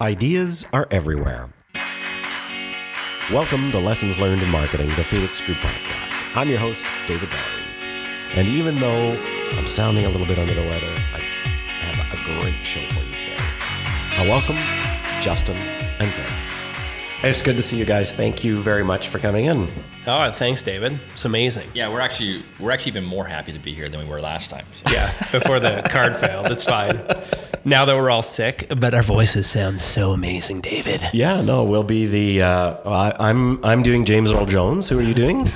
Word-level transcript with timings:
Ideas 0.00 0.64
are 0.72 0.88
everywhere. 0.90 1.50
Welcome 3.30 3.70
to 3.72 3.78
Lessons 3.78 4.18
Learned 4.18 4.40
in 4.40 4.48
Marketing, 4.48 4.88
the 4.96 5.04
Phoenix 5.04 5.42
Group 5.42 5.58
Podcast. 5.58 6.34
I'm 6.34 6.48
your 6.48 6.58
host, 6.58 6.82
David 7.06 7.28
Bellerive. 7.28 8.34
And 8.34 8.48
even 8.48 8.78
though 8.78 9.12
I'm 9.58 9.66
sounding 9.66 10.06
a 10.06 10.08
little 10.08 10.26
bit 10.26 10.38
under 10.38 10.54
the 10.54 10.62
weather, 10.62 10.86
I 10.86 11.18
have 11.18 12.18
a 12.18 12.40
great 12.40 12.64
show 12.64 12.80
for 12.80 13.04
you 13.04 13.12
today. 13.12 13.36
I 14.16 14.26
welcome 14.26 14.56
Justin 15.20 15.58
and 15.58 16.10
Greg. 16.14 16.32
It's 17.22 17.42
good 17.42 17.58
to 17.58 17.62
see 17.62 17.76
you 17.76 17.84
guys. 17.84 18.14
Thank 18.14 18.42
you 18.42 18.62
very 18.62 18.82
much 18.82 19.08
for 19.08 19.18
coming 19.18 19.44
in. 19.44 19.68
Oh, 20.06 20.32
thanks, 20.32 20.62
David. 20.62 20.98
It's 21.12 21.26
amazing. 21.26 21.68
Yeah, 21.74 21.90
we're 21.90 22.00
actually 22.00 22.42
we're 22.58 22.70
actually 22.70 22.92
even 22.92 23.04
more 23.04 23.26
happy 23.26 23.52
to 23.52 23.58
be 23.58 23.74
here 23.74 23.90
than 23.90 24.00
we 24.00 24.06
were 24.06 24.22
last 24.22 24.48
time. 24.48 24.64
So. 24.72 24.90
Yeah, 24.90 25.12
before 25.30 25.60
the 25.60 25.86
card 25.90 26.16
failed, 26.16 26.46
it's 26.46 26.64
fine. 26.64 27.02
Now 27.64 27.84
that 27.84 27.94
we're 27.94 28.10
all 28.10 28.22
sick, 28.22 28.72
but 28.74 28.94
our 28.94 29.02
voices 29.02 29.46
sound 29.46 29.80
so 29.80 30.12
amazing, 30.12 30.62
David. 30.62 31.02
Yeah, 31.12 31.42
no, 31.42 31.64
we'll 31.64 31.84
be 31.84 32.06
the. 32.06 32.42
Uh, 32.42 32.76
I, 32.88 33.28
I'm 33.28 33.62
I'm 33.64 33.82
doing 33.82 34.04
James 34.06 34.32
Earl 34.32 34.46
Jones. 34.46 34.88
Who 34.88 34.98
are 34.98 35.02
you 35.02 35.14
doing? 35.14 35.50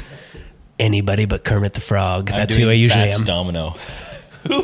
Anybody 0.78 1.24
but 1.24 1.44
Kermit 1.44 1.72
the 1.74 1.80
Frog. 1.80 2.30
I'm 2.30 2.36
That's 2.38 2.54
doing 2.56 2.66
who 2.66 2.70
I 2.70 2.74
usually 2.74 3.04
Fats 3.04 3.20
am. 3.20 3.24
Domino. 3.26 3.70
Who? 4.48 4.62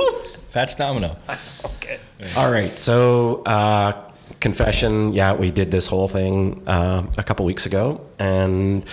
Fats 0.49 0.75
Domino. 0.75 1.17
Okay. 1.65 1.99
All 2.37 2.51
right. 2.53 2.79
So, 2.79 3.43
uh, 3.45 3.93
confession. 4.41 5.13
Yeah, 5.13 5.33
we 5.35 5.51
did 5.51 5.71
this 5.71 5.87
whole 5.87 6.09
thing 6.09 6.63
uh, 6.69 7.07
a 7.17 7.23
couple 7.23 7.47
weeks 7.47 7.65
ago, 7.65 8.01
and 8.19 8.85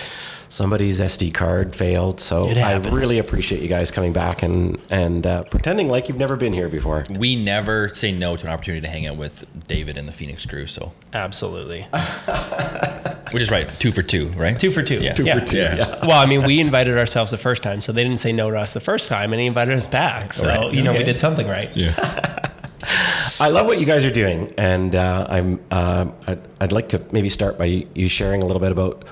somebody's 0.48 1.00
SD 1.00 1.32
card 1.34 1.74
failed. 1.76 2.20
So 2.20 2.48
I 2.50 2.76
really 2.76 3.18
appreciate 3.18 3.62
you 3.62 3.68
guys 3.68 3.90
coming 3.90 4.12
back 4.12 4.42
and 4.42 4.78
and 4.90 5.26
uh, 5.26 5.44
pretending 5.44 5.88
like 5.88 6.08
you've 6.08 6.18
never 6.18 6.36
been 6.36 6.52
here 6.52 6.68
before. 6.68 7.04
We 7.10 7.36
never 7.36 7.88
say 7.90 8.12
no 8.12 8.36
to 8.36 8.46
an 8.46 8.52
opportunity 8.52 8.82
to 8.86 8.90
hang 8.90 9.06
out 9.06 9.16
with 9.16 9.44
David 9.66 9.96
and 9.96 10.06
the 10.08 10.12
Phoenix 10.12 10.44
Crew. 10.46 10.66
So, 10.66 10.92
Absolutely. 11.12 11.82
which 13.30 13.42
is 13.42 13.50
right, 13.50 13.68
two 13.78 13.90
for 13.92 14.02
two, 14.02 14.28
right? 14.30 14.58
Two 14.58 14.70
for 14.70 14.82
two. 14.82 15.00
Yeah. 15.00 15.12
Two 15.12 15.24
Yeah. 15.24 15.38
for 15.38 15.44
two. 15.44 15.58
Yeah. 15.58 15.76
Yeah. 15.76 16.06
Well, 16.06 16.18
I 16.22 16.26
mean, 16.26 16.42
we 16.44 16.60
invited 16.60 16.96
ourselves 16.96 17.30
the 17.30 17.38
first 17.38 17.62
time, 17.62 17.80
so 17.80 17.92
they 17.92 18.02
didn't 18.02 18.20
say 18.20 18.32
no 18.32 18.50
to 18.50 18.56
us 18.58 18.72
the 18.72 18.80
first 18.80 19.08
time, 19.08 19.32
and 19.32 19.40
he 19.40 19.46
invited 19.46 19.74
us 19.76 19.86
back. 19.86 20.32
So, 20.32 20.46
Right. 20.46 20.72
you 20.72 20.82
know, 20.82 20.92
we 20.92 21.04
did 21.04 21.18
something 21.18 21.46
right. 21.46 21.70
Yeah. 21.76 21.94
I 23.40 23.48
love 23.50 23.66
what 23.66 23.78
you 23.78 23.86
guys 23.86 24.04
are 24.04 24.10
doing, 24.10 24.52
and 24.56 24.94
uh, 24.96 25.26
I'm. 25.28 25.60
Uh, 25.70 26.06
I'd, 26.26 26.40
I'd 26.60 26.72
like 26.72 26.88
to 26.90 27.04
maybe 27.12 27.28
start 27.28 27.58
by 27.58 27.86
you 27.94 28.08
sharing 28.08 28.40
a 28.42 28.46
little 28.46 28.60
bit 28.60 28.72
about 28.72 29.04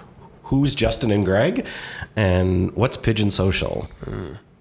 who's 0.46 0.74
Justin 0.74 1.10
and 1.10 1.24
Greg, 1.24 1.66
and 2.16 2.70
what's 2.74 2.96
Pigeon 2.96 3.30
Social. 3.30 3.88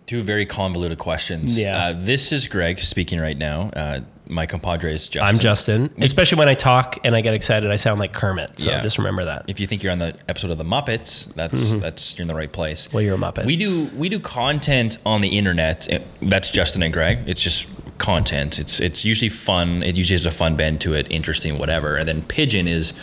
Two 0.06 0.22
very 0.22 0.46
convoluted 0.46 1.00
questions. 1.00 1.60
Yeah. 1.60 1.86
Uh, 1.88 1.94
this 1.98 2.32
is 2.32 2.48
Greg 2.48 2.80
speaking 2.80 3.20
right 3.20 3.38
now. 3.38 3.72
Uh, 3.76 4.02
my 4.28 4.46
compadre 4.46 4.94
is 4.94 5.08
Justin. 5.08 5.36
I'm 5.36 5.40
Justin. 5.40 5.94
Especially 6.00 6.38
when 6.38 6.48
I 6.50 6.54
talk 6.54 7.00
and 7.04 7.16
I 7.16 7.22
get 7.22 7.34
excited, 7.34 7.72
I 7.72 7.76
sound 7.76 8.00
like 8.00 8.14
Kermit. 8.14 8.60
So 8.60 8.70
Yeah. 8.70 8.82
just 8.84 9.00
remember 9.00 9.26
that. 9.26 9.46
If 9.48 9.60
you 9.60 9.66
think 9.66 9.82
you're 9.82 9.92
on 9.92 9.98
the 10.00 10.16
episode 10.30 10.52
of 10.52 10.60
the 10.60 10.64
Muppets, 10.64 11.34
that's 11.34 11.74
that's 11.76 12.16
you're 12.18 12.24
in 12.24 12.28
the 12.28 12.36
right 12.36 12.52
place. 12.52 12.88
Well, 12.94 13.02
you're 13.02 13.16
a 13.16 13.18
Muppet. 13.18 13.46
We 13.46 13.56
do 13.56 13.86
we 13.96 14.10
do 14.10 14.20
content 14.20 15.00
on 15.08 15.22
the 15.22 15.30
internet. 15.38 15.92
Uh, 15.92 16.00
That's 16.22 16.52
Justin 16.52 16.84
and 16.84 16.94
Greg. 16.94 17.20
It's 17.28 17.42
just 17.42 17.66
content. 17.98 18.60
It's 18.60 18.80
it's 18.80 19.06
usually 19.06 19.30
fun. 19.30 19.82
It 19.82 19.96
usually 19.96 20.16
has 20.16 20.26
a 20.28 20.32
fun 20.32 20.56
bend 20.56 20.82
to 20.82 20.94
it, 20.94 21.08
interesting, 21.10 21.58
whatever. 21.58 21.96
And 21.96 22.08
then 22.08 22.22
Pigeon 22.24 22.68
is 22.68 22.94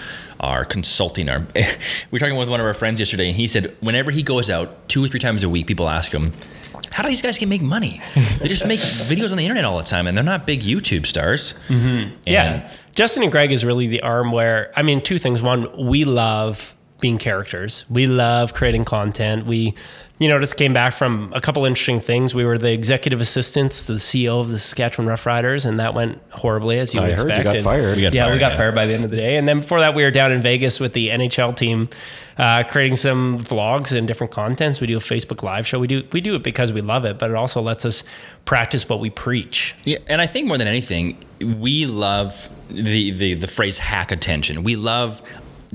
our 0.43 0.65
consulting 0.65 1.29
arm. 1.29 1.49
we 1.55 1.63
were 2.11 2.19
talking 2.19 2.37
with 2.37 2.49
one 2.49 2.61
of 2.61 2.67
our 2.67 2.75
friends 2.75 2.99
yesterday, 2.99 3.29
and 3.29 3.37
he 3.37 3.47
said 3.47 3.77
whenever 3.81 4.11
he 4.11 4.23
goes 4.23 4.51
out 4.51 4.89
two 4.89 5.05
or 5.05 5.09
three 5.09 5.21
times 5.21 5.43
a 5.43 5.49
week, 5.49 5.67
people 5.67 5.89
ask 5.89 6.13
him. 6.13 6.33
How 6.91 7.03
do 7.03 7.09
these 7.09 7.23
guys 7.23 7.39
get 7.39 7.49
make 7.49 7.63
money? 7.63 8.01
They 8.39 8.49
just 8.49 8.67
make 8.67 8.81
videos 8.81 9.31
on 9.31 9.39
the 9.39 9.45
internet 9.45 9.65
all 9.65 9.79
the 9.79 9.85
time, 9.85 10.07
and 10.07 10.17
they're 10.17 10.25
not 10.25 10.47
big 10.47 10.63
YouTube 10.63 11.07
stars. 11.07 11.55
Mm-hmm. 11.69 12.17
Yeah. 12.27 12.73
Justin 12.95 13.23
and 13.23 13.31
Greg 13.31 13.53
is 13.53 13.65
really 13.65 13.87
the 13.87 14.03
arm 14.03 14.33
where, 14.33 14.73
I 14.77 14.83
mean, 14.83 15.01
two 15.01 15.19
things. 15.19 15.43
One, 15.43 15.87
we 15.87 16.05
love 16.05 16.75
being 17.01 17.19
characters. 17.19 17.85
We 17.89 18.07
love 18.07 18.53
creating 18.53 18.85
content. 18.85 19.47
We, 19.47 19.75
you 20.23 20.29
know, 20.29 20.39
just 20.39 20.57
came 20.57 20.73
back 20.73 20.93
from 20.95 21.33
a 21.35 21.41
couple 21.41 21.65
interesting 21.65 21.99
things. 22.01 22.35
We 22.35 22.45
were 22.45 22.57
the 22.57 22.73
executive 22.73 23.21
assistants 23.21 23.87
to 23.87 23.95
the 23.95 23.99
CEO 23.99 24.41
of 24.41 24.51
the 24.51 24.59
Saskatchewan 24.59 25.09
Roughriders, 25.13 25.67
and 25.67 25.81
that 25.81 25.95
went 25.95 26.21
horribly, 26.31 26.79
as 26.79 26.95
you 26.95 27.01
I 27.01 27.09
would 27.09 27.21
heard 27.21 27.37
you 27.39 27.43
got 27.45 27.57
And- 27.57 27.65
fired. 27.65 27.97
We 27.97 28.03
got 28.03 28.15
yeah, 28.15 28.33
we 28.33 28.39
got 28.39 28.53
yeah. 28.53 28.57
fired 28.57 28.75
by 28.75 28.87
the 28.87 28.95
end 28.95 29.05
of 29.05 29.11
the 29.11 29.17
day. 29.17 29.37
And 29.37 29.49
then 29.49 29.61
before 29.61 29.81
that, 29.81 29.95
we 29.95 30.05
were 30.05 30.11
down 30.13 30.31
in 30.31 30.41
Vegas 30.41 30.79
with 30.79 30.93
the 30.93 31.09
NHL 31.11 31.53
team, 31.57 31.89
uh, 32.39 32.63
creating 32.65 32.97
some 32.97 33.41
vlogs 33.41 33.97
and 33.97 34.07
different 34.07 34.33
contents. 34.33 34.81
We 34.81 34.87
do 34.87 34.97
a 34.97 35.01
Facebook 35.01 35.43
Live 35.43 35.67
show. 35.67 35.79
We 35.81 35.89
do 35.89 36.05
we 36.13 36.21
do 36.21 36.35
it 36.37 36.43
because 36.45 36.73
we 36.73 36.81
love 36.81 37.05
it, 37.05 37.19
but 37.19 37.29
it 37.31 37.37
also 37.37 37.61
lets 37.61 37.85
us 37.85 38.05
practice 38.45 38.89
what 38.89 39.01
we 39.01 39.11
preach. 39.11 39.75
Yeah, 39.85 39.99
and 40.07 40.21
I 40.21 40.27
think 40.27 40.47
more 40.47 40.57
than 40.59 40.69
anything, 40.69 41.17
we 41.41 41.87
love 41.87 42.49
the, 42.71 43.11
the 43.11 43.35
the 43.35 43.47
phrase 43.49 43.79
hack 43.79 44.13
attention. 44.13 44.63
We 44.63 44.77
love 44.77 45.21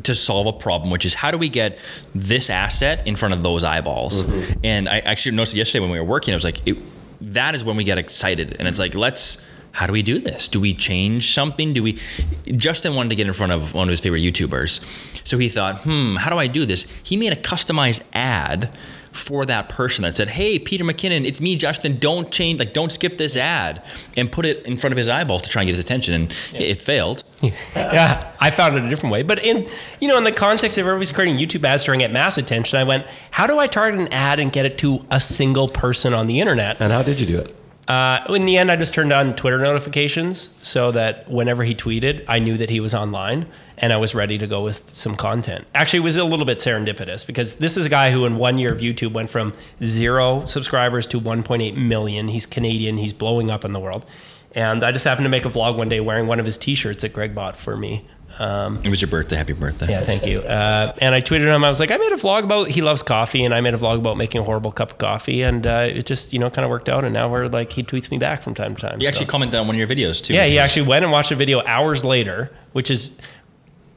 to 0.04 0.14
solve 0.16 0.48
a 0.48 0.54
problem, 0.54 0.92
which 0.92 1.06
is 1.06 1.14
how 1.14 1.32
do 1.32 1.38
we 1.38 1.50
get 1.50 1.78
this 2.14 2.50
asset 2.50 3.06
in 3.08 3.16
front 3.16 3.34
of 3.34 3.44
those 3.44 3.64
eyeballs? 3.64 4.24
And 4.64 4.88
I 4.88 5.00
actually 5.00 5.36
noticed 5.36 5.56
yesterday 5.56 5.80
when 5.82 5.92
we 5.92 6.00
were 6.00 6.06
working, 6.06 6.34
I 6.34 6.38
was 6.38 6.44
like, 6.44 6.66
it, 6.68 6.78
that 7.22 7.56
is 7.56 7.64
when 7.66 7.76
we 7.76 7.84
get 7.84 7.98
excited, 7.98 8.56
and 8.60 8.68
it's 8.68 8.80
like, 8.80 8.96
let's. 8.96 9.38
How 9.74 9.86
do 9.86 9.94
we 9.94 10.02
do 10.02 10.18
this? 10.18 10.48
Do 10.48 10.60
we 10.60 10.74
change 10.74 11.36
something? 11.36 11.72
Do 11.72 11.84
we? 11.84 12.00
Justin 12.56 12.96
wanted 12.96 13.10
to 13.10 13.16
get 13.16 13.28
in 13.28 13.34
front 13.34 13.52
of 13.52 13.76
one 13.76 13.88
of 13.88 13.92
his 13.92 14.00
favorite 14.00 14.22
YouTubers, 14.22 14.80
so 15.24 15.38
he 15.38 15.50
thought, 15.50 15.82
hmm, 15.82 16.16
how 16.16 16.32
do 16.32 16.38
I 16.40 16.48
do 16.48 16.66
this? 16.66 16.86
He 17.04 17.16
made 17.16 17.32
a 17.32 17.36
customized 17.36 18.02
ad 18.12 18.72
for 19.18 19.46
that 19.46 19.70
person 19.70 20.04
that 20.04 20.16
said, 20.16 20.30
"Hey, 20.30 20.60
Peter 20.60 20.84
McKinnon, 20.84 21.26
it's 21.26 21.42
me, 21.42 21.56
Justin. 21.56 21.98
Don't 22.00 22.32
change, 22.32 22.60
like, 22.60 22.74
don't 22.74 22.92
skip 22.92 23.18
this 23.18 23.36
ad," 23.36 23.84
and 24.16 24.32
put 24.32 24.46
it 24.46 24.66
in 24.66 24.78
front 24.78 24.94
of 24.94 24.98
his 24.98 25.10
eyeballs 25.10 25.42
to 25.44 25.50
try 25.50 25.62
and 25.64 25.68
get 25.68 25.74
his 25.74 25.80
attention. 25.80 26.14
And 26.14 26.34
it 26.54 26.82
failed. 26.82 27.24
yeah, 27.42 28.32
I 28.40 28.52
found 28.52 28.76
it 28.76 28.84
a 28.84 28.90
different 28.90 29.14
way. 29.14 29.24
But 29.24 29.40
in 29.40 29.68
you 30.00 30.08
know, 30.08 30.18
in 30.18 30.24
the 30.24 30.32
context 30.32 30.78
of 30.78 30.86
everybody's 30.86 31.12
creating 31.12 31.38
YouTube 31.38 31.64
ads 31.64 31.84
trying 31.84 32.00
to 32.00 32.06
get 32.06 32.12
mass 32.12 32.38
attention, 32.38 32.80
I 32.80 32.84
went, 32.84 33.06
how 33.32 33.48
do 33.48 33.60
I 33.60 33.68
target 33.68 34.00
an 34.00 34.08
ad 34.14 34.40
and 34.40 34.52
get 34.52 34.66
it 34.66 34.78
to 34.80 35.06
a 35.12 35.20
single 35.20 35.68
person 35.68 36.14
on 36.14 36.28
the 36.28 36.40
internet? 36.40 36.78
And 36.80 36.92
how 36.92 37.04
did 37.04 37.20
you 37.20 37.28
do 37.28 37.40
it? 37.40 37.56
Uh, 37.88 38.20
in 38.30 38.46
the 38.46 38.58
end, 38.58 38.70
I 38.70 38.76
just 38.76 38.94
turned 38.94 39.14
on 39.14 39.34
Twitter 39.36 39.60
notifications 39.60 40.50
so 40.62 40.92
that 40.92 41.30
whenever 41.30 41.64
he 41.64 41.74
tweeted, 41.74 42.26
I 42.28 42.40
knew 42.40 42.58
that 42.58 42.70
he 42.70 42.82
was 42.82 42.94
online 42.94 43.46
and 43.78 43.94
I 43.94 43.98
was 43.98 44.16
ready 44.16 44.38
to 44.38 44.48
go 44.48 44.62
with 44.64 44.90
some 44.90 45.16
content. 45.16 45.66
Actually, 45.76 46.00
it 46.00 46.04
was 46.04 46.18
a 46.18 46.24
little 46.24 46.46
bit 46.46 46.58
serendipitous 46.58 47.26
because 47.26 47.56
this 47.56 47.78
is 47.78 47.86
a 47.86 47.90
guy 47.90 48.12
who, 48.12 48.26
in 48.26 48.38
one 48.38 48.58
year 48.58 48.72
of 48.74 48.80
YouTube, 48.80 49.14
went 49.14 49.30
from 49.30 49.54
zero 49.84 50.46
subscribers 50.46 51.08
to 51.08 51.20
1.8 51.22 51.76
million. 51.76 52.28
He's 52.28 52.46
Canadian, 52.46 52.98
he's 52.98 53.14
blowing 53.14 53.52
up 53.52 53.64
in 53.66 53.74
the 53.74 53.80
world. 53.80 54.06
And 54.54 54.84
I 54.84 54.92
just 54.92 55.06
happened 55.06 55.26
to 55.26 55.30
make 55.30 55.46
a 55.46 55.50
vlog 55.50 55.78
one 55.78 55.90
day 55.90 56.00
wearing 56.00 56.26
one 56.28 56.40
of 56.40 56.46
his 56.46 56.58
t 56.58 56.74
shirts 56.74 57.02
that 57.04 57.14
Greg 57.14 57.36
bought 57.36 57.58
for 57.58 57.78
me. 57.78 58.06
Um, 58.40 58.80
It 58.84 58.90
was 58.90 59.02
your 59.02 59.10
birthday. 59.10 59.36
Happy 59.36 59.54
birthday. 59.54 59.88
yeah, 59.90 60.04
thank 60.04 60.26
you. 60.26 60.42
Uh, 60.42 60.94
and 61.00 61.16
I 61.16 61.20
tweeted 61.22 61.54
him. 61.54 61.64
I 61.64 61.70
was 61.70 61.80
like, 61.80 61.90
I 61.92 61.98
made 61.98 62.12
a 62.12 62.18
vlog 62.18 62.44
about 62.44 62.68
he 62.70 62.82
loves 62.82 63.02
coffee, 63.04 63.44
and 63.44 63.54
I 63.54 63.62
made 63.62 63.74
a 63.74 63.78
vlog 63.78 63.98
about 63.98 64.18
making 64.18 64.42
a 64.42 64.44
horrible 64.44 64.72
cup 64.72 64.92
of 64.92 64.98
coffee, 65.00 65.42
and 65.42 65.66
uh, 65.66 65.88
it 65.90 66.06
just 66.06 66.34
you 66.34 66.40
know 66.40 66.50
kind 66.50 66.64
of 66.64 66.70
worked 66.70 66.88
out. 66.90 67.04
And 67.04 67.14
now 67.14 67.30
we're 67.30 67.48
like, 67.48 67.72
he 67.72 67.84
tweets 67.84 68.10
me 68.12 68.18
back 68.18 68.44
from 68.44 68.54
time 68.54 68.76
to 68.76 68.82
time. 68.82 69.00
He 69.00 69.08
actually 69.08 69.26
commented 69.28 69.60
on 69.60 69.68
one 69.68 69.76
of 69.76 69.80
your 69.80 69.88
videos 69.88 70.22
too. 70.24 70.34
yeah, 70.34 70.46
he 70.46 70.60
actually 70.60 70.88
went 70.88 71.04
and 71.04 71.12
watched 71.12 71.32
a 71.32 71.36
video 71.36 71.64
hours 71.66 72.04
later, 72.06 72.52
which 72.74 72.92
is 72.92 73.12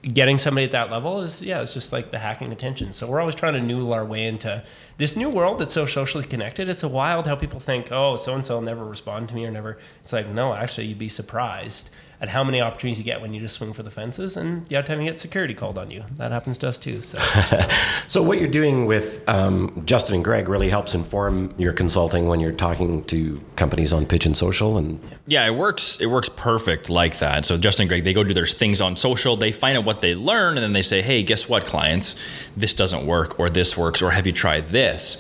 getting 0.03 0.39
somebody 0.39 0.65
at 0.65 0.71
that 0.73 0.91
level 0.91 1.21
is 1.21 1.43
yeah, 1.43 1.61
it's 1.61 1.75
just 1.75 1.93
like 1.93 2.11
the 2.11 2.19
hacking 2.19 2.53
attention. 2.53 2.93
So 2.93 3.07
we're 3.07 3.21
always 3.21 3.35
trying 3.35 3.55
to 3.55 3.61
noodle 3.61 3.93
our 3.93 4.05
way 4.05 4.27
into 4.27 4.63
this 4.97 5.17
new 5.17 5.29
world 5.29 5.59
that's 5.59 5.75
so 5.75 5.87
socially 5.87 6.25
connected. 6.25 6.69
It's 6.69 6.83
a 6.83 6.89
wild 6.89 7.27
how 7.27 7.37
people 7.37 7.61
think, 7.61 7.93
oh, 7.93 8.17
so 8.17 8.35
and 8.35 8.45
so 8.45 8.57
will 8.57 8.63
never 8.63 8.85
respond 8.85 9.29
to 9.31 9.35
me 9.35 9.45
or 9.45 9.51
never. 9.51 9.79
It's 10.01 10.13
like 10.13 10.29
no, 10.29 10.55
actually, 10.55 10.87
you'd 10.87 10.99
be 10.99 11.09
surprised 11.09 11.91
at 12.21 12.29
how 12.29 12.45
many 12.45 12.61
opportunities 12.61 12.99
you 12.99 13.05
get 13.05 13.21
when 13.23 13.33
you 13.33 13.41
just 13.41 13.55
swing 13.57 13.73
for 13.73 13.83
the 13.83 13.91
fences, 13.91 14.37
and 14.37 14.67
the 14.67 14.77
odd 14.77 14.85
time 14.87 15.01
you 15.01 15.07
get 15.09 15.19
security 15.19 15.55
called 15.55 15.79
on 15.79 15.91
you. 15.91 16.05
That 16.19 16.33
happens 16.33 16.59
to 16.59 16.69
us 16.69 16.79
too. 16.79 17.01
So 17.03 17.19
So 18.09 18.23
what 18.23 18.39
you're 18.39 18.49
doing 18.49 18.87
with 18.87 19.27
um, 19.29 19.83
Justin 19.87 20.17
and 20.17 20.25
Greg 20.25 20.49
really 20.49 20.69
helps 20.69 20.95
inform 20.95 21.55
your 21.57 21.73
consulting 21.73 22.27
when 22.27 22.41
you're 22.41 22.53
talking 22.53 23.05
to 23.05 23.41
companies 23.57 23.93
on 23.93 24.05
Pigeon 24.05 24.35
Social, 24.35 24.77
and 24.79 25.01
Yeah, 25.27 25.47
it 25.47 25.55
works. 25.55 25.97
It 26.01 26.07
works 26.07 26.29
perfect 26.29 26.91
like 26.91 27.19
that. 27.21 27.47
So 27.47 27.57
Justin 27.57 27.85
and 27.85 27.89
Greg, 27.89 28.05
they 28.05 28.13
go 28.13 28.23
do 28.25 28.35
their 28.35 28.47
things 28.47 28.81
on 28.81 28.97
social. 28.97 29.37
They 29.37 29.53
find 29.53 29.79
out 29.79 29.85
what 29.85 30.01
they 30.01 30.15
learn, 30.15 30.57
and 30.57 30.63
then 30.65 30.73
they 30.73 30.83
say, 30.83 31.03
"Hey, 31.03 31.23
guess 31.23 31.49
what, 31.49 31.65
clients? 31.65 32.17
This 32.57 32.75
doesn't 32.75 33.07
work, 33.07 33.39
or 33.41 33.49
this 33.49 33.77
works, 33.77 34.03
or 34.03 34.11
have 34.11 34.27
you 34.27 34.33
tried 34.33 34.67
this?" 34.67 35.17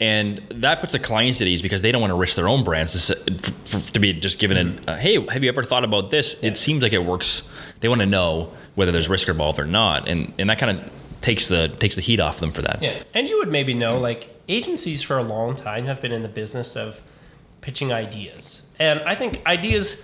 And 0.00 0.38
that 0.50 0.80
puts 0.80 0.92
the 0.92 0.98
clients 0.98 1.42
at 1.42 1.46
ease 1.48 1.60
because 1.60 1.82
they 1.82 1.92
don't 1.92 2.00
want 2.00 2.10
to 2.12 2.14
risk 2.16 2.36
their 2.36 2.48
own 2.48 2.64
brands 2.64 2.92
to, 2.92 3.14
s- 3.14 3.22
f- 3.28 3.74
f- 3.74 3.92
to 3.92 4.00
be 4.00 4.14
just 4.14 4.38
given 4.38 4.80
a, 4.86 4.96
"Hey, 4.96 5.20
have 5.28 5.42
you 5.42 5.48
ever 5.50 5.62
thought 5.64 5.84
about 5.84 6.08
this?" 6.10 6.29
It 6.42 6.56
seems 6.56 6.82
like 6.82 6.92
it 6.92 7.04
works. 7.04 7.42
They 7.80 7.88
want 7.88 8.00
to 8.00 8.06
know 8.06 8.52
whether 8.74 8.92
there's 8.92 9.08
risk 9.08 9.28
involved 9.28 9.58
or 9.58 9.66
not, 9.66 10.08
and 10.08 10.32
and 10.38 10.50
that 10.50 10.58
kind 10.58 10.78
of 10.78 10.90
takes 11.20 11.48
the 11.48 11.68
takes 11.68 11.94
the 11.94 12.00
heat 12.00 12.20
off 12.20 12.40
them 12.40 12.50
for 12.50 12.62
that. 12.62 12.82
Yeah, 12.82 13.02
and 13.14 13.28
you 13.28 13.38
would 13.38 13.50
maybe 13.50 13.74
know 13.74 13.98
like 13.98 14.28
agencies 14.48 15.02
for 15.02 15.18
a 15.18 15.24
long 15.24 15.54
time 15.54 15.86
have 15.86 16.00
been 16.00 16.12
in 16.12 16.22
the 16.22 16.28
business 16.28 16.76
of 16.76 17.02
pitching 17.60 17.92
ideas, 17.92 18.62
and 18.78 19.00
I 19.00 19.14
think 19.14 19.42
ideas 19.46 20.02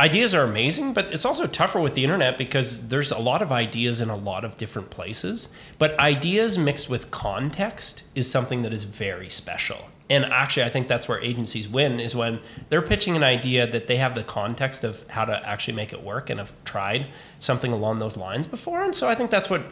ideas 0.00 0.34
are 0.34 0.44
amazing, 0.44 0.92
but 0.92 1.12
it's 1.12 1.24
also 1.24 1.46
tougher 1.46 1.80
with 1.80 1.94
the 1.94 2.04
internet 2.04 2.38
because 2.38 2.88
there's 2.88 3.10
a 3.10 3.18
lot 3.18 3.42
of 3.42 3.50
ideas 3.50 4.00
in 4.00 4.08
a 4.08 4.16
lot 4.16 4.44
of 4.44 4.56
different 4.56 4.90
places. 4.90 5.48
But 5.78 5.98
ideas 5.98 6.56
mixed 6.56 6.88
with 6.88 7.10
context 7.10 8.04
is 8.14 8.30
something 8.30 8.62
that 8.62 8.72
is 8.72 8.84
very 8.84 9.28
special. 9.28 9.88
And 10.10 10.24
actually, 10.24 10.64
I 10.64 10.70
think 10.70 10.88
that's 10.88 11.06
where 11.06 11.20
agencies 11.20 11.68
win 11.68 12.00
is 12.00 12.16
when 12.16 12.40
they're 12.70 12.82
pitching 12.82 13.14
an 13.14 13.22
idea 13.22 13.66
that 13.70 13.86
they 13.88 13.96
have 13.96 14.14
the 14.14 14.22
context 14.22 14.82
of 14.82 15.06
how 15.10 15.24
to 15.26 15.46
actually 15.46 15.74
make 15.74 15.92
it 15.92 16.02
work 16.02 16.30
and 16.30 16.40
have 16.40 16.52
tried 16.64 17.08
something 17.38 17.72
along 17.72 17.98
those 17.98 18.16
lines 18.16 18.46
before. 18.46 18.82
And 18.82 18.94
so 18.94 19.08
I 19.08 19.14
think 19.14 19.30
that's 19.30 19.50
what 19.50 19.62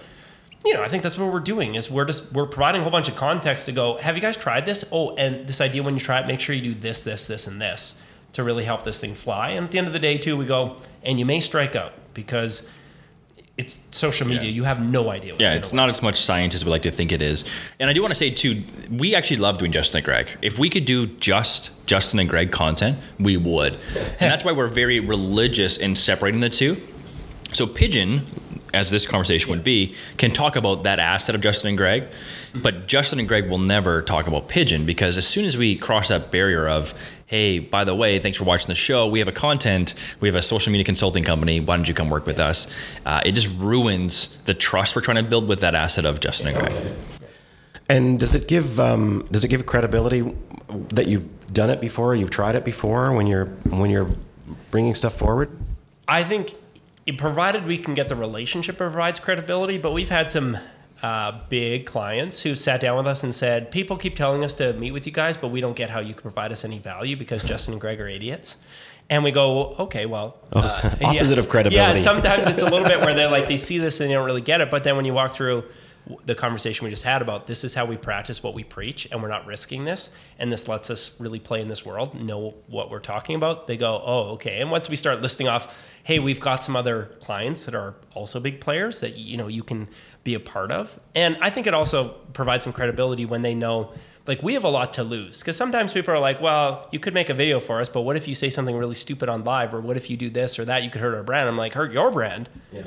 you 0.65 0.75
know, 0.75 0.83
I 0.83 0.88
think 0.88 1.05
that's 1.05 1.17
what 1.17 1.33
we're 1.33 1.38
doing 1.38 1.77
is 1.77 1.91
we're 1.91 2.05
just 2.05 2.33
we're 2.33 2.47
providing 2.47 2.81
a 2.81 2.85
whole 2.85 2.91
bunch 2.91 3.09
of 3.09 3.15
context 3.15 3.67
to 3.67 3.73
go, 3.73 3.99
have 3.99 4.17
you 4.17 4.23
guys 4.23 4.37
tried 4.37 4.65
this? 4.65 4.85
Oh, 4.91 5.15
and 5.15 5.47
this 5.47 5.61
idea 5.61 5.83
when 5.83 5.94
you 5.94 6.00
try 6.00 6.19
it, 6.19 6.27
make 6.27 6.41
sure 6.41 6.56
you 6.56 6.62
do 6.62 6.75
this, 6.75 7.03
this, 7.03 7.27
this, 7.27 7.47
and 7.47 7.61
this 7.61 7.94
to 8.33 8.43
really 8.43 8.65
help 8.65 8.83
this 8.83 9.00
thing 9.00 9.15
fly. 9.15 9.50
And 9.50 9.67
at 9.67 9.71
the 9.71 9.79
end 9.79 9.87
of 9.87 9.93
the 9.93 9.99
day, 9.99 10.19
too, 10.19 10.37
we 10.37 10.44
go, 10.44 10.77
and 11.03 11.19
you 11.19 11.25
may 11.25 11.41
strike 11.41 11.77
out 11.77 11.93
because 12.15 12.69
it's 13.58 13.79
social 13.91 14.26
media. 14.26 14.44
Yeah. 14.44 14.50
You 14.50 14.64
have 14.64 14.82
no 14.82 15.08
idea. 15.08 15.32
Yeah, 15.38 15.55
it's 15.55 15.73
not 15.73 15.88
as 15.88 16.03
much 16.03 16.20
science 16.20 16.55
as 16.55 16.64
we 16.64 16.70
like 16.70 16.82
to 16.82 16.91
think 16.91 17.11
it 17.11 17.23
is. 17.23 17.44
And 17.81 17.88
I 17.88 17.94
do 17.94 18.03
want 18.03 18.11
to 18.11 18.17
say 18.17 18.31
too, 18.31 18.62
we 18.91 19.14
actually 19.14 19.38
love 19.38 19.56
doing 19.56 19.73
Justin 19.73 19.99
and 19.99 20.05
Greg. 20.05 20.29
If 20.43 20.58
we 20.58 20.69
could 20.69 20.85
do 20.85 21.06
just 21.06 21.70
Justin 21.87 22.19
and 22.19 22.29
Greg 22.29 22.53
content, 22.53 22.99
we 23.19 23.38
would. 23.38 23.75
And 23.94 24.31
that's 24.31 24.44
why 24.44 24.53
we're 24.53 24.69
very 24.69 25.00
religious 25.00 25.79
in 25.79 25.97
separating 25.97 26.41
the 26.41 26.50
two. 26.50 26.76
So 27.55 27.67
Pigeon, 27.67 28.26
as 28.75 28.91
this 28.91 29.06
conversation 29.06 29.49
would 29.50 29.64
be, 29.64 29.94
can 30.19 30.32
talk 30.32 30.56
about 30.56 30.82
that 30.82 30.99
asset 30.99 31.35
of 31.35 31.41
Justin 31.41 31.69
and 31.69 31.79
Greg, 31.79 32.09
but 32.55 32.87
Justin 32.87 33.19
and 33.19 33.26
Greg 33.26 33.49
will 33.49 33.59
never 33.59 34.02
talk 34.02 34.26
about 34.26 34.49
Pigeon 34.49 34.85
because 34.85 35.17
as 35.17 35.26
soon 35.26 35.47
as 35.47 35.56
we 35.56 35.76
cross 35.76 36.09
that 36.09 36.31
barrier 36.31 36.69
of, 36.69 36.93
hey, 37.26 37.58
by 37.58 37.84
the 37.84 37.94
way, 37.94 38.19
thanks 38.19 38.38
for 38.38 38.44
watching 38.44 38.69
the 38.69 38.75
show. 38.75 39.06
We 39.06 39.19
have 39.19 39.28
a 39.28 39.32
content, 39.32 39.94
we 40.20 40.28
have 40.28 40.37
a 40.37 40.43
social 40.43 40.73
media 40.73 40.84
consulting 40.84 41.25
company. 41.25 41.61
Why 41.61 41.76
don't 41.76 41.88
you 41.88 41.94
come 41.94 42.08
work 42.08 42.25
with 42.25 42.38
us? 42.38 42.67
Uh, 43.05 43.20
it 43.25 43.32
just 43.32 43.49
ruins 43.58 44.37
the 44.44 44.55
trust 44.55 44.96
we're 44.96 45.02
trying 45.02 45.23
to 45.23 45.28
build 45.28 45.49
with 45.49 45.61
that 45.61 45.75
asset 45.75 46.05
of 46.05 46.20
Justin 46.20 46.49
and 46.49 46.58
Greg. 46.58 46.96
And 47.88 48.19
does 48.19 48.34
it 48.34 48.49
give 48.49 48.81
um, 48.81 49.26
does 49.31 49.44
it 49.44 49.49
give 49.49 49.64
credibility 49.67 50.34
that 50.69 51.06
you've 51.06 51.52
done 51.52 51.70
it 51.70 51.81
before, 51.81 52.14
you've 52.14 52.31
tried 52.31 52.56
it 52.56 52.64
before 52.64 53.12
when 53.12 53.26
you're 53.26 53.46
when 53.70 53.90
you're 53.90 54.11
bringing 54.70 54.94
stuff 54.94 55.14
forward? 55.14 55.56
I 56.08 56.25
think, 56.25 56.55
it, 57.05 57.19
provided 57.19 57.64
we 57.64 57.78
can 57.78 57.94
get 57.94 58.08
the 58.08 58.17
relationship 58.17 58.76
provides 58.76 59.20
credibility, 59.20 59.78
but 59.78 59.93
we've 59.93 60.08
had 60.08 60.31
some 60.31 60.58
uh, 61.02 61.40
big 61.48 61.87
clients 61.87 62.43
who 62.43 62.54
sat 62.56 62.81
down 62.81 62.96
with 62.96 63.06
us 63.06 63.22
and 63.22 63.34
said, 63.34 63.70
"People 63.70 63.96
keep 63.96 64.16
telling 64.16 64.43
us 64.44 64.54
to 64.54 64.72
meet 64.75 64.93
with 64.93 65.06
you 65.06 65.12
guys, 65.12 65.37
but 65.37 65.48
we 65.48 65.60
don't 65.60 65.76
get 65.76 65.90
how 65.90 66.00
you 66.00 66.14
can 66.14 66.22
provide 66.22 66.52
us 66.52 66.64
any 66.64 66.78
value 66.78 67.16
because 67.16 67.43
Justin 67.43 67.75
and 67.75 67.81
Greg 67.81 68.00
are 68.00 68.08
idiots." 68.08 68.56
And 69.08 69.22
we 69.22 69.31
go, 69.31 69.75
"Okay, 69.78 70.06
well, 70.06 70.37
uh, 70.52 70.62
Oh, 70.62 70.66
so 70.66 70.88
opposite 71.04 71.38
of 71.38 71.48
credibility. 71.48 71.98
Yeah, 71.98 72.04
sometimes 72.04 72.48
it's 72.48 72.62
a 72.62 72.64
little 72.64 72.87
bit 72.88 73.00
where 73.04 73.14
they're 73.14 73.31
like 73.31 73.46
they 73.46 73.56
see 73.56 73.78
this 73.78 74.00
and 74.00 74.10
they 74.10 74.14
don't 74.14 74.26
really 74.26 74.40
get 74.40 74.60
it, 74.60 74.70
but 74.70 74.84
then 74.84 74.96
when 74.96 75.04
you 75.04 75.12
walk 75.14 75.32
through 75.32 75.64
the 76.25 76.35
conversation 76.35 76.85
we 76.85 76.91
just 76.91 77.03
had 77.03 77.20
about 77.20 77.47
this 77.47 77.64
is 77.64 77.75
how 77.75 77.85
we 77.85 77.97
practice 77.97 78.43
what 78.43 78.55
we 78.55 78.62
preach 78.62 79.08
and 79.11 79.23
we're 79.23 79.29
not 79.29 79.44
risking 79.47 79.85
this. 79.85 80.08
And 80.38 80.53
this 80.53 80.69
lets 80.69 80.88
us 80.88 81.19
really 81.20 81.41
play 81.41 81.61
in 81.61 81.69
this 81.69 81.85
world 81.85 82.14
know 82.20 82.55
what 82.69 82.91
we're 82.91 83.00
talking 83.00 83.35
about. 83.35 83.67
They 83.67 83.76
go 83.76 84.00
oh 84.05 84.31
okay. 84.35 84.61
And 84.61 84.70
once 84.70 84.88
we 84.88 84.97
start 84.97 85.20
listing 85.20 85.49
off 85.49 85.91
hey 86.05 86.19
we've 86.19 86.41
got 86.41 86.62
some 86.62 86.76
other 86.76 87.17
clients 87.20 87.64
that 87.64 87.75
are 87.75 87.97
also 88.14 88.38
big 88.38 88.61
players 88.61 89.00
that 89.00 89.17
you 89.17 89.37
know 89.37 89.49
you 89.49 89.64
can 89.64 89.88
be 90.23 90.35
a 90.35 90.41
part 90.41 90.70
of. 90.70 90.99
And 91.14 91.37
i 91.41 91.50
think 91.50 91.67
it 91.67 91.75
also 91.75 92.09
provides 92.32 92.62
some 92.62 92.73
credibility 92.73 93.25
when 93.25 93.43
they 93.43 93.55
know 93.55 93.93
like 94.26 94.43
we 94.43 94.55
have 94.55 94.64
a 94.64 94.69
lot 94.69 94.93
to 94.94 95.05
lose. 95.05 95.41
Because 95.41 95.56
sometimes 95.56 95.93
people 95.93 96.14
are 96.14 96.20
like 96.20 96.41
well 96.41 96.88
you 96.93 97.00
could 97.00 97.14
make 97.14 97.31
a 97.31 97.35
video 97.35 97.59
for 97.59 97.81
us 97.81 97.88
but 97.88 98.02
what 98.02 98.17
if 98.17 98.29
you 98.29 98.35
say 98.35 98.49
something 98.49 98.76
really 98.76 98.94
stupid 98.94 99.29
on 99.29 99.43
live? 99.43 99.75
Or 99.75 99.81
what 99.81 99.97
if 99.97 100.09
you 100.09 100.17
do 100.17 100.31
this 100.31 100.56
or 100.59 100.64
that? 100.67 100.85
You 100.85 100.91
could 100.91 101.00
hurt 101.00 101.17
our 101.17 101.25
brand. 101.25 101.49
I'm 101.49 101.56
like 101.56 101.73
hurt 101.73 101.93
your 101.93 102.12
brand? 102.12 102.49
Yeah. 102.70 102.85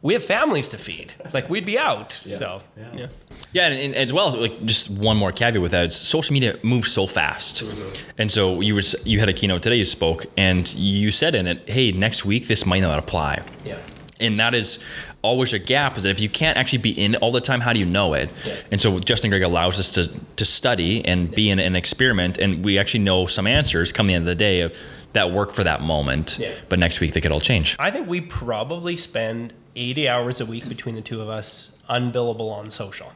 We 0.00 0.14
have 0.14 0.24
families 0.24 0.68
to 0.70 0.78
feed. 0.78 1.12
Like 1.32 1.50
we'd 1.50 1.66
be 1.66 1.78
out. 1.78 2.12
So 2.24 2.60
yeah. 2.76 3.08
Yeah, 3.52 3.68
and, 3.68 3.78
and 3.78 3.94
as 3.94 4.12
well, 4.12 4.38
like 4.38 4.64
just 4.64 4.90
one 4.90 5.16
more 5.16 5.32
caveat 5.32 5.62
with 5.62 5.72
that: 5.72 5.92
social 5.92 6.32
media 6.32 6.58
moves 6.62 6.92
so 6.92 7.06
fast, 7.06 7.64
mm-hmm. 7.64 8.10
and 8.18 8.30
so 8.30 8.60
you 8.60 8.74
was 8.74 8.94
you 9.04 9.20
had 9.20 9.28
a 9.28 9.32
keynote 9.32 9.62
today. 9.62 9.76
You 9.76 9.84
spoke, 9.84 10.26
and 10.36 10.72
you 10.74 11.10
said 11.10 11.34
in 11.34 11.46
it, 11.46 11.68
"Hey, 11.68 11.92
next 11.92 12.24
week 12.24 12.46
this 12.46 12.66
might 12.66 12.80
not 12.80 12.98
apply." 12.98 13.42
Yeah. 13.64 13.78
And 14.20 14.38
that 14.40 14.52
is 14.52 14.80
always 15.22 15.52
a 15.52 15.60
gap. 15.60 15.96
Is 15.96 16.02
that 16.02 16.10
if 16.10 16.20
you 16.20 16.28
can't 16.28 16.58
actually 16.58 16.78
be 16.78 16.90
in 16.90 17.14
all 17.16 17.30
the 17.30 17.40
time, 17.40 17.60
how 17.60 17.72
do 17.72 17.78
you 17.78 17.86
know 17.86 18.14
it? 18.14 18.30
Yeah. 18.44 18.56
And 18.72 18.80
so 18.80 18.98
Justin 18.98 19.30
Greg 19.30 19.42
allows 19.42 19.78
us 19.78 19.90
to 19.92 20.08
to 20.36 20.44
study 20.44 21.04
and 21.04 21.30
be 21.30 21.48
in 21.48 21.58
an 21.58 21.74
experiment, 21.74 22.36
and 22.38 22.64
we 22.64 22.78
actually 22.78 23.04
know 23.04 23.26
some 23.26 23.46
answers 23.46 23.92
come 23.92 24.06
the 24.06 24.14
end 24.14 24.22
of 24.22 24.26
the 24.26 24.34
day 24.34 24.70
that 25.14 25.32
work 25.32 25.52
for 25.52 25.64
that 25.64 25.80
moment. 25.80 26.38
Yeah. 26.38 26.52
But 26.68 26.78
next 26.78 27.00
week 27.00 27.12
they 27.12 27.20
could 27.20 27.32
all 27.32 27.40
change. 27.40 27.76
I 27.78 27.90
think 27.90 28.08
we 28.08 28.20
probably 28.20 28.96
spend 28.96 29.54
80 29.78 30.08
hours 30.08 30.40
a 30.40 30.46
week 30.46 30.68
between 30.68 30.94
the 30.94 31.00
two 31.00 31.20
of 31.20 31.28
us 31.28 31.70
unbillable 31.88 32.50
on 32.50 32.70
social, 32.70 33.12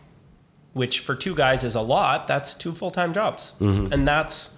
which 0.73 1.01
for 1.01 1.15
two 1.15 1.35
guys 1.35 1.65
is 1.65 1.75
a 1.75 1.81
lot. 1.81 2.27
That's 2.27 2.55
two 2.55 2.73
full 2.73 2.91
time 2.91 3.13
jobs. 3.13 3.53
Mm-hmm. 3.61 3.93
And 3.93 4.07
that's 4.07 4.51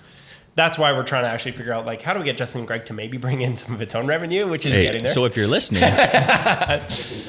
that's 0.57 0.79
why 0.79 0.93
we're 0.93 1.03
trying 1.03 1.25
to 1.25 1.29
actually 1.29 1.53
figure 1.53 1.73
out 1.73 1.85
like 1.85 2.03
how 2.03 2.13
do 2.13 2.21
we 2.21 2.25
get 2.25 2.37
Justin 2.37 2.61
and 2.61 2.69
Greg 2.69 2.87
to 2.87 2.93
maybe 2.93 3.19
bring 3.19 3.41
in 3.41 3.57
some 3.57 3.75
of 3.75 3.83
its 3.83 3.95
own 3.95 4.07
revenue, 4.07 4.49
which 4.49 4.65
is 4.67 4.73
getting 4.75 5.03
there. 5.03 5.13
so 5.13 5.25
if 5.25 5.37
you're 5.37 5.49
listening, 5.49 5.83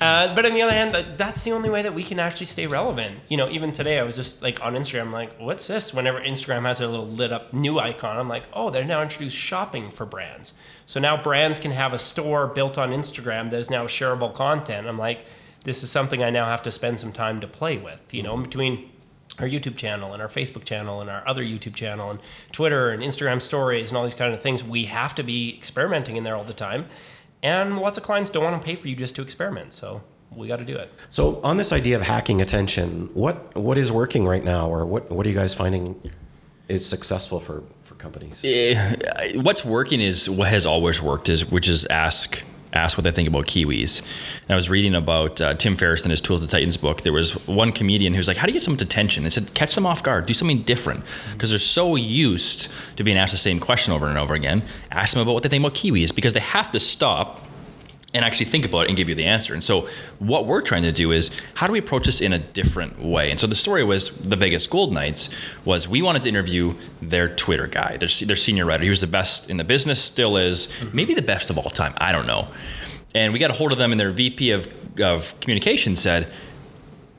Uh, 0.00 0.34
but 0.34 0.44
on 0.44 0.52
the 0.52 0.62
other 0.62 0.72
hand, 0.72 1.16
that's 1.16 1.42
the 1.44 1.52
only 1.52 1.70
way 1.70 1.82
that 1.82 1.94
we 1.94 2.02
can 2.02 2.18
actually 2.18 2.46
stay 2.46 2.66
relevant. 2.66 3.18
You 3.28 3.36
know, 3.36 3.48
even 3.48 3.72
today, 3.72 3.98
I 3.98 4.02
was 4.02 4.16
just 4.16 4.42
like 4.42 4.62
on 4.62 4.74
Instagram, 4.74 5.10
like, 5.10 5.38
what's 5.40 5.66
this? 5.66 5.94
Whenever 5.94 6.20
Instagram 6.20 6.62
has 6.62 6.80
a 6.80 6.86
little 6.86 7.06
lit 7.06 7.32
up 7.32 7.52
new 7.52 7.78
icon, 7.78 8.18
I'm 8.18 8.28
like, 8.28 8.44
oh, 8.52 8.70
they're 8.70 8.84
now 8.84 9.02
introduced 9.02 9.36
shopping 9.36 9.90
for 9.90 10.04
brands. 10.04 10.54
So 10.84 11.00
now 11.00 11.20
brands 11.20 11.58
can 11.58 11.70
have 11.70 11.92
a 11.92 11.98
store 11.98 12.46
built 12.46 12.78
on 12.78 12.90
Instagram 12.90 13.50
that 13.50 13.58
is 13.58 13.70
now 13.70 13.86
shareable 13.86 14.34
content. 14.34 14.86
I'm 14.86 14.98
like, 14.98 15.24
this 15.64 15.82
is 15.82 15.90
something 15.90 16.22
I 16.22 16.30
now 16.30 16.46
have 16.46 16.62
to 16.62 16.70
spend 16.70 17.00
some 17.00 17.12
time 17.12 17.40
to 17.40 17.46
play 17.48 17.78
with. 17.78 18.00
You 18.12 18.22
know, 18.22 18.34
in 18.34 18.42
between 18.42 18.90
our 19.38 19.46
YouTube 19.46 19.76
channel 19.76 20.12
and 20.12 20.22
our 20.22 20.28
Facebook 20.28 20.64
channel 20.64 21.00
and 21.00 21.10
our 21.10 21.26
other 21.26 21.44
YouTube 21.44 21.74
channel 21.74 22.10
and 22.10 22.20
Twitter 22.52 22.90
and 22.90 23.02
Instagram 23.02 23.40
stories 23.40 23.90
and 23.90 23.98
all 23.98 24.02
these 24.02 24.14
kind 24.14 24.34
of 24.34 24.42
things, 24.42 24.64
we 24.64 24.84
have 24.86 25.14
to 25.16 25.22
be 25.22 25.54
experimenting 25.56 26.16
in 26.16 26.24
there 26.24 26.36
all 26.36 26.44
the 26.44 26.54
time. 26.54 26.86
And 27.42 27.78
lots 27.78 27.98
of 27.98 28.04
clients 28.04 28.30
don't 28.30 28.44
want 28.44 28.60
to 28.60 28.64
pay 28.64 28.76
for 28.76 28.88
you 28.88 28.96
just 28.96 29.14
to 29.16 29.22
experiment. 29.22 29.74
So 29.74 30.02
we 30.34 30.48
got 30.48 30.58
to 30.58 30.64
do 30.64 30.76
it. 30.76 30.92
So 31.10 31.40
on 31.42 31.56
this 31.56 31.72
idea 31.72 31.96
of 31.96 32.02
hacking 32.02 32.40
attention, 32.40 33.10
what 33.14 33.54
what 33.56 33.78
is 33.78 33.92
working 33.92 34.26
right 34.26 34.44
now, 34.44 34.68
or 34.68 34.84
what 34.84 35.10
what 35.10 35.26
are 35.26 35.28
you 35.28 35.34
guys 35.34 35.54
finding 35.54 36.00
is 36.68 36.84
successful 36.84 37.40
for 37.40 37.62
for 37.82 37.94
companies? 37.94 38.42
Eh, 38.44 39.34
what's 39.36 39.64
working 39.64 40.00
is 40.00 40.28
what 40.28 40.48
has 40.48 40.66
always 40.66 41.00
worked 41.00 41.28
is 41.28 41.46
which 41.46 41.68
is 41.68 41.84
ask 41.86 42.42
ask 42.76 42.96
what 42.96 43.04
they 43.04 43.10
think 43.10 43.28
about 43.28 43.46
kiwis. 43.46 44.00
And 44.42 44.50
i 44.50 44.54
was 44.54 44.70
reading 44.70 44.94
about 44.94 45.40
uh, 45.40 45.54
tim 45.54 45.76
ferriss 45.76 46.04
in 46.04 46.10
his 46.10 46.20
tools 46.20 46.44
of 46.44 46.50
titans 46.50 46.76
book. 46.76 47.02
There 47.02 47.12
was 47.12 47.32
one 47.46 47.72
comedian 47.72 48.14
who's 48.14 48.28
like 48.28 48.36
how 48.36 48.46
do 48.46 48.50
you 48.50 48.54
get 48.54 48.62
someone's 48.62 48.82
attention 48.82 49.24
they 49.24 49.30
said 49.30 49.54
catch 49.54 49.74
them 49.74 49.86
off 49.86 50.02
guard. 50.02 50.26
Do 50.26 50.34
something 50.34 50.62
different. 50.62 51.02
Because 51.32 51.50
they're 51.50 51.58
so 51.58 51.96
used 51.96 52.68
to 52.96 53.04
being 53.04 53.16
asked 53.16 53.32
the 53.32 53.38
same 53.38 53.58
question 53.58 53.92
over 53.92 54.06
and 54.06 54.18
over 54.18 54.34
again. 54.34 54.62
Ask 54.90 55.12
them 55.12 55.22
about 55.22 55.34
what 55.34 55.42
they 55.42 55.48
think 55.48 55.64
about 55.64 55.74
kiwis 55.74 56.14
because 56.14 56.32
they 56.32 56.40
have 56.40 56.70
to 56.72 56.80
stop 56.80 57.42
and 58.14 58.24
actually 58.24 58.46
think 58.46 58.64
about 58.64 58.84
it 58.84 58.88
and 58.88 58.96
give 58.96 59.08
you 59.08 59.14
the 59.14 59.24
answer. 59.24 59.52
And 59.52 59.62
so, 59.62 59.88
what 60.18 60.46
we're 60.46 60.62
trying 60.62 60.82
to 60.84 60.92
do 60.92 61.12
is 61.12 61.30
how 61.54 61.66
do 61.66 61.72
we 61.72 61.78
approach 61.78 62.06
this 62.06 62.20
in 62.20 62.32
a 62.32 62.38
different 62.38 63.02
way? 63.02 63.30
And 63.30 63.38
so, 63.38 63.46
the 63.46 63.54
story 63.54 63.84
was 63.84 64.10
the 64.10 64.36
Vegas 64.36 64.66
Gold 64.66 64.92
Knights 64.92 65.28
was 65.64 65.88
we 65.88 66.02
wanted 66.02 66.22
to 66.22 66.28
interview 66.28 66.74
their 67.02 67.28
Twitter 67.34 67.66
guy, 67.66 67.96
their, 67.96 68.08
their 68.26 68.36
senior 68.36 68.64
writer. 68.64 68.84
He 68.84 68.90
was 68.90 69.00
the 69.00 69.06
best 69.06 69.50
in 69.50 69.56
the 69.56 69.64
business, 69.64 70.02
still 70.02 70.36
is, 70.36 70.68
maybe 70.92 71.14
the 71.14 71.22
best 71.22 71.50
of 71.50 71.58
all 71.58 71.70
time. 71.70 71.94
I 71.98 72.12
don't 72.12 72.26
know. 72.26 72.48
And 73.14 73.32
we 73.32 73.38
got 73.38 73.50
a 73.50 73.54
hold 73.54 73.72
of 73.72 73.78
them, 73.78 73.92
and 73.92 74.00
their 74.00 74.10
VP 74.10 74.50
of, 74.50 74.68
of 75.00 75.38
communication 75.40 75.96
said, 75.96 76.30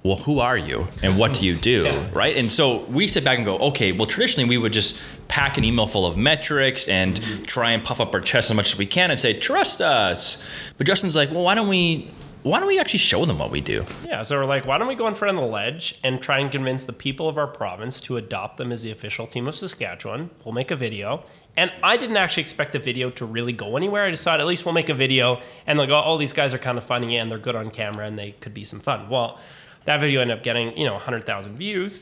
well, 0.07 0.17
who 0.17 0.39
are 0.39 0.57
you 0.57 0.87
and 1.03 1.17
what 1.17 1.33
do 1.33 1.45
you 1.45 1.55
do? 1.55 1.83
Yeah. 1.83 2.09
Right. 2.13 2.35
And 2.35 2.51
so 2.51 2.83
we 2.85 3.07
sit 3.07 3.23
back 3.23 3.37
and 3.37 3.45
go, 3.45 3.57
okay, 3.57 3.91
well, 3.91 4.05
traditionally 4.05 4.47
we 4.47 4.57
would 4.57 4.73
just 4.73 4.99
pack 5.27 5.57
an 5.57 5.63
email 5.63 5.87
full 5.87 6.05
of 6.05 6.17
metrics 6.17 6.87
and 6.87 7.21
try 7.45 7.71
and 7.71 7.83
puff 7.83 7.99
up 7.99 8.13
our 8.13 8.21
chest 8.21 8.49
as 8.49 8.55
much 8.55 8.73
as 8.73 8.77
we 8.77 8.85
can 8.85 9.11
and 9.11 9.19
say, 9.19 9.37
trust 9.37 9.81
us. 9.81 10.41
But 10.77 10.87
Justin's 10.87 11.15
like, 11.15 11.31
well, 11.31 11.43
why 11.43 11.55
don't 11.55 11.67
we, 11.67 12.09
why 12.43 12.59
don't 12.59 12.67
we 12.67 12.79
actually 12.79 12.99
show 12.99 13.25
them 13.25 13.39
what 13.39 13.51
we 13.51 13.59
do? 13.59 13.85
Yeah, 14.05 14.23
so 14.23 14.39
we're 14.39 14.45
like, 14.45 14.65
why 14.65 14.77
don't 14.77 14.87
we 14.87 14.95
go 14.95 15.07
in 15.07 15.15
front 15.15 15.37
of 15.37 15.43
the 15.43 15.51
ledge 15.51 15.99
and 16.03 16.21
try 16.21 16.39
and 16.39 16.49
convince 16.49 16.85
the 16.85 16.93
people 16.93 17.27
of 17.27 17.37
our 17.37 17.47
province 17.47 17.99
to 18.01 18.15
adopt 18.15 18.57
them 18.57 18.71
as 18.71 18.83
the 18.83 18.91
official 18.91 19.27
team 19.27 19.47
of 19.47 19.55
Saskatchewan? 19.55 20.29
We'll 20.45 20.53
make 20.53 20.71
a 20.71 20.75
video. 20.75 21.23
And 21.57 21.73
I 21.81 21.97
didn't 21.97 22.17
actually 22.17 22.41
expect 22.41 22.71
the 22.71 22.79
video 22.79 23.09
to 23.09 23.25
really 23.25 23.51
go 23.51 23.75
anywhere. 23.75 24.05
I 24.05 24.11
just 24.11 24.23
thought 24.23 24.39
at 24.39 24.45
least 24.45 24.63
we'll 24.63 24.75
make 24.75 24.89
a 24.89 24.93
video 24.93 25.41
and 25.65 25.79
like, 25.79 25.89
oh, 25.89 25.95
all 25.95 26.17
these 26.17 26.31
guys 26.31 26.53
are 26.53 26.59
kind 26.59 26.77
of 26.77 26.83
funny 26.83 27.17
and 27.17 27.31
they're 27.31 27.39
good 27.39 27.55
on 27.55 27.71
camera 27.71 28.05
and 28.05 28.17
they 28.17 28.33
could 28.33 28.53
be 28.53 28.63
some 28.63 28.79
fun. 28.79 29.09
Well, 29.09 29.39
that 29.87 29.99
video 29.99 30.21
ended 30.21 30.37
up 30.37 30.43
getting, 30.43 30.77
you 30.77 30.85
know, 30.85 30.93
100,000 30.93 31.57
views 31.57 32.01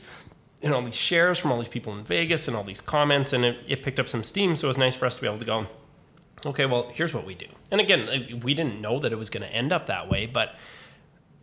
and 0.62 0.74
all 0.74 0.82
these 0.82 0.96
shares 0.96 1.38
from 1.38 1.52
all 1.52 1.58
these 1.58 1.68
people 1.68 1.92
in 1.96 2.02
Vegas 2.04 2.48
and 2.48 2.56
all 2.56 2.64
these 2.64 2.80
comments 2.80 3.32
and 3.32 3.44
it, 3.44 3.56
it 3.68 3.82
picked 3.84 4.00
up 4.00 4.08
some 4.08 4.24
steam. 4.24 4.56
So 4.56 4.66
it 4.66 4.72
was 4.74 4.78
nice 4.78 4.96
for 4.96 5.06
us 5.06 5.14
to 5.16 5.20
be 5.22 5.28
able 5.28 5.38
to 5.38 5.44
go, 5.44 5.66
okay, 6.44 6.66
well, 6.66 6.90
here's 6.92 7.14
what 7.14 7.24
we 7.24 7.34
do. 7.34 7.46
And 7.70 7.80
again, 7.80 8.08
uh, 8.08 8.36
we 8.42 8.54
didn't 8.54 8.80
know 8.80 8.98
that 8.98 9.12
it 9.12 9.16
was 9.16 9.30
going 9.30 9.42
to 9.42 9.52
end 9.52 9.72
up 9.72 9.86
that 9.86 10.08
way, 10.08 10.26
but 10.26 10.56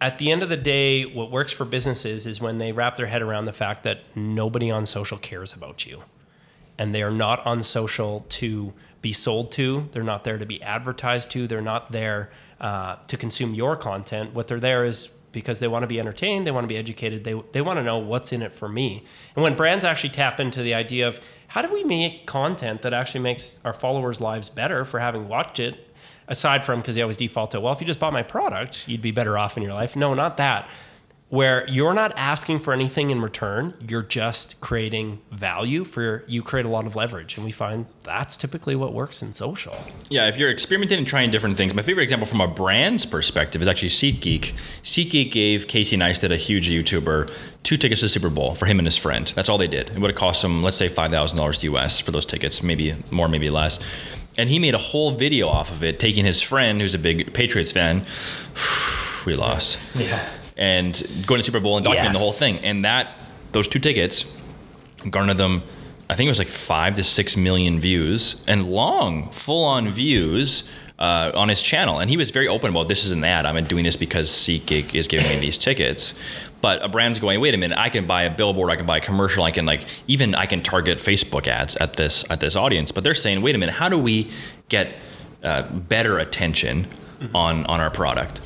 at 0.01 0.17
the 0.17 0.31
end 0.31 0.43
of 0.43 0.49
the 0.49 0.57
day, 0.57 1.05
what 1.05 1.31
works 1.31 1.53
for 1.53 1.63
businesses 1.63 2.27
is 2.27 2.41
when 2.41 2.57
they 2.57 2.73
wrap 2.73 2.97
their 2.97 3.07
head 3.07 3.21
around 3.21 3.45
the 3.45 3.53
fact 3.53 3.83
that 3.83 3.99
nobody 4.15 4.69
on 4.69 4.85
social 4.85 5.17
cares 5.17 5.53
about 5.53 5.85
you. 5.85 6.03
and 6.77 6.93
they 6.93 7.03
are 7.03 7.11
not 7.11 7.45
on 7.45 7.61
social 7.63 8.21
to 8.29 8.73
be 9.01 9.13
sold 9.13 9.51
to. 9.53 9.87
They're 9.91 10.03
not 10.03 10.23
there 10.23 10.37
to 10.37 10.45
be 10.45 10.61
advertised 10.61 11.29
to. 11.31 11.47
They're 11.47 11.61
not 11.61 11.91
there 11.91 12.31
uh, 12.59 12.95
to 13.07 13.17
consume 13.17 13.53
your 13.53 13.75
content. 13.75 14.33
What 14.33 14.47
they're 14.47 14.59
there 14.59 14.85
is 14.85 15.09
because 15.33 15.59
they 15.59 15.67
want 15.67 15.83
to 15.83 15.87
be 15.87 15.99
entertained, 15.99 16.47
they 16.47 16.51
want 16.51 16.63
to 16.63 16.69
be 16.69 16.77
educated, 16.77 17.25
they, 17.25 17.33
they 17.51 17.61
want 17.61 17.77
to 17.77 17.83
know 17.83 17.97
what's 17.97 18.31
in 18.31 18.41
it 18.41 18.53
for 18.53 18.69
me. 18.69 19.03
And 19.35 19.43
when 19.43 19.55
brands 19.55 19.83
actually 19.83 20.11
tap 20.11 20.39
into 20.39 20.61
the 20.61 20.73
idea 20.73 21.07
of 21.07 21.19
how 21.47 21.61
do 21.61 21.73
we 21.73 21.83
make 21.83 22.25
content 22.25 22.83
that 22.83 22.93
actually 22.93 23.21
makes 23.21 23.59
our 23.65 23.73
followers' 23.73 24.21
lives 24.21 24.49
better 24.49 24.85
for 24.85 24.99
having 24.99 25.27
watched 25.27 25.59
it, 25.59 25.89
aside 26.29 26.63
from 26.63 26.79
because 26.79 26.95
they 26.95 27.01
always 27.01 27.17
default 27.17 27.51
to, 27.51 27.59
well, 27.59 27.73
if 27.73 27.81
you 27.81 27.87
just 27.87 27.99
bought 27.99 28.13
my 28.13 28.23
product, 28.23 28.87
you'd 28.87 29.01
be 29.01 29.11
better 29.11 29.37
off 29.37 29.57
in 29.57 29.63
your 29.63 29.73
life. 29.73 29.95
No, 29.95 30.13
not 30.13 30.37
that 30.37 30.69
where 31.33 31.67
you're 31.67 31.95
not 31.95 32.13
asking 32.15 32.59
for 32.59 32.73
anything 32.73 33.09
in 33.09 33.19
return 33.19 33.73
you're 33.87 34.03
just 34.03 34.59
creating 34.61 35.19
value 35.31 35.83
for 35.83 36.23
you 36.27 36.43
create 36.43 36.63
a 36.63 36.69
lot 36.69 36.85
of 36.85 36.95
leverage 36.95 37.35
and 37.37 37.43
we 37.43 37.49
find 37.49 37.87
that's 38.03 38.37
typically 38.37 38.75
what 38.75 38.93
works 38.93 39.23
in 39.23 39.33
social 39.33 39.75
Yeah, 40.11 40.27
if 40.27 40.37
you're 40.37 40.51
experimenting 40.51 40.99
and 40.99 41.07
trying 41.07 41.31
different 41.31 41.57
things, 41.57 41.73
my 41.73 41.81
favorite 41.81 42.03
example 42.03 42.27
from 42.27 42.39
a 42.39 42.47
brand's 42.47 43.03
perspective 43.05 43.63
is 43.63 43.67
actually 43.67 43.89
SeatGeek. 43.89 44.53
SeatGeek 44.83 45.31
gave 45.31 45.67
Casey 45.67 45.97
Neistat, 45.97 46.31
a 46.31 46.37
huge 46.37 46.69
YouTuber, 46.69 47.31
two 47.63 47.77
tickets 47.77 48.01
to 48.01 48.05
the 48.05 48.09
Super 48.09 48.29
Bowl 48.29 48.53
for 48.53 48.67
him 48.67 48.77
and 48.77 48.85
his 48.85 48.97
friend. 48.97 49.31
That's 49.35 49.49
all 49.49 49.57
they 49.57 49.67
did. 49.67 49.89
It 49.89 49.99
would 49.99 50.11
have 50.11 50.19
cost 50.19 50.43
them, 50.43 50.61
let's 50.61 50.77
say, 50.77 50.87
five 50.87 51.09
thousand 51.09 51.37
dollars 51.37 51.63
US 51.63 51.99
for 51.99 52.11
those 52.11 52.27
tickets, 52.27 52.61
maybe 52.61 52.95
more, 53.09 53.27
maybe 53.27 53.49
less. 53.49 53.79
And 54.37 54.49
he 54.49 54.59
made 54.59 54.75
a 54.75 54.79
whole 54.79 55.11
video 55.15 55.47
off 55.47 55.71
of 55.71 55.83
it, 55.83 55.99
taking 55.99 56.25
his 56.25 56.41
friend, 56.41 56.79
who's 56.79 56.93
a 56.93 56.99
big 56.99 57.33
Patriots 57.33 57.71
fan. 57.71 58.05
we 59.25 59.35
lost. 59.35 59.79
yeah 59.95 60.27
and 60.63 61.25
going 61.27 61.39
to 61.39 61.43
Super 61.43 61.59
Bowl 61.59 61.75
and 61.75 61.85
documenting 61.85 61.95
Yes. 61.95 62.13
the 62.13 62.19
whole 62.19 62.31
thing. 62.31 62.59
And 62.59 62.85
that 62.85 63.09
those 63.51 63.67
two 63.67 63.79
tickets 63.79 64.23
garnered 65.09 65.37
them, 65.37 65.61
I 66.09 66.15
think 66.15 66.27
it 66.27 66.31
was 66.31 66.39
like 66.39 66.47
five 66.47 66.95
to 66.95 67.03
six 67.03 67.35
million 67.35 67.81
views 67.81 68.37
and 68.47 68.71
long, 68.71 69.29
full 69.31 69.65
on 69.65 69.93
views. 69.93 70.63
Uh, 70.99 71.31
on 71.35 71.49
his 71.49 71.61
channel, 71.61 71.99
and 71.99 72.09
he 72.09 72.15
was 72.15 72.31
very 72.31 72.47
open 72.47 72.69
about 72.69 72.87
this 72.87 73.03
is 73.03 73.11
an 73.11 73.23
ad. 73.25 73.45
I'm 73.45 73.61
doing 73.65 73.83
this 73.83 73.97
because 73.97 74.29
SeatGeek 74.29 74.93
is 74.95 75.07
giving 75.07 75.27
me 75.27 75.37
these 75.39 75.57
tickets. 75.57 76.13
But 76.61 76.81
a 76.81 76.87
brand's 76.87 77.19
going, 77.19 77.41
wait 77.41 77.53
a 77.53 77.57
minute, 77.57 77.77
I 77.77 77.89
can 77.89 78.05
buy 78.05 78.21
a 78.23 78.29
billboard, 78.33 78.69
I 78.69 78.77
can 78.77 78.85
buy 78.85 78.97
a 78.97 79.01
commercial, 79.01 79.43
I 79.43 79.51
can 79.51 79.65
like 79.65 79.85
even 80.07 80.33
I 80.35 80.45
can 80.45 80.61
target 80.61 80.99
Facebook 80.99 81.47
ads 81.47 81.75
at 81.77 81.93
this 81.93 82.23
at 82.29 82.39
this 82.39 82.55
audience. 82.55 82.91
But 82.93 83.03
they're 83.03 83.15
saying, 83.15 83.41
wait 83.41 83.53
a 83.55 83.57
minute, 83.57 83.75
how 83.75 83.89
do 83.89 83.97
we 83.97 84.29
get 84.69 84.93
uh, 85.43 85.63
better 85.63 86.19
attention 86.19 86.87
on 87.33 87.65
on 87.65 87.81
our 87.81 87.89
product? 87.89 88.39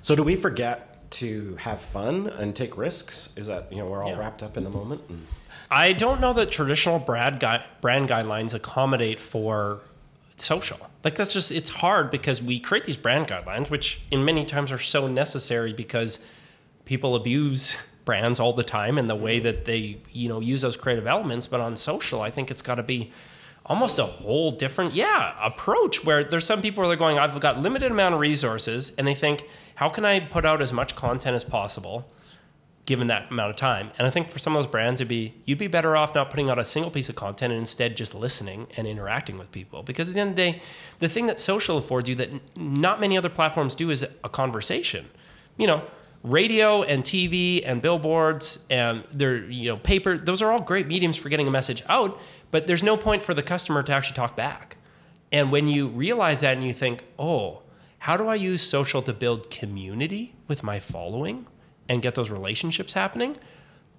So 0.00 0.16
do 0.16 0.24
we 0.24 0.34
forget 0.34 0.91
to 1.12 1.56
have 1.56 1.80
fun 1.80 2.26
and 2.26 2.54
take 2.54 2.76
risks? 2.76 3.32
Is 3.36 3.46
that 3.46 3.72
you 3.72 3.78
know 3.78 3.86
we're 3.86 4.02
all 4.02 4.10
Yeah. 4.10 4.18
wrapped 4.18 4.42
up 4.42 4.56
in 4.56 4.64
the 4.64 4.70
moment? 4.70 5.02
And 5.08 5.26
I 5.70 5.92
don't 5.92 6.20
know 6.20 6.32
that 6.34 6.50
traditional 6.50 6.98
brand 6.98 7.40
gui- 7.40 7.62
brand 7.80 8.08
guidelines 8.08 8.54
accommodate 8.54 9.20
for 9.20 9.80
social. 10.36 10.78
Like 11.04 11.14
that's 11.14 11.32
just 11.32 11.50
it's 11.52 11.70
hard 11.70 12.10
because 12.10 12.42
we 12.42 12.58
create 12.60 12.84
these 12.84 12.96
brand 12.96 13.28
guidelines, 13.28 13.70
which 13.70 14.02
in 14.10 14.24
many 14.24 14.44
times 14.44 14.72
are 14.72 14.78
so 14.78 15.06
necessary 15.06 15.72
because 15.72 16.18
people 16.84 17.14
abuse 17.14 17.76
brands 18.04 18.40
all 18.40 18.52
the 18.52 18.64
time 18.64 18.98
and 18.98 19.08
the 19.08 19.14
way 19.14 19.38
mm. 19.40 19.44
that 19.44 19.64
they 19.64 19.98
you 20.12 20.28
know 20.28 20.40
use 20.40 20.62
those 20.62 20.76
creative 20.76 21.06
elements. 21.06 21.46
But 21.46 21.60
on 21.60 21.76
social, 21.76 22.20
I 22.20 22.30
think 22.30 22.50
it's 22.50 22.62
got 22.62 22.76
to 22.76 22.82
be 22.82 23.12
almost 23.66 23.98
a 23.98 24.04
whole 24.04 24.50
different 24.50 24.92
yeah 24.94 25.34
approach 25.44 26.04
where 26.04 26.24
there's 26.24 26.46
some 26.46 26.60
people 26.60 26.80
where 26.82 26.88
they're 26.88 26.96
going 26.96 27.18
i've 27.18 27.38
got 27.40 27.60
limited 27.60 27.90
amount 27.90 28.14
of 28.14 28.20
resources 28.20 28.92
and 28.98 29.06
they 29.06 29.14
think 29.14 29.44
how 29.76 29.88
can 29.88 30.04
i 30.04 30.18
put 30.18 30.44
out 30.44 30.60
as 30.60 30.72
much 30.72 30.96
content 30.96 31.34
as 31.34 31.44
possible 31.44 32.06
given 32.84 33.06
that 33.06 33.30
amount 33.30 33.50
of 33.50 33.56
time. 33.56 33.90
And 33.98 34.06
I 34.06 34.10
think 34.10 34.28
for 34.28 34.38
some 34.38 34.56
of 34.56 34.62
those 34.62 34.70
brands, 34.70 35.00
it'd 35.00 35.08
be 35.08 35.34
you'd 35.44 35.58
be 35.58 35.68
better 35.68 35.96
off 35.96 36.14
not 36.14 36.30
putting 36.30 36.50
out 36.50 36.58
a 36.58 36.64
single 36.64 36.90
piece 36.90 37.08
of 37.08 37.14
content 37.14 37.52
and 37.52 37.60
instead 37.60 37.96
just 37.96 38.14
listening 38.14 38.66
and 38.76 38.86
interacting 38.86 39.38
with 39.38 39.52
people. 39.52 39.82
Because 39.82 40.08
at 40.08 40.14
the 40.14 40.20
end 40.20 40.30
of 40.30 40.36
the 40.36 40.52
day, 40.52 40.62
the 40.98 41.08
thing 41.08 41.26
that 41.26 41.38
social 41.38 41.78
affords 41.78 42.08
you 42.08 42.14
that 42.16 42.30
not 42.56 43.00
many 43.00 43.16
other 43.16 43.28
platforms 43.28 43.74
do 43.74 43.90
is 43.90 44.02
a 44.02 44.28
conversation. 44.28 45.06
You 45.56 45.68
know, 45.68 45.84
radio 46.24 46.82
and 46.82 47.04
TV 47.04 47.62
and 47.64 47.80
billboards 47.80 48.58
and 48.68 49.04
their 49.12 49.44
you 49.44 49.70
know 49.70 49.76
paper. 49.76 50.18
Those 50.18 50.42
are 50.42 50.50
all 50.50 50.62
great 50.62 50.88
mediums 50.88 51.16
for 51.16 51.28
getting 51.28 51.46
a 51.46 51.52
message 51.52 51.84
out. 51.88 52.20
But 52.52 52.68
there's 52.68 52.84
no 52.84 52.96
point 52.96 53.24
for 53.24 53.34
the 53.34 53.42
customer 53.42 53.82
to 53.82 53.92
actually 53.92 54.14
talk 54.14 54.36
back. 54.36 54.76
And 55.32 55.50
when 55.50 55.66
you 55.66 55.88
realize 55.88 56.42
that 56.42 56.56
and 56.56 56.64
you 56.64 56.72
think, 56.72 57.02
oh, 57.18 57.62
how 57.98 58.16
do 58.16 58.28
I 58.28 58.36
use 58.36 58.62
social 58.62 59.02
to 59.02 59.12
build 59.12 59.50
community 59.50 60.34
with 60.46 60.62
my 60.62 60.78
following 60.78 61.46
and 61.88 62.02
get 62.02 62.14
those 62.14 62.30
relationships 62.30 62.92
happening? 62.92 63.36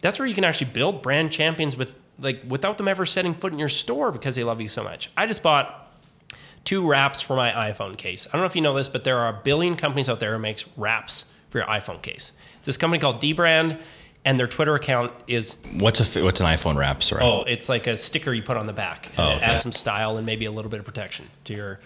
That's 0.01 0.19
where 0.19 0.27
you 0.27 0.35
can 0.35 0.43
actually 0.43 0.71
build 0.71 1.01
brand 1.01 1.31
champions 1.31 1.75
with 1.75 1.97
like 2.19 2.43
without 2.47 2.77
them 2.77 2.87
ever 2.87 3.05
setting 3.05 3.33
foot 3.33 3.51
in 3.51 3.59
your 3.59 3.69
store 3.69 4.11
because 4.11 4.35
they 4.35 4.43
love 4.43 4.61
you 4.61 4.69
so 4.69 4.83
much. 4.83 5.09
I 5.17 5.25
just 5.25 5.41
bought 5.41 5.91
two 6.63 6.87
wraps 6.87 7.21
for 7.21 7.35
my 7.35 7.51
iPhone 7.51 7.97
case. 7.97 8.27
I 8.27 8.33
don't 8.33 8.41
know 8.41 8.45
if 8.45 8.55
you 8.55 8.61
know 8.61 8.75
this, 8.75 8.87
but 8.87 9.03
there 9.03 9.17
are 9.17 9.29
a 9.29 9.41
billion 9.41 9.75
companies 9.75 10.09
out 10.09 10.19
there 10.19 10.33
who 10.33 10.39
makes 10.39 10.65
wraps 10.77 11.25
for 11.49 11.57
your 11.57 11.67
iPhone 11.67 12.01
case. 12.01 12.33
It's 12.59 12.67
this 12.67 12.77
company 12.77 12.99
called 12.99 13.21
Dbrand, 13.21 13.79
and 14.25 14.39
their 14.39 14.47
Twitter 14.47 14.75
account 14.75 15.11
is 15.27 15.55
What's 15.77 16.15
a 16.15 16.23
what's 16.23 16.39
an 16.39 16.45
iPhone 16.47 16.75
wrap? 16.75 17.03
Sorry. 17.03 17.23
Oh, 17.23 17.41
it's 17.43 17.67
like 17.69 17.87
a 17.87 17.97
sticker 17.97 18.33
you 18.33 18.41
put 18.43 18.57
on 18.57 18.67
the 18.67 18.73
back. 18.73 19.09
And 19.17 19.19
Oh, 19.19 19.31
okay. 19.33 19.41
adds 19.45 19.63
some 19.63 19.71
style 19.71 20.17
and 20.17 20.25
maybe 20.25 20.45
a 20.45 20.51
little 20.51 20.71
bit 20.71 20.79
of 20.79 20.85
protection 20.85 21.27
to 21.45 21.53
your 21.53 21.79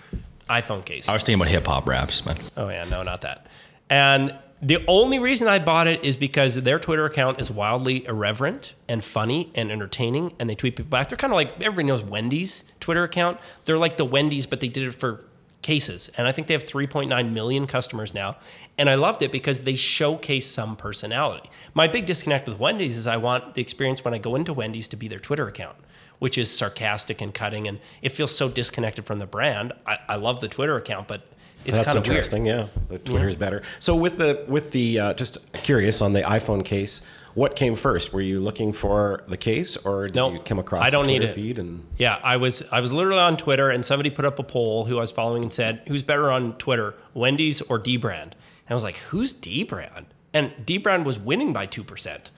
iPhone 0.49 0.83
case. 0.85 1.09
I 1.09 1.13
was 1.13 1.23
thinking 1.23 1.41
about 1.41 1.49
hip 1.51 1.65
hop 1.67 1.87
raps, 1.87 2.21
but 2.21 2.39
Oh 2.55 2.69
yeah, 2.69 2.83
no, 2.85 3.03
not 3.03 3.21
that. 3.21 3.47
And 3.89 4.35
the 4.61 4.83
only 4.87 5.19
reason 5.19 5.47
I 5.47 5.59
bought 5.59 5.85
it 5.87 6.03
is 6.03 6.15
because 6.15 6.55
their 6.55 6.79
Twitter 6.79 7.05
account 7.05 7.39
is 7.39 7.51
wildly 7.51 8.05
irreverent 8.07 8.73
and 8.89 9.03
funny 9.03 9.51
and 9.53 9.71
entertaining, 9.71 10.33
and 10.39 10.49
they 10.49 10.55
tweet 10.55 10.75
people 10.75 10.89
back. 10.89 11.09
They're 11.09 11.17
kind 11.17 11.31
of 11.31 11.35
like 11.35 11.53
everybody 11.61 11.83
knows 11.83 12.03
Wendy's 12.03 12.63
Twitter 12.79 13.03
account. 13.03 13.39
They're 13.65 13.77
like 13.77 13.97
the 13.97 14.05
Wendy's, 14.05 14.47
but 14.47 14.59
they 14.59 14.67
did 14.67 14.83
it 14.87 14.93
for 14.93 15.23
cases, 15.61 16.09
and 16.17 16.27
I 16.27 16.31
think 16.31 16.47
they 16.47 16.53
have 16.53 16.65
3.9 16.65 17.31
million 17.31 17.67
customers 17.67 18.13
now. 18.13 18.37
And 18.77 18.89
I 18.89 18.95
loved 18.95 19.23
it 19.23 19.31
because 19.31 19.61
they 19.61 19.75
showcase 19.75 20.45
some 20.45 20.75
personality. 20.75 21.49
My 21.73 21.87
big 21.87 22.05
disconnect 22.05 22.47
with 22.47 22.59
Wendy's 22.59 22.95
is 22.95 23.07
I 23.07 23.17
want 23.17 23.55
the 23.55 23.61
experience 23.61 24.05
when 24.05 24.13
I 24.13 24.19
go 24.19 24.35
into 24.35 24.53
Wendy's 24.53 24.87
to 24.89 24.95
be 24.95 25.07
their 25.07 25.19
Twitter 25.19 25.47
account 25.47 25.77
which 26.19 26.37
is 26.37 26.49
sarcastic 26.49 27.21
and 27.21 27.33
cutting, 27.33 27.67
and 27.67 27.79
it 28.01 28.11
feels 28.11 28.35
so 28.35 28.49
disconnected 28.49 29.05
from 29.05 29.19
the 29.19 29.27
brand. 29.27 29.73
I, 29.85 29.99
I 30.09 30.15
love 30.15 30.39
the 30.39 30.47
Twitter 30.47 30.75
account, 30.75 31.07
but 31.07 31.21
it's 31.65 31.75
That's 31.75 31.87
kind 31.87 31.97
of 31.97 32.03
weird. 32.03 32.17
interesting. 32.17 32.45
Yeah, 32.45 32.67
the 32.87 32.97
Twitter's 32.97 33.35
better. 33.35 33.61
So 33.79 33.95
with 33.95 34.17
the 34.17 34.45
with 34.47 34.71
the 34.71 34.99
uh, 34.99 35.13
just 35.13 35.51
curious 35.53 36.01
on 36.01 36.13
the 36.13 36.21
iPhone 36.21 36.63
case, 36.63 37.01
what 37.37 37.55
came 37.55 37.75
first? 37.75 38.13
Were 38.13 38.21
you 38.21 38.39
looking 38.41 38.73
for 38.73 39.23
the 39.27 39.37
case, 39.37 39.77
or 39.77 40.07
did 40.07 40.15
Nope. 40.15 40.33
you 40.33 40.39
come 40.39 40.57
across 40.57 40.87
I 40.87 40.89
don't 40.89 41.05
the 41.05 41.11
need 41.11 41.23
it. 41.23 41.27
feed? 41.29 41.59
And 41.59 41.85
Yeah, 41.97 42.19
I 42.23 42.37
was 42.37 42.63
I 42.71 42.81
was 42.81 42.91
literally 42.91 43.19
on 43.21 43.37
Twitter, 43.37 43.69
and 43.69 43.85
somebody 43.85 44.09
put 44.09 44.25
up 44.25 44.39
a 44.39 44.43
poll 44.43 44.85
who 44.85 44.97
I 44.97 45.01
was 45.01 45.11
following 45.11 45.43
and 45.43 45.53
said, 45.53 45.81
"Who's 45.87 46.01
better 46.03 46.31
on 46.31 46.53
Twitter, 46.57 46.95
Wendy's 47.13 47.61
or 47.61 47.77
D 47.77 47.95
Brand?" 47.97 48.35
And 48.65 48.71
I 48.71 48.73
was 48.73 48.83
like, 48.83 48.97
"Who's 48.97 49.33
D 49.33 49.63
Brand?" 49.63 50.07
And 50.33 50.51
D 50.65 50.77
Brand 50.79 51.05
was 51.05 51.19
winning 51.19 51.53
by 51.53 51.67
two 51.67 51.83
percent. 51.83 52.31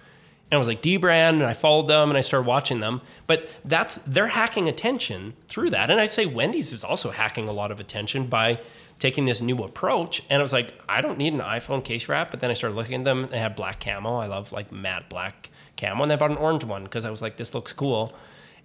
And 0.52 0.56
I 0.58 0.60
was 0.60 0.68
like, 0.68 0.82
D 0.82 0.98
Brand, 0.98 1.38
and 1.42 1.46
I 1.46 1.54
followed 1.54 1.88
them 1.88 2.10
and 2.10 2.18
I 2.18 2.22
started 2.22 2.48
watching 2.48 2.80
them. 2.80 3.02
But 3.28 3.48
that's 3.64 3.98
they're 4.08 4.28
hacking 4.28 4.68
attention 4.68 5.34
through 5.48 5.70
that. 5.70 5.92
And 5.92 6.00
I'd 6.00 6.12
say 6.12 6.26
Wendy's 6.26 6.74
is 6.74 6.84
also 6.84 7.12
hacking 7.12 7.48
a 7.48 7.52
lot 7.52 7.72
of 7.72 7.80
attention 7.80 8.26
by 8.26 8.60
taking 9.00 9.26
this 9.26 9.42
new 9.42 9.58
approach. 9.64 10.22
And 10.30 10.40
I 10.40 10.44
was 10.44 10.54
like, 10.54 10.74
I 10.88 11.02
don't 11.02 11.18
need 11.18 11.34
an 11.34 11.40
iPhone 11.40 11.84
case 11.84 12.08
wrap. 12.08 12.32
But 12.32 12.42
then 12.42 12.52
I 12.52 12.54
started 12.54 12.76
looking 12.76 12.96
at 12.96 13.04
them. 13.06 13.28
They 13.32 13.40
had 13.40 13.56
black 13.56 13.80
camo. 13.80 14.18
I 14.18 14.28
love 14.28 14.52
like 14.52 14.72
matte 14.72 15.10
black 15.10 15.50
camo. 15.78 16.04
And 16.04 16.12
I 16.12 16.16
bought 16.18 16.32
an 16.32 16.38
orange 16.38 16.64
one 16.66 16.84
because 16.84 17.06
I 17.06 17.10
was 17.10 17.22
like, 17.22 17.38
this 17.38 17.56
looks 17.56 17.74
cool. 17.74 18.14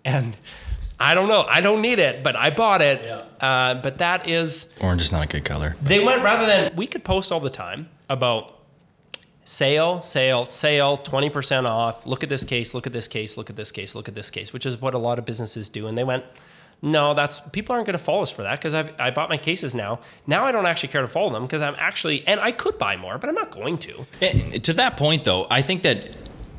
And 0.05 0.37
I 0.99 1.15
don't 1.15 1.29
know. 1.29 1.43
I 1.49 1.61
don't 1.61 1.81
need 1.81 1.99
it, 1.99 2.23
but 2.23 2.37
I 2.37 2.51
bought 2.51 2.83
it. 2.83 3.05
Uh, 3.41 3.75
but 3.75 3.99
that 3.99 4.29
is 4.29 4.69
orange 4.81 5.03
is 5.03 5.13
not 5.13 5.25
a 5.25 5.29
good 5.29 5.45
color. 5.45 5.77
they 5.83 6.01
went 6.01 6.23
rather 6.23 6.47
than 6.47 6.77
we 6.77 6.87
could 6.87 7.05
post 7.05 7.33
all 7.33 7.41
the 7.41 7.51
time 7.51 7.89
about 8.09 8.61
sale, 9.45 10.03
sale, 10.03 10.45
sale, 10.45 10.97
20% 10.97 11.69
off. 11.69 12.07
Look 12.07 12.23
at 12.23 12.29
this 12.29 12.45
case, 12.45 12.75
look 12.75 12.87
at 12.87 12.93
this 12.93 13.09
case, 13.09 13.37
look 13.37 13.51
at 13.51 13.57
this 13.57 13.71
case, 13.73 13.95
look 13.95 14.09
at 14.09 14.15
this 14.15 14.31
case, 14.31 14.53
which 14.53 14.67
is 14.67 14.81
what 14.81 14.95
a 14.95 14.99
lot 14.99 15.19
of 15.19 15.25
businesses 15.25 15.69
do. 15.69 15.87
And 15.87 15.99
they 15.99 16.05
went, 16.05 16.25
no, 16.85 17.15
that's 17.15 17.41
people 17.41 17.75
aren't 17.75 17.87
going 17.87 17.99
to 17.99 18.05
follow 18.05 18.23
us 18.23 18.31
for 18.31 18.43
that 18.43 18.61
because 18.61 18.75
I, 18.75 18.91
I 18.99 19.11
bought 19.11 19.29
my 19.31 19.39
cases 19.39 19.75
now. 19.75 19.99
Now 20.27 20.45
I 20.45 20.53
don't 20.53 20.67
actually 20.67 20.91
care 20.91 21.03
to 21.03 21.09
follow 21.09 21.31
them 21.33 21.43
because 21.43 21.63
I'm 21.63 21.75
actually, 21.79 22.25
and 22.29 22.39
I 22.39 22.53
could 22.53 22.79
buy 22.79 22.97
more, 22.97 23.17
but 23.19 23.29
I'm 23.29 23.35
not 23.35 23.51
going 23.51 23.79
to. 23.79 24.07
Eh, 24.21 24.59
To 24.59 24.73
that 24.75 24.97
point, 24.97 25.25
though, 25.25 25.47
I 25.51 25.63
think 25.63 25.83
that 25.83 25.99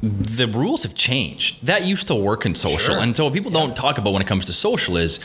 the 0.01 0.47
rules 0.47 0.83
have 0.83 0.93
changed. 0.95 1.65
That 1.65 1.83
used 1.83 2.07
to 2.07 2.15
work 2.15 2.45
in 2.45 2.53
social, 2.55 2.93
Sure. 2.95 2.99
and 2.99 3.15
so 3.15 3.23
what 3.25 3.33
people 3.33 3.51
don't 3.51 3.75
talk 3.75 3.97
about 3.97 4.13
when 4.13 4.21
it 4.21 4.27
comes 4.27 4.45
to 4.47 4.53
social 4.53 4.97
is 4.97 5.19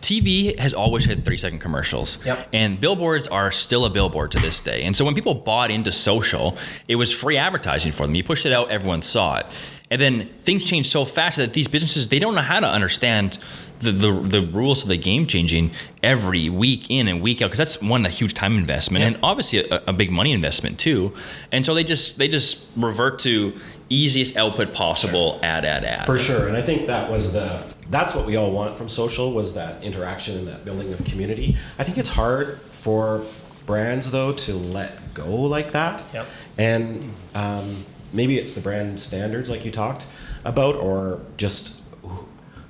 TV 0.00 0.58
has 0.58 0.74
always 0.74 1.04
had 1.04 1.24
three 1.24 1.36
second 1.36 1.60
commercials, 1.60 2.18
Yep. 2.24 2.48
and 2.52 2.80
billboards 2.80 3.26
are 3.28 3.50
still 3.52 3.84
a 3.84 3.90
billboard 3.90 4.30
to 4.32 4.40
this 4.40 4.60
day. 4.60 4.82
And 4.84 4.96
so 4.96 5.04
when 5.04 5.14
people 5.14 5.34
bought 5.34 5.70
into 5.70 5.92
social, 5.92 6.56
it 6.88 6.96
was 6.96 7.12
free 7.12 7.36
advertising 7.36 7.92
for 7.92 8.06
them. 8.06 8.14
You 8.14 8.24
pushed 8.24 8.46
it 8.46 8.52
out, 8.52 8.70
everyone 8.70 9.02
saw 9.02 9.38
it, 9.38 9.46
and 9.90 10.00
then 10.00 10.28
things 10.40 10.64
changed 10.64 10.90
so 10.90 11.04
fast 11.04 11.36
that 11.36 11.52
these 11.52 11.68
businesses 11.68 12.08
they 12.08 12.18
don't 12.18 12.34
know 12.34 12.42
how 12.42 12.60
to 12.60 12.68
understand. 12.68 13.38
The, 13.82 13.92
the, 13.92 14.12
the 14.12 14.42
rules 14.42 14.82
of 14.82 14.88
the 14.88 14.96
game 14.96 15.26
changing 15.26 15.72
every 16.02 16.48
week 16.48 16.88
in 16.88 17.08
and 17.08 17.20
week 17.20 17.42
out 17.42 17.46
because 17.46 17.58
that's 17.58 17.82
one 17.82 18.06
a 18.06 18.08
huge 18.08 18.32
time 18.32 18.56
investment 18.56 19.04
and 19.04 19.18
obviously 19.22 19.68
a, 19.68 19.82
a 19.88 19.92
big 19.92 20.10
money 20.10 20.32
investment 20.32 20.78
too 20.78 21.12
and 21.50 21.66
so 21.66 21.74
they 21.74 21.82
just 21.82 22.16
they 22.16 22.28
just 22.28 22.64
revert 22.76 23.18
to 23.20 23.52
easiest 23.88 24.36
output 24.36 24.72
possible 24.72 25.38
ad 25.42 25.64
ad 25.64 25.84
ad 25.84 26.06
for 26.06 26.18
sure, 26.18 26.48
and 26.48 26.56
I 26.56 26.62
think 26.62 26.86
that 26.86 27.10
was 27.10 27.32
the 27.32 27.64
that's 27.90 28.14
what 28.14 28.24
we 28.24 28.36
all 28.36 28.50
want 28.50 28.76
from 28.76 28.88
social 28.88 29.32
was 29.32 29.54
that 29.54 29.82
interaction 29.84 30.38
and 30.38 30.48
that 30.48 30.64
building 30.64 30.92
of 30.92 31.04
community. 31.04 31.58
I 31.78 31.84
think 31.84 31.98
it's 31.98 32.08
hard 32.08 32.58
for 32.70 33.22
brands 33.66 34.10
though 34.10 34.32
to 34.32 34.54
let 34.54 35.14
go 35.14 35.28
like 35.28 35.72
that. 35.72 36.02
Yep. 36.14 36.26
And 36.56 37.14
um, 37.34 37.84
maybe 38.12 38.38
it's 38.38 38.54
the 38.54 38.62
brand 38.62 38.98
standards 38.98 39.50
like 39.50 39.64
you 39.64 39.70
talked 39.70 40.06
about, 40.44 40.74
or 40.76 41.20
just 41.36 41.81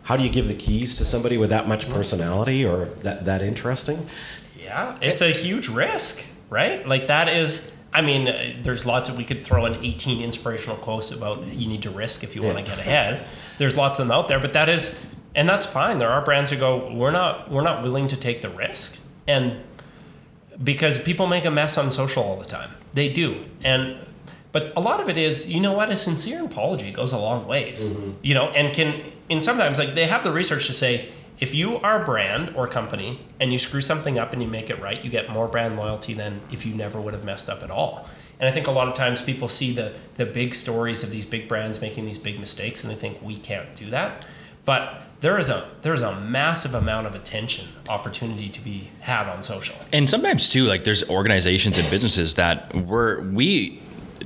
how 0.04 0.16
do 0.16 0.24
you 0.24 0.30
give 0.30 0.48
the 0.48 0.54
keys 0.54 0.96
to 0.96 1.04
somebody 1.04 1.36
with 1.36 1.50
that 1.50 1.68
much 1.68 1.88
personality 1.88 2.64
or 2.64 2.86
that 3.02 3.24
that 3.24 3.42
interesting? 3.42 4.08
Yeah, 4.58 4.98
it's 5.00 5.20
a 5.20 5.30
huge 5.30 5.68
risk, 5.68 6.24
right? 6.50 6.86
Like 6.86 7.06
that 7.08 7.28
is. 7.28 7.70
I 7.94 8.00
mean, 8.00 8.62
there's 8.62 8.86
lots 8.86 9.10
of 9.10 9.18
we 9.18 9.24
could 9.24 9.44
throw 9.44 9.66
in 9.66 9.74
18 9.84 10.22
inspirational 10.22 10.78
quotes 10.78 11.10
about 11.10 11.44
you 11.48 11.66
need 11.66 11.82
to 11.82 11.90
risk 11.90 12.24
if 12.24 12.34
you 12.34 12.42
want 12.42 12.56
to 12.56 12.64
get 12.64 12.78
ahead. 12.78 13.26
There's 13.58 13.76
lots 13.76 13.98
of 13.98 14.06
them 14.06 14.12
out 14.12 14.28
there, 14.28 14.40
but 14.40 14.54
that 14.54 14.70
is, 14.70 14.98
and 15.34 15.46
that's 15.46 15.66
fine. 15.66 15.98
There 15.98 16.08
are 16.08 16.24
brands 16.24 16.50
who 16.50 16.56
go, 16.56 16.90
we're 16.94 17.10
not, 17.10 17.50
we're 17.50 17.62
not 17.62 17.82
willing 17.82 18.08
to 18.08 18.16
take 18.16 18.40
the 18.40 18.48
risk, 18.48 18.98
and 19.28 19.60
because 20.64 20.98
people 20.98 21.26
make 21.26 21.44
a 21.44 21.50
mess 21.50 21.76
on 21.76 21.90
social 21.90 22.22
all 22.22 22.38
the 22.38 22.46
time, 22.46 22.70
they 22.94 23.10
do, 23.10 23.44
and 23.62 23.98
but 24.52 24.70
a 24.76 24.80
lot 24.80 25.00
of 25.00 25.08
it 25.08 25.16
is, 25.16 25.50
you 25.50 25.60
know 25.60 25.72
what, 25.72 25.90
a 25.90 25.96
sincere 25.96 26.44
apology 26.44 26.92
goes 26.92 27.12
a 27.12 27.18
long 27.18 27.46
ways, 27.46 27.80
mm-hmm. 27.80 28.12
you 28.22 28.34
know, 28.34 28.48
and 28.50 28.72
can, 28.74 29.02
and 29.30 29.42
sometimes 29.42 29.78
like 29.78 29.94
they 29.94 30.06
have 30.06 30.22
the 30.22 30.32
research 30.32 30.66
to 30.66 30.72
say 30.72 31.08
if 31.40 31.54
you 31.54 31.78
are 31.78 32.02
a 32.02 32.04
brand 32.04 32.54
or 32.54 32.68
company 32.68 33.18
and 33.40 33.50
you 33.50 33.58
screw 33.58 33.80
something 33.80 34.18
up 34.18 34.32
and 34.32 34.40
you 34.40 34.46
make 34.46 34.70
it 34.70 34.80
right, 34.80 35.02
you 35.02 35.10
get 35.10 35.28
more 35.30 35.48
brand 35.48 35.76
loyalty 35.76 36.14
than 36.14 36.40
if 36.52 36.64
you 36.64 36.74
never 36.74 37.00
would 37.00 37.14
have 37.14 37.24
messed 37.24 37.50
up 37.50 37.62
at 37.64 37.70
all. 37.70 38.08
And 38.38 38.48
I 38.48 38.52
think 38.52 38.66
a 38.66 38.70
lot 38.70 38.88
of 38.88 38.94
times 38.94 39.22
people 39.22 39.48
see 39.48 39.72
the 39.72 39.92
the 40.16 40.26
big 40.26 40.54
stories 40.54 41.02
of 41.02 41.10
these 41.10 41.26
big 41.26 41.48
brands 41.48 41.80
making 41.80 42.04
these 42.04 42.18
big 42.18 42.38
mistakes 42.38 42.84
and 42.84 42.92
they 42.92 42.96
think 42.96 43.22
we 43.22 43.36
can't 43.36 43.74
do 43.74 43.86
that. 43.90 44.26
But 44.64 45.02
there 45.20 45.38
is 45.38 45.48
a 45.48 45.68
there's 45.82 46.02
a 46.02 46.20
massive 46.20 46.74
amount 46.74 47.06
of 47.06 47.14
attention 47.14 47.68
opportunity 47.88 48.48
to 48.48 48.60
be 48.60 48.90
had 49.00 49.28
on 49.28 49.42
social. 49.42 49.76
And 49.92 50.10
sometimes 50.10 50.48
too, 50.48 50.64
like 50.64 50.84
there's 50.84 51.08
organizations 51.08 51.78
and 51.78 51.88
businesses 51.90 52.34
that 52.34 52.74
we're 52.74 53.20
we 53.20 53.80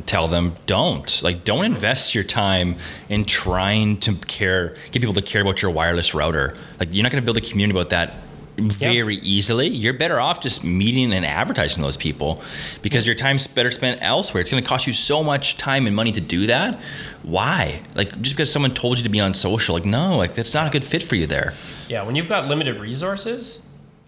tell 0.06 0.28
them 0.28 0.54
don't. 0.66 1.22
Like 1.22 1.44
don't 1.44 1.64
invest 1.64 2.14
your 2.14 2.24
time 2.24 2.76
in 3.08 3.24
trying 3.24 3.98
to 4.00 4.14
care 4.14 4.76
get 4.90 5.00
people 5.00 5.14
to 5.14 5.22
care 5.22 5.42
about 5.42 5.62
your 5.62 5.70
wireless 5.70 6.14
router. 6.14 6.56
Like 6.78 6.92
you're 6.92 7.02
not 7.02 7.12
going 7.12 7.22
to 7.22 7.24
build 7.24 7.38
a 7.38 7.40
community 7.40 7.78
about 7.78 7.90
that 7.90 8.18
very 8.58 9.16
easily. 9.16 9.68
You're 9.68 9.92
better 9.92 10.18
off 10.18 10.40
just 10.40 10.64
meeting 10.64 11.12
and 11.12 11.26
advertising 11.26 11.82
those 11.82 11.96
people 11.96 12.42
because 12.82 13.06
your 13.06 13.14
time's 13.14 13.46
better 13.46 13.70
spent 13.70 14.02
elsewhere. 14.02 14.40
It's 14.40 14.50
going 14.50 14.62
to 14.62 14.68
cost 14.68 14.86
you 14.86 14.92
so 14.92 15.22
much 15.22 15.56
time 15.56 15.86
and 15.86 15.94
money 15.94 16.12
to 16.12 16.20
do 16.20 16.46
that. 16.46 16.80
Why? 17.22 17.82
Like 17.94 18.20
just 18.22 18.34
because 18.34 18.50
someone 18.50 18.74
told 18.74 18.98
you 18.98 19.04
to 19.04 19.10
be 19.10 19.20
on 19.20 19.34
social 19.34 19.74
like 19.74 19.84
no 19.84 20.16
like 20.16 20.34
that's 20.34 20.54
not 20.54 20.66
a 20.66 20.70
good 20.70 20.84
fit 20.84 21.02
for 21.02 21.16
you 21.16 21.26
there. 21.26 21.54
Yeah, 21.88 22.02
when 22.02 22.16
you've 22.16 22.28
got 22.28 22.48
limited 22.48 22.80
resources 22.80 23.62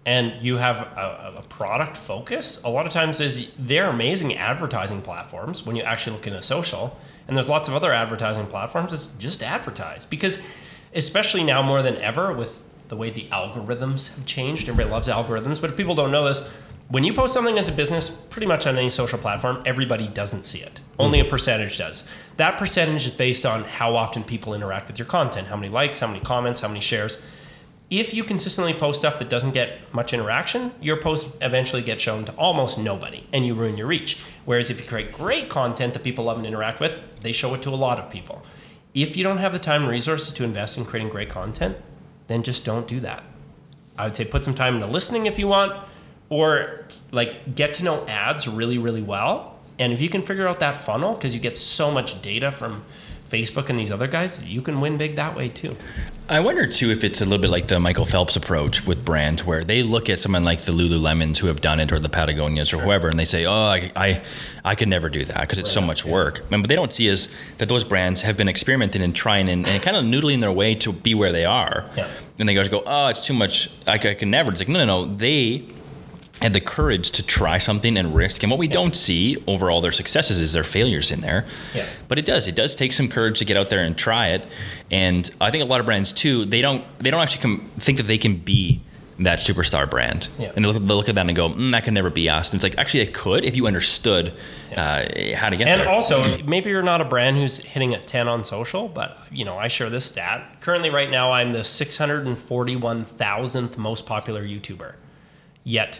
and 0.05 0.41
you 0.41 0.57
have 0.57 0.77
a, 0.77 1.35
a 1.37 1.41
product 1.43 1.97
focus, 1.97 2.61
a 2.63 2.69
lot 2.69 2.85
of 2.85 2.91
times 2.91 3.19
is 3.19 3.51
they're 3.57 3.89
amazing 3.89 4.35
advertising 4.35 5.01
platforms 5.01 5.65
when 5.65 5.75
you 5.75 5.83
actually 5.83 6.15
look 6.15 6.27
into 6.27 6.41
social. 6.41 6.97
And 7.27 7.35
there's 7.35 7.49
lots 7.49 7.67
of 7.69 7.75
other 7.75 7.93
advertising 7.93 8.47
platforms 8.47 8.91
that's 8.91 9.07
just 9.19 9.43
advertise 9.43 10.05
because 10.05 10.39
especially 10.95 11.43
now 11.43 11.61
more 11.61 11.81
than 11.81 11.95
ever 11.97 12.33
with 12.33 12.63
the 12.87 12.95
way 12.95 13.11
the 13.11 13.27
algorithms 13.31 14.15
have 14.15 14.25
changed, 14.25 14.67
everybody 14.67 14.89
loves 14.89 15.07
algorithms, 15.07 15.61
but 15.61 15.69
if 15.69 15.77
people 15.77 15.93
don't 15.93 16.11
know 16.11 16.25
this, 16.25 16.49
when 16.87 17.03
you 17.03 17.13
post 17.13 17.35
something 17.35 17.59
as 17.59 17.69
a 17.69 17.71
business, 17.71 18.09
pretty 18.09 18.47
much 18.47 18.65
on 18.65 18.75
any 18.75 18.89
social 18.89 19.19
platform, 19.19 19.61
everybody 19.63 20.07
doesn't 20.07 20.43
see 20.43 20.61
it. 20.61 20.81
Only 20.97 21.19
a 21.19 21.25
percentage 21.25 21.77
does. 21.77 22.03
That 22.37 22.57
percentage 22.57 23.05
is 23.05 23.13
based 23.13 23.45
on 23.45 23.63
how 23.63 23.95
often 23.95 24.23
people 24.23 24.55
interact 24.55 24.87
with 24.87 24.97
your 24.97 25.05
content, 25.05 25.49
how 25.49 25.55
many 25.55 25.69
likes, 25.69 25.99
how 25.99 26.07
many 26.07 26.19
comments, 26.19 26.61
how 26.61 26.67
many 26.67 26.79
shares 26.79 27.21
if 27.89 28.13
you 28.13 28.23
consistently 28.23 28.73
post 28.73 28.99
stuff 28.99 29.17
that 29.19 29.29
doesn't 29.29 29.51
get 29.51 29.93
much 29.93 30.13
interaction, 30.13 30.71
your 30.79 30.97
post 30.97 31.27
eventually 31.41 31.81
gets 31.81 32.03
shown 32.03 32.23
to 32.25 32.31
almost 32.33 32.77
nobody 32.77 33.25
and 33.33 33.45
you 33.45 33.55
ruin 33.55 33.77
your 33.77 33.87
reach. 33.87 34.23
Whereas 34.45 34.69
if 34.69 34.79
you 34.79 34.87
create 34.87 35.11
great 35.11 35.49
content 35.49 35.93
that 35.93 36.03
people 36.03 36.25
love 36.25 36.37
and 36.37 36.45
interact 36.45 36.79
with, 36.79 37.01
they 37.21 37.31
show 37.31 37.53
it 37.55 37.61
to 37.63 37.69
a 37.69 37.75
lot 37.75 37.99
of 37.99 38.09
people. 38.11 38.43
If 38.93 39.17
you 39.17 39.23
don't 39.23 39.37
have 39.37 39.53
the 39.53 39.59
time 39.59 39.83
and 39.83 39.91
resources 39.91 40.33
to 40.33 40.43
invest 40.43 40.77
in 40.77 40.85
creating 40.85 41.11
great 41.11 41.29
content, 41.29 41.77
then 42.27 42.43
just 42.43 42.63
don't 42.63 42.87
do 42.87 42.99
that. 42.99 43.23
I 43.97 44.03
would 44.03 44.15
say 44.15 44.23
put 44.23 44.45
some 44.45 44.55
time 44.55 44.75
into 44.75 44.87
listening 44.87 45.25
if 45.25 45.39
you 45.39 45.47
want, 45.47 45.73
or 46.29 46.85
like 47.11 47.55
get 47.55 47.73
to 47.75 47.83
know 47.83 48.05
ads 48.07 48.47
really, 48.47 48.77
really 48.77 49.01
well. 49.01 49.59
And 49.79 49.91
if 49.93 50.01
you 50.01 50.09
can 50.09 50.21
figure 50.21 50.47
out 50.47 50.59
that 50.59 50.77
funnel, 50.77 51.15
because 51.15 51.33
you 51.33 51.41
get 51.41 51.57
so 51.57 51.89
much 51.91 52.21
data 52.21 52.51
from 52.51 52.83
Facebook 53.29 53.69
and 53.69 53.77
these 53.77 53.91
other 53.91 54.07
guys, 54.07 54.43
you 54.43 54.61
can 54.61 54.81
win 54.81 54.97
big 54.97 55.15
that 55.15 55.35
way 55.35 55.49
too. 55.49 55.75
I 56.31 56.39
wonder 56.41 56.67
too 56.67 56.91
if 56.91 57.03
it's 57.03 57.21
a 57.21 57.25
little 57.25 57.39
bit 57.39 57.49
like 57.49 57.67
the 57.67 57.79
Michael 57.79 58.05
Phelps 58.05 58.35
approach 58.35 58.85
with 58.85 59.03
brands, 59.03 59.43
where 59.43 59.63
they 59.63 59.81
look 59.81 60.09
at 60.11 60.19
someone 60.19 60.43
like 60.43 60.61
the 60.61 60.71
Lululemons 60.71 61.37
who 61.37 61.47
have 61.47 61.59
done 61.59 61.79
it, 61.79 61.91
or 61.91 61.97
the 61.97 62.09
Patagonias, 62.09 62.71
or 62.71 62.77
whoever, 62.77 63.07
and 63.07 63.17
they 63.17 63.25
say, 63.25 63.45
"Oh, 63.45 63.51
I, 63.51 63.91
I, 63.95 64.21
I 64.63 64.75
could 64.75 64.89
never 64.89 65.09
do 65.09 65.25
that 65.25 65.41
because 65.41 65.57
it's 65.57 65.71
so 65.71 65.81
much 65.81 66.05
work." 66.05 66.41
And 66.51 66.61
what 66.61 66.69
they 66.69 66.75
don't 66.75 66.93
see 66.93 67.07
is 67.07 67.29
that 67.57 67.67
those 67.67 67.83
brands 67.83 68.21
have 68.21 68.37
been 68.37 68.47
experimenting 68.47 69.01
and 69.01 69.15
trying 69.15 69.49
and, 69.49 69.67
and 69.67 69.81
kind 69.81 69.97
of 69.97 70.03
noodling 70.05 70.39
their 70.41 70.51
way 70.51 70.75
to 70.75 70.91
be 70.91 71.15
where 71.15 71.31
they 71.31 71.45
are. 71.45 71.89
Yeah. 71.97 72.07
And 72.37 72.47
they 72.47 72.53
go, 72.53 72.83
"Oh, 72.85 73.07
it's 73.07 73.25
too 73.25 73.33
much. 73.33 73.71
I, 73.87 73.93
I 73.93 73.97
can 73.97 74.29
never." 74.29 74.51
It's 74.51 74.61
like, 74.61 74.69
no, 74.69 74.85
no, 74.85 75.05
no. 75.05 75.15
They 75.15 75.65
had 76.41 76.53
the 76.53 76.61
courage 76.61 77.11
to 77.11 77.23
try 77.23 77.57
something 77.57 77.97
and 77.97 78.15
risk. 78.15 78.43
And 78.43 78.49
what 78.49 78.59
we 78.59 78.67
don't 78.67 78.95
see 78.95 79.41
over 79.47 79.69
all 79.69 79.81
their 79.81 79.91
successes 79.91 80.39
is 80.39 80.53
their 80.53 80.63
failures 80.63 81.11
in 81.11 81.21
there. 81.21 81.45
Yeah. 81.73 81.85
But 82.07 82.17
it 82.17 82.25
does. 82.25 82.47
It 82.47 82.55
does 82.55 82.75
take 82.75 82.93
some 82.93 83.09
courage 83.09 83.39
to 83.39 83.45
get 83.45 83.57
out 83.57 83.69
there 83.69 83.83
and 83.83 83.97
try 83.97 84.27
it. 84.27 84.45
And 84.89 85.29
I 85.41 85.51
think 85.51 85.63
a 85.63 85.67
lot 85.67 85.79
of 85.79 85.85
brands 85.85 86.13
too, 86.13 86.45
they 86.45 86.61
don't 86.61 86.85
they 86.99 87.11
don't 87.11 87.21
actually 87.21 87.41
com- 87.41 87.71
think 87.77 87.97
that 87.97 88.07
they 88.07 88.17
can 88.17 88.37
be 88.37 88.81
that 89.19 89.39
superstar 89.39 89.89
brand. 89.89 90.29
Yeah. 90.39 90.53
And 90.55 90.63
they 90.63 90.71
look, 90.71 90.81
they 90.81 90.93
look 90.93 91.09
at 91.09 91.15
that 91.15 91.27
and 91.27 91.35
go, 91.35 91.49
mm, 91.49 91.73
that 91.73 91.83
could 91.83 91.93
never 91.93 92.09
be 92.09 92.29
us. 92.29 92.51
And 92.51 92.57
it's 92.57 92.63
like, 92.63 92.77
actually, 92.77 93.01
it 93.01 93.13
could 93.13 93.43
if 93.43 93.57
you 93.57 93.67
understood 93.67 94.33
uh, 94.75 95.03
how 95.35 95.49
to 95.49 95.57
get 95.57 95.67
And 95.67 95.81
there. 95.81 95.81
And 95.81 95.89
also, 95.89 96.41
maybe 96.43 96.69
you're 96.69 96.81
not 96.81 97.01
a 97.01 97.05
brand 97.05 97.35
who's 97.37 97.57
hitting 97.57 97.93
a 97.93 97.99
10 97.99 98.29
on 98.29 98.45
social, 98.45 98.87
but 98.87 99.17
you 99.29 99.43
know, 99.43 99.57
I 99.57 99.67
share 99.67 99.89
this 99.89 100.05
stat. 100.05 100.61
Currently, 100.61 100.89
right 100.89 101.09
now, 101.09 101.33
I'm 101.33 101.51
the 101.51 101.65
641,000th 101.65 103.77
most 103.77 104.05
popular 104.05 104.41
YouTuber. 104.43 104.95
Yet, 105.65 105.99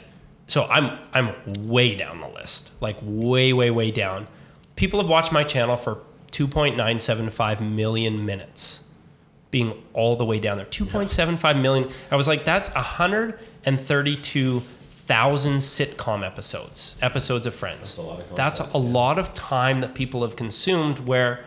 so 0.49 0.65
I'm 0.65 0.97
I'm 1.13 1.33
way 1.67 1.95
down 1.95 2.19
the 2.21 2.27
list, 2.27 2.71
like 2.81 2.97
way, 3.01 3.53
way, 3.53 3.69
way 3.69 3.91
down. 3.91 4.25
People 4.75 4.99
have 4.99 5.09
watched 5.09 5.31
my 5.31 5.43
channel 5.43 5.77
for 5.77 5.99
2.975 6.31 7.61
million 7.61 8.25
minutes, 8.25 8.81
being 9.51 9.83
all 9.93 10.15
the 10.15 10.25
way 10.25 10.39
down 10.39 10.57
there. 10.57 10.65
2.75 10.65 11.61
million. 11.61 11.91
I 12.11 12.15
was 12.15 12.27
like, 12.27 12.45
that's 12.45 12.73
132,000 12.73 15.57
sitcom 15.57 16.25
episodes, 16.25 16.95
episodes 17.01 17.45
of 17.45 17.53
Friends. 17.53 17.95
a 17.97 18.01
lot 18.01 18.19
of 18.19 18.35
That's 18.35 18.59
content, 18.59 18.75
a 18.75 18.79
lot 18.79 19.19
of 19.19 19.35
time 19.35 19.81
that 19.81 19.93
people 19.93 20.23
have 20.23 20.35
consumed 20.35 20.97
where 20.99 21.45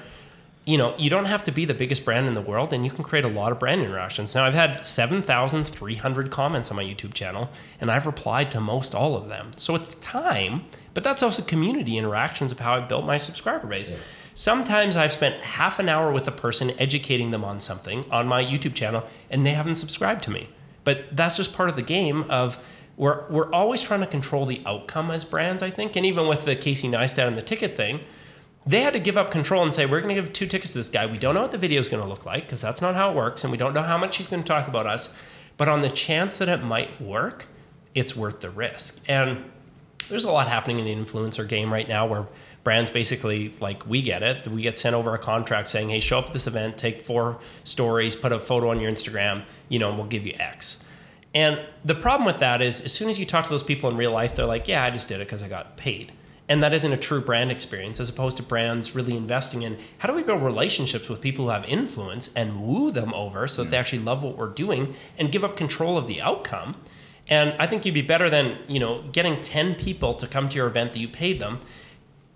you 0.65 0.79
know 0.79 0.95
you 0.97 1.11
don't 1.11 1.25
have 1.25 1.43
to 1.43 1.51
be 1.51 1.65
the 1.65 1.75
biggest 1.75 2.05
brand 2.05 2.27
in 2.27 2.35
the 2.35 2.41
world 2.41 2.73
and 2.73 2.85
you 2.85 2.91
can 2.91 3.03
create 3.03 3.25
a 3.25 3.29
lot 3.29 3.51
of 3.53 3.59
brand 3.59 3.83
interactions. 3.83 4.35
Now 4.35 4.45
i've 4.45 4.55
had 4.55 4.85
7300 4.85 6.31
comments 6.31 6.71
on 6.71 6.77
my 6.77 6.85
youtube 6.85 7.15
channel 7.15 7.51
and 7.81 7.91
i've 7.91 8.07
replied 8.07 8.51
to 8.53 8.61
most 8.61 8.95
all 8.95 9.17
of 9.17 9.29
them. 9.29 9.51
So 9.57 9.75
it's 9.75 9.95
time 9.97 10.65
but 10.95 11.03
that's 11.03 11.23
also 11.23 11.43
community 11.43 11.99
interactions 11.99 12.53
of 12.53 12.61
how 12.61 12.75
i've 12.75 12.89
built 12.89 13.05
my 13.05 13.19
subscriber 13.19 13.67
base. 13.67 13.95
Sometimes 14.35 14.97
i've 14.97 15.13
spent 15.13 15.43
half 15.43 15.79
an 15.79 15.89
hour 15.89 16.13
with 16.13 16.29
a 16.29 16.33
person 16.33 16.71
educating 16.79 17.31
them 17.31 17.45
on 17.45 17.59
something 17.59 18.05
on 18.11 18.29
my 18.29 18.45
youtube 18.45 18.75
channel 18.75 19.05
and 19.31 19.45
they 19.45 19.53
haven't 19.53 19.77
subscribed 19.77 20.23
to 20.25 20.31
me. 20.31 20.49
But 20.85 21.17
that's 21.17 21.37
just 21.37 21.53
part 21.53 21.71
of 21.71 21.77
the 21.77 21.83
game 21.83 22.25
of 22.29 22.59
we're, 22.97 23.27
we're 23.31 23.51
always 23.53 23.83
trying 23.83 24.01
to 24.01 24.07
control 24.07 24.45
the 24.47 24.63
outcome 24.65 25.11
as 25.11 25.25
brands 25.25 25.61
i 25.61 25.71
think. 25.71 25.97
And 25.97 26.07
even 26.07 26.29
with 26.29 26.45
the 26.45 26.55
casey 26.55 26.89
neistat 26.89 27.27
and 27.27 27.37
the 27.37 27.43
ticket 27.43 27.77
thing 27.77 28.01
they 28.67 28.81
had 28.81 28.93
to 28.93 29.01
give 29.01 29.17
up 29.17 29.31
control 29.31 29.63
and 29.63 29.75
say, 29.75 29.87
we're 29.87 30.01
going 30.01 30.15
to 30.15 30.21
give 30.21 30.33
two 30.33 30.47
tickets 30.47 30.73
to 30.73 30.79
this 30.79 30.89
guy. 30.89 31.07
We 31.07 31.19
don't 31.19 31.35
know 31.35 31.43
what 31.43 31.51
the 31.51 31.59
video 31.59 31.81
is 31.81 31.89
going 31.89 32.03
to 32.03 32.09
look 32.09 32.25
like 32.25 32.45
because 32.45 32.61
that's 32.61 32.81
not 32.81 32.95
how 32.95 33.11
it 33.11 33.17
works. 33.17 33.43
And 33.45 33.51
we 33.51 33.59
don't 33.59 33.75
know 33.75 33.83
how 33.83 33.99
much 33.99 34.17
he's 34.17 34.29
going 34.29 34.43
to 34.43 34.47
talk 34.47 34.69
about 34.69 34.87
us. 34.87 35.13
But 35.57 35.69
on 35.69 35.81
the 35.81 35.91
chance 35.91 36.39
that 36.39 36.49
it 36.49 36.63
might 36.63 37.01
work, 37.01 37.47
it's 37.95 38.15
worth 38.15 38.41
the 38.41 38.51
risk. 38.51 39.01
And 39.09 39.45
there's 40.09 40.25
a 40.25 40.31
lot 40.31 40.47
happening 40.49 40.79
in 40.79 40.85
the 40.85 40.95
influencer 40.95 41.47
game 41.47 41.73
right 41.73 41.89
now 41.89 42.07
where 42.07 42.27
brands 42.65 42.91
basically, 42.91 43.53
like 43.61 43.87
we 43.87 44.01
get 44.01 44.23
it, 44.23 44.47
we 44.47 44.63
get 44.63 44.79
sent 44.79 44.95
over 44.95 45.15
a 45.15 45.19
contract 45.19 45.69
saying, 45.69 45.89
hey, 45.89 46.01
show 46.01 46.19
up 46.19 46.27
at 46.27 46.33
this 46.33 46.47
event, 46.47 46.79
take 46.79 47.01
four 47.01 47.41
stories, 47.65 48.15
put 48.15 48.31
a 48.31 48.39
photo 48.39 48.71
on 48.71 48.81
your 48.81 48.91
Instagram, 48.91 49.45
you 49.69 49.79
know, 49.79 49.89
and 49.89 49.99
we'll 49.99 50.07
give 50.07 50.27
you 50.27 50.35
X. 50.39 50.79
And 51.35 51.61
the 51.85 51.95
problem 51.95 52.27
with 52.27 52.39
that 52.39 52.63
is, 52.63 52.81
as 52.83 52.93
soon 52.93 53.09
as 53.09 53.19
you 53.19 53.27
talk 53.27 53.45
to 53.45 53.51
those 53.51 53.63
people 53.63 53.91
in 53.91 53.97
real 53.97 54.13
life, 54.13 54.35
they're 54.35 54.47
like, 54.47 54.69
yeah, 54.69 54.85
I 54.85 54.91
just 54.91 55.09
did 55.09 55.21
it 55.21 55.27
because 55.27 55.43
I 55.43 55.49
got 55.49 55.77
paid 55.77 56.13
and 56.49 56.63
that 56.63 56.75
isn't 56.75 56.93
a 56.93 56.97
true 56.97 57.21
brand 57.21 57.51
experience 57.51 58.01
as 58.01 58.09
opposed 58.09 58.37
to 58.37 58.43
brands 58.43 58.95
really 58.95 59.17
investing 59.17 59.63
in 59.63 59.79
how 59.99 60.09
do 60.09 60.15
we 60.15 60.23
build 60.23 60.43
relationships 60.43 61.09
with 61.09 61.21
people 61.21 61.47
who 61.47 61.51
have 61.51 61.65
influence 61.65 62.31
and 62.35 62.61
woo 62.61 62.91
them 62.91 63.15
over 63.15 63.47
so 63.47 63.63
that 63.63 63.71
they 63.71 63.77
actually 63.77 64.01
love 64.01 64.23
what 64.23 64.37
we're 64.37 64.49
doing 64.49 64.95
and 65.19 65.31
give 65.31 65.45
up 65.45 65.57
control 65.57 65.97
of 65.97 66.07
the 66.07 66.21
outcome? 66.21 66.77
And 67.29 67.55
i 67.59 67.67
think 67.67 67.87
you'd 67.87 67.95
be 67.95 68.03
better 68.03 68.29
than 68.29 68.59
you 68.67 68.81
know 68.81 69.05
getting 69.13 69.41
10 69.41 69.77
people 69.77 70.15
to 70.15 70.27
come 70.27 70.49
to 70.49 70.57
your 70.57 70.67
event 70.67 70.93
that 70.93 70.99
you 70.99 71.09
paid 71.09 71.39
them. 71.39 71.59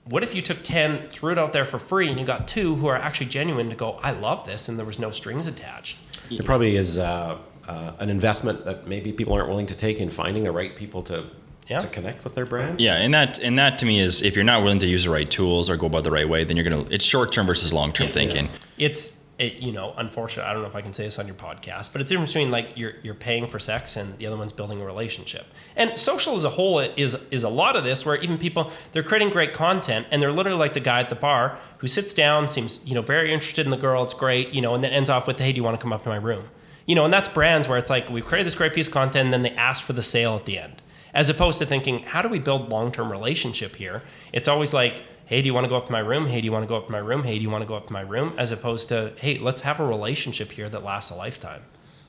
What 0.05 0.23
if 0.23 0.37
you 0.37 0.43
took 0.43 0.63
10 0.63 1.07
threw 1.07 1.33
it 1.33 1.39
out 1.39 1.53
there 1.53 1.65
for 1.65 1.81
free 1.81 2.09
and 2.09 2.21
you 2.21 2.25
got 2.25 2.47
two 2.47 2.77
who 2.77 2.87
are 2.87 2.97
actually 2.97 3.27
genuine 3.27 3.69
to 3.71 3.77
go 3.77 3.99
i 4.03 4.13
love 4.13 4.47
this 4.47 4.69
and 4.69 4.79
there 4.79 4.87
was 4.87 4.99
no 4.99 5.11
strings 5.11 5.47
attached? 5.47 5.99
It 6.31 6.45
probably 6.45 6.77
is 6.77 6.99
uh, 6.99 7.39
uh, 7.69 7.93
an 7.99 8.09
investment 8.09 8.65
that 8.65 8.87
maybe 8.87 9.13
people 9.13 9.35
aren't 9.35 9.49
willing 9.49 9.67
to 9.67 9.77
take 9.77 10.01
in 10.01 10.09
finding 10.09 10.45
the 10.45 10.53
right 10.53 10.75
people 10.75 11.03
to 11.03 11.27
Yeah. 11.69 11.81
to 11.81 11.89
connect 11.89 12.23
with 12.25 12.35
their 12.35 12.47
brand. 12.47 12.81
Yeah, 12.81 12.95
and 12.97 13.13
that 13.15 13.39
and 13.41 13.59
that 13.59 13.79
to 13.81 13.87
me 13.87 13.99
is 14.01 14.23
if 14.23 14.37
you're 14.37 14.45
not 14.45 14.63
willing 14.63 14.79
to 14.81 14.87
use 14.87 15.05
the 15.05 15.11
right 15.11 15.29
tools 15.31 15.69
or 15.69 15.77
go 15.77 15.87
about 15.87 16.05
the 16.05 16.11
right 16.13 16.29
way, 16.29 16.45
then 16.45 16.57
you're 16.57 16.65
gonna. 16.69 16.85
It's 16.91 17.05
short 17.05 17.33
term 17.33 17.47
versus 17.47 17.73
long 17.73 17.93
term 17.93 18.11
thinking. 18.13 18.49
it's 18.79 19.17
it, 19.39 19.61
you 19.61 19.71
know 19.71 19.93
unfortunate 19.99 20.47
i 20.47 20.53
don't 20.55 20.63
know 20.63 20.69
if 20.69 20.75
i 20.75 20.81
can 20.81 20.95
say 20.95 21.05
this 21.05 21.19
on 21.19 21.27
your 21.27 21.37
podcast 21.37 21.93
but 21.93 22.01
it's 22.01 22.09
different 22.09 22.27
between 22.29 22.51
like 22.51 22.73
you're 22.75 22.95
you're 23.03 23.15
paying 23.15 23.47
for 23.47 23.59
sex 23.59 23.97
and 23.97 24.17
the 24.17 24.27
other 24.27 24.37
one's 24.39 24.51
building 24.51 24.81
a 24.81 24.85
relationship 24.87 25.45
and 25.77 25.99
social 25.99 26.37
as 26.37 26.45
a 26.47 26.49
whole 26.49 26.79
is 26.79 27.15
is 27.31 27.43
a 27.43 27.49
lot 27.51 27.77
of 27.77 27.85
this 27.85 28.07
where 28.07 28.17
even 28.23 28.39
people 28.39 28.73
they're 28.93 29.03
creating 29.03 29.29
great 29.29 29.53
content 29.53 30.07
and 30.11 30.23
they're 30.23 30.33
literally 30.33 30.59
like 30.59 30.73
the 30.73 30.81
guy 30.81 31.01
at 31.01 31.11
the 31.11 31.15
bar 31.15 31.59
who 31.79 31.87
sits 31.87 32.15
down 32.15 32.49
seems 32.49 32.83
you 32.87 32.95
know 32.95 33.03
very 33.03 33.31
interested 33.31 33.67
in 33.67 33.71
the 33.71 33.77
girl 33.77 34.03
it's 34.03 34.15
great 34.15 34.55
you 34.55 34.63
know 34.63 34.75
and 34.75 34.83
then 34.83 34.91
ends 34.91 35.11
off 35.11 35.27
with 35.27 35.39
hey 35.39 35.53
do 35.53 35.57
you 35.59 35.63
want 35.63 35.79
to 35.79 35.83
come 35.83 35.93
up 35.93 36.03
to 36.03 36.09
my 36.09 36.17
room 36.17 36.45
you 36.87 36.95
know 36.95 37.05
and 37.05 37.13
that's 37.13 37.29
brands 37.29 37.69
where 37.69 37.77
it's 37.77 37.91
like 37.91 38.09
we've 38.09 38.25
created 38.25 38.47
this 38.47 38.55
great 38.55 38.73
piece 38.73 38.87
of 38.87 38.95
content 38.95 39.27
and 39.27 39.35
then 39.35 39.43
they 39.43 39.51
ask 39.51 39.85
for 39.85 39.93
the 39.93 40.01
sale 40.01 40.35
at 40.35 40.47
the 40.47 40.59
end 40.59 40.81
as 41.17 41.29
opposed 41.29 41.59
to 41.59 41.67
thinking 41.67 41.99
how 42.13 42.21
do 42.23 42.29
we 42.29 42.39
build 42.39 42.69
long-term 42.71 43.11
relationship 43.11 43.75
here 43.77 44.03
it's 44.33 44.47
always 44.49 44.73
like 44.73 45.03
hey 45.27 45.41
do 45.43 45.47
you 45.47 45.55
want 45.55 45.65
to 45.65 45.69
go 45.69 45.77
up 45.77 45.87
to 45.87 45.93
my 45.93 45.99
room 46.11 46.27
hey 46.27 46.41
do 46.41 46.45
you 46.45 46.53
want 46.53 46.63
to 46.63 46.69
go 46.69 46.77
up 46.77 46.87
to 46.87 46.93
my 46.93 46.99
room 47.11 47.23
hey 47.25 47.37
do 47.39 47.43
you 47.43 47.51
want 47.51 47.63
to 47.63 47.67
go 47.67 47.75
up 47.75 47.87
to 47.87 47.93
my 47.93 48.03
room 48.03 48.33
as 48.39 48.51
opposed 48.53 48.89
to 48.89 49.13
hey 49.17 49.39
let's 49.39 49.63
have 49.63 49.81
a 49.81 49.87
relationship 49.87 50.53
here 50.53 50.69
that 50.69 50.85
lasts 50.85 51.11
a 51.11 51.15
lifetime 51.17 51.63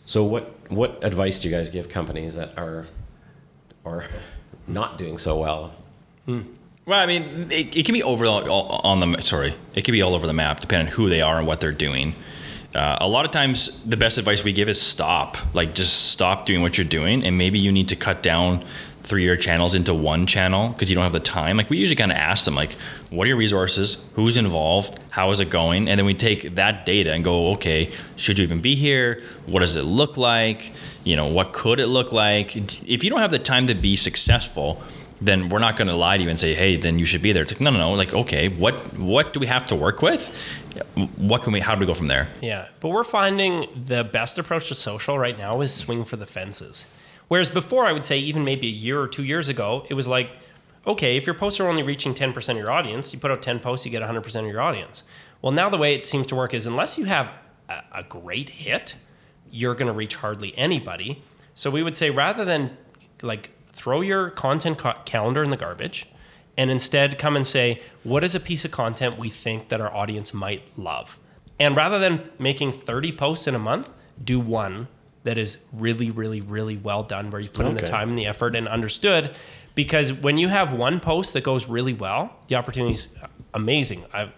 So 0.06 0.24
what 0.24 0.44
what 0.80 1.04
advice 1.04 1.40
do 1.40 1.50
you 1.50 1.56
guys 1.56 1.70
give 1.70 1.90
companies 1.90 2.36
that 2.36 2.52
are 2.58 2.86
are 3.86 4.04
not 4.68 4.98
doing 4.98 5.18
so 5.18 5.40
well? 5.40 5.74
Well, 6.28 7.00
I 7.00 7.06
mean, 7.06 7.24
it, 7.52 7.76
it 7.76 7.86
can 7.86 7.94
be 7.94 8.04
over 8.04 8.26
all, 8.26 8.44
all- 8.50 8.82
on 8.84 9.00
the 9.00 9.22
sorry, 9.22 9.54
it 9.76 9.84
can 9.86 9.92
be 9.94 10.02
all 10.02 10.14
over 10.14 10.28
the 10.28 10.34
map 10.34 10.60
depending 10.60 10.88
on 10.88 10.94
who 10.94 11.08
they 11.10 11.22
are 11.22 11.38
and 11.38 11.48
what 11.48 11.60
they're 11.62 11.72
doing. 11.88 12.16
Uh, 12.76 12.98
a 13.02 13.08
lot 13.08 13.26
of 13.26 13.32
times, 13.32 13.80
the 13.86 13.96
best 13.98 14.18
advice 14.18 14.44
we 14.44 14.52
give 14.54 14.68
is 14.70 14.80
stop. 14.80 15.38
Like, 15.54 15.74
just 15.74 16.12
stop 16.12 16.46
doing 16.46 16.62
what 16.62 16.78
you're 16.78 16.86
doing, 17.00 17.24
and 17.26 17.38
maybe 17.38 17.60
you 17.60 17.72
need 17.72 17.88
to 17.90 17.96
cut 17.96 18.22
down 18.22 18.64
three 19.08 19.24
your 19.24 19.38
channels 19.38 19.74
into 19.74 19.94
one 19.94 20.28
channel 20.28 20.70
because 20.70 20.90
you 20.90 20.96
don't 20.96 21.04
have 21.04 21.14
the 21.14 21.20
time. 21.20 21.58
Like, 21.58 21.70
we 21.70 21.78
usually 21.78 21.96
kind 21.96 22.12
of 22.12 22.18
ask 22.18 22.46
them, 22.46 22.56
like, 22.56 22.74
what 23.10 23.26
are 23.26 23.30
your 23.30 23.38
resources? 23.38 23.98
Who's 24.14 24.38
involved? 24.38 25.00
How 25.10 25.32
is 25.32 25.40
it 25.40 25.50
going? 25.50 25.90
And 25.90 25.98
then 25.98 26.06
we 26.06 26.14
take 26.14 26.56
that 26.56 26.86
data 26.86 27.14
and 27.14 27.24
go, 27.24 27.52
okay, 27.52 27.92
should 28.16 28.38
you 28.38 28.44
even 28.44 28.62
be 28.62 28.76
here? 28.76 29.22
What 29.46 29.62
does 29.62 29.76
it 29.76 29.84
look 29.84 30.18
like? 30.18 30.74
You 31.04 31.16
know, 31.16 31.28
what 31.28 31.54
could 31.54 31.80
it 31.80 31.88
look 31.88 32.12
like? 32.12 32.56
If 32.88 33.04
you 33.04 33.10
don't 33.10 33.20
have 33.20 33.32
the 33.32 33.40
time 33.40 33.68
to 33.68 33.76
be 33.76 33.96
successful, 33.96 34.84
then 35.20 35.50
we're 35.50 35.60
not 35.60 35.78
going 35.78 35.88
to 35.88 35.96
lie 35.96 36.18
to 36.18 36.24
you 36.24 36.30
and 36.30 36.38
say, 36.38 36.54
"Hey, 36.54 36.78
then 36.78 37.00
you 37.00 37.06
should 37.06 37.24
be 37.24 37.32
there." 37.32 37.42
It's 37.42 37.52
like, 37.52 37.62
no, 37.62 37.72
no, 37.72 37.80
no. 37.80 37.94
Like, 37.94 38.14
okay, 38.14 38.50
what 38.50 38.76
what 38.98 39.34
do 39.34 39.40
we 39.40 39.48
have 39.48 39.66
to 39.68 39.76
work 39.76 40.02
with? 40.04 40.32
What 41.16 41.42
can 41.42 41.54
we? 41.54 41.60
How 41.60 41.74
do 41.74 41.80
we 41.80 41.88
go 41.88 41.96
from 41.96 42.06
there? 42.06 42.30
Yeah, 42.40 42.68
but 42.82 42.90
we're 42.90 43.04
finding 43.04 43.68
the 43.86 44.04
best 44.04 44.38
approach 44.38 44.68
to 44.68 44.76
social 44.76 45.18
right 45.18 45.36
now 45.38 45.62
is 45.62 45.74
swing 45.74 46.06
for 46.06 46.18
the 46.18 46.28
fences. 46.28 46.86
Whereas 47.28 47.50
before, 47.50 47.86
I 47.86 47.92
would 47.92 48.06
say 48.06 48.20
even 48.20 48.44
maybe 48.44 48.68
a 48.68 48.72
year 48.72 49.00
or 49.00 49.08
two 49.08 49.24
years 49.24 49.50
ago, 49.50 49.86
it 49.90 49.94
was 49.94 50.08
like, 50.08 50.32
okay, 50.86 51.18
if 51.18 51.26
your 51.26 51.36
posts 51.36 51.60
are 51.60 51.68
only 51.68 51.84
reaching 51.84 52.14
10% 52.14 52.50
of 52.50 52.58
your 52.58 52.72
audience, 52.72 53.14
you 53.14 53.20
put 53.20 53.32
out 53.32 53.42
10 53.42 53.60
posts, 53.60 53.86
you 53.86 53.92
get 53.92 54.02
100% 54.02 54.36
of 54.40 54.46
your 54.46 54.62
audience. 54.62 55.04
Well, 55.42 55.52
now 55.52 55.70
the 55.70 55.78
way 55.78 55.94
it 55.94 56.06
seems 56.06 56.28
to 56.28 56.36
work 56.36 56.54
is 56.54 56.66
unless 56.66 56.98
you 56.98 57.06
have 57.06 57.34
a, 57.70 57.84
a 57.96 58.04
great 58.04 58.50
hit, 58.50 58.96
you're 59.52 59.76
going 59.76 59.88
to 59.88 59.94
reach 59.94 60.16
hardly 60.16 60.58
anybody. 60.58 61.22
So 61.54 61.70
we 61.70 61.84
would 61.84 61.98
say 61.98 62.10
rather 62.10 62.46
than 62.46 62.78
like 63.22 63.52
throw 63.74 64.02
your 64.02 64.30
content 64.30 64.78
ca- 64.78 65.02
calendar 65.04 65.44
in 65.44 65.50
the 65.50 65.58
garbage 65.58 66.08
and 66.58 66.72
instead 66.72 67.20
come 67.20 67.36
and 67.36 67.46
say, 67.46 67.82
what 68.04 68.24
is 68.24 68.34
a 68.34 68.40
piece 68.40 68.66
of 68.66 68.72
content 68.72 69.20
we 69.20 69.30
think 69.30 69.70
that 69.70 69.82
our 69.82 69.94
audience 69.94 70.34
might 70.34 70.64
love? 70.78 71.20
And 71.60 71.76
rather 71.76 72.00
than 72.00 72.30
making 72.40 72.72
30 72.72 73.12
posts 73.14 73.48
in 73.48 73.56
a 73.56 73.60
month, 73.60 73.90
do 74.24 74.40
one 74.40 74.88
that 75.28 75.38
is 75.38 75.58
really, 75.74 76.10
really, 76.10 76.42
really 76.42 76.78
well 76.78 77.04
done, 77.04 77.30
where 77.30 77.42
you've 77.42 77.54
put 77.54 77.66
in 77.66 77.76
the 77.76 77.86
time 77.86 78.10
and 78.10 78.18
the 78.18 78.26
effort 78.26 78.56
and 78.56 78.68
understood. 78.68 79.36
Because 79.76 80.12
when 80.12 80.38
you 80.38 80.48
have 80.48 80.74
one 80.74 81.00
post 81.00 81.34
that 81.34 81.44
goes 81.44 81.68
really 81.68 81.94
well, 81.94 82.36
the 82.48 82.56
opportunity 82.56 82.94
is 82.94 83.10
amazing. 83.54 84.06
I, 84.14 84.32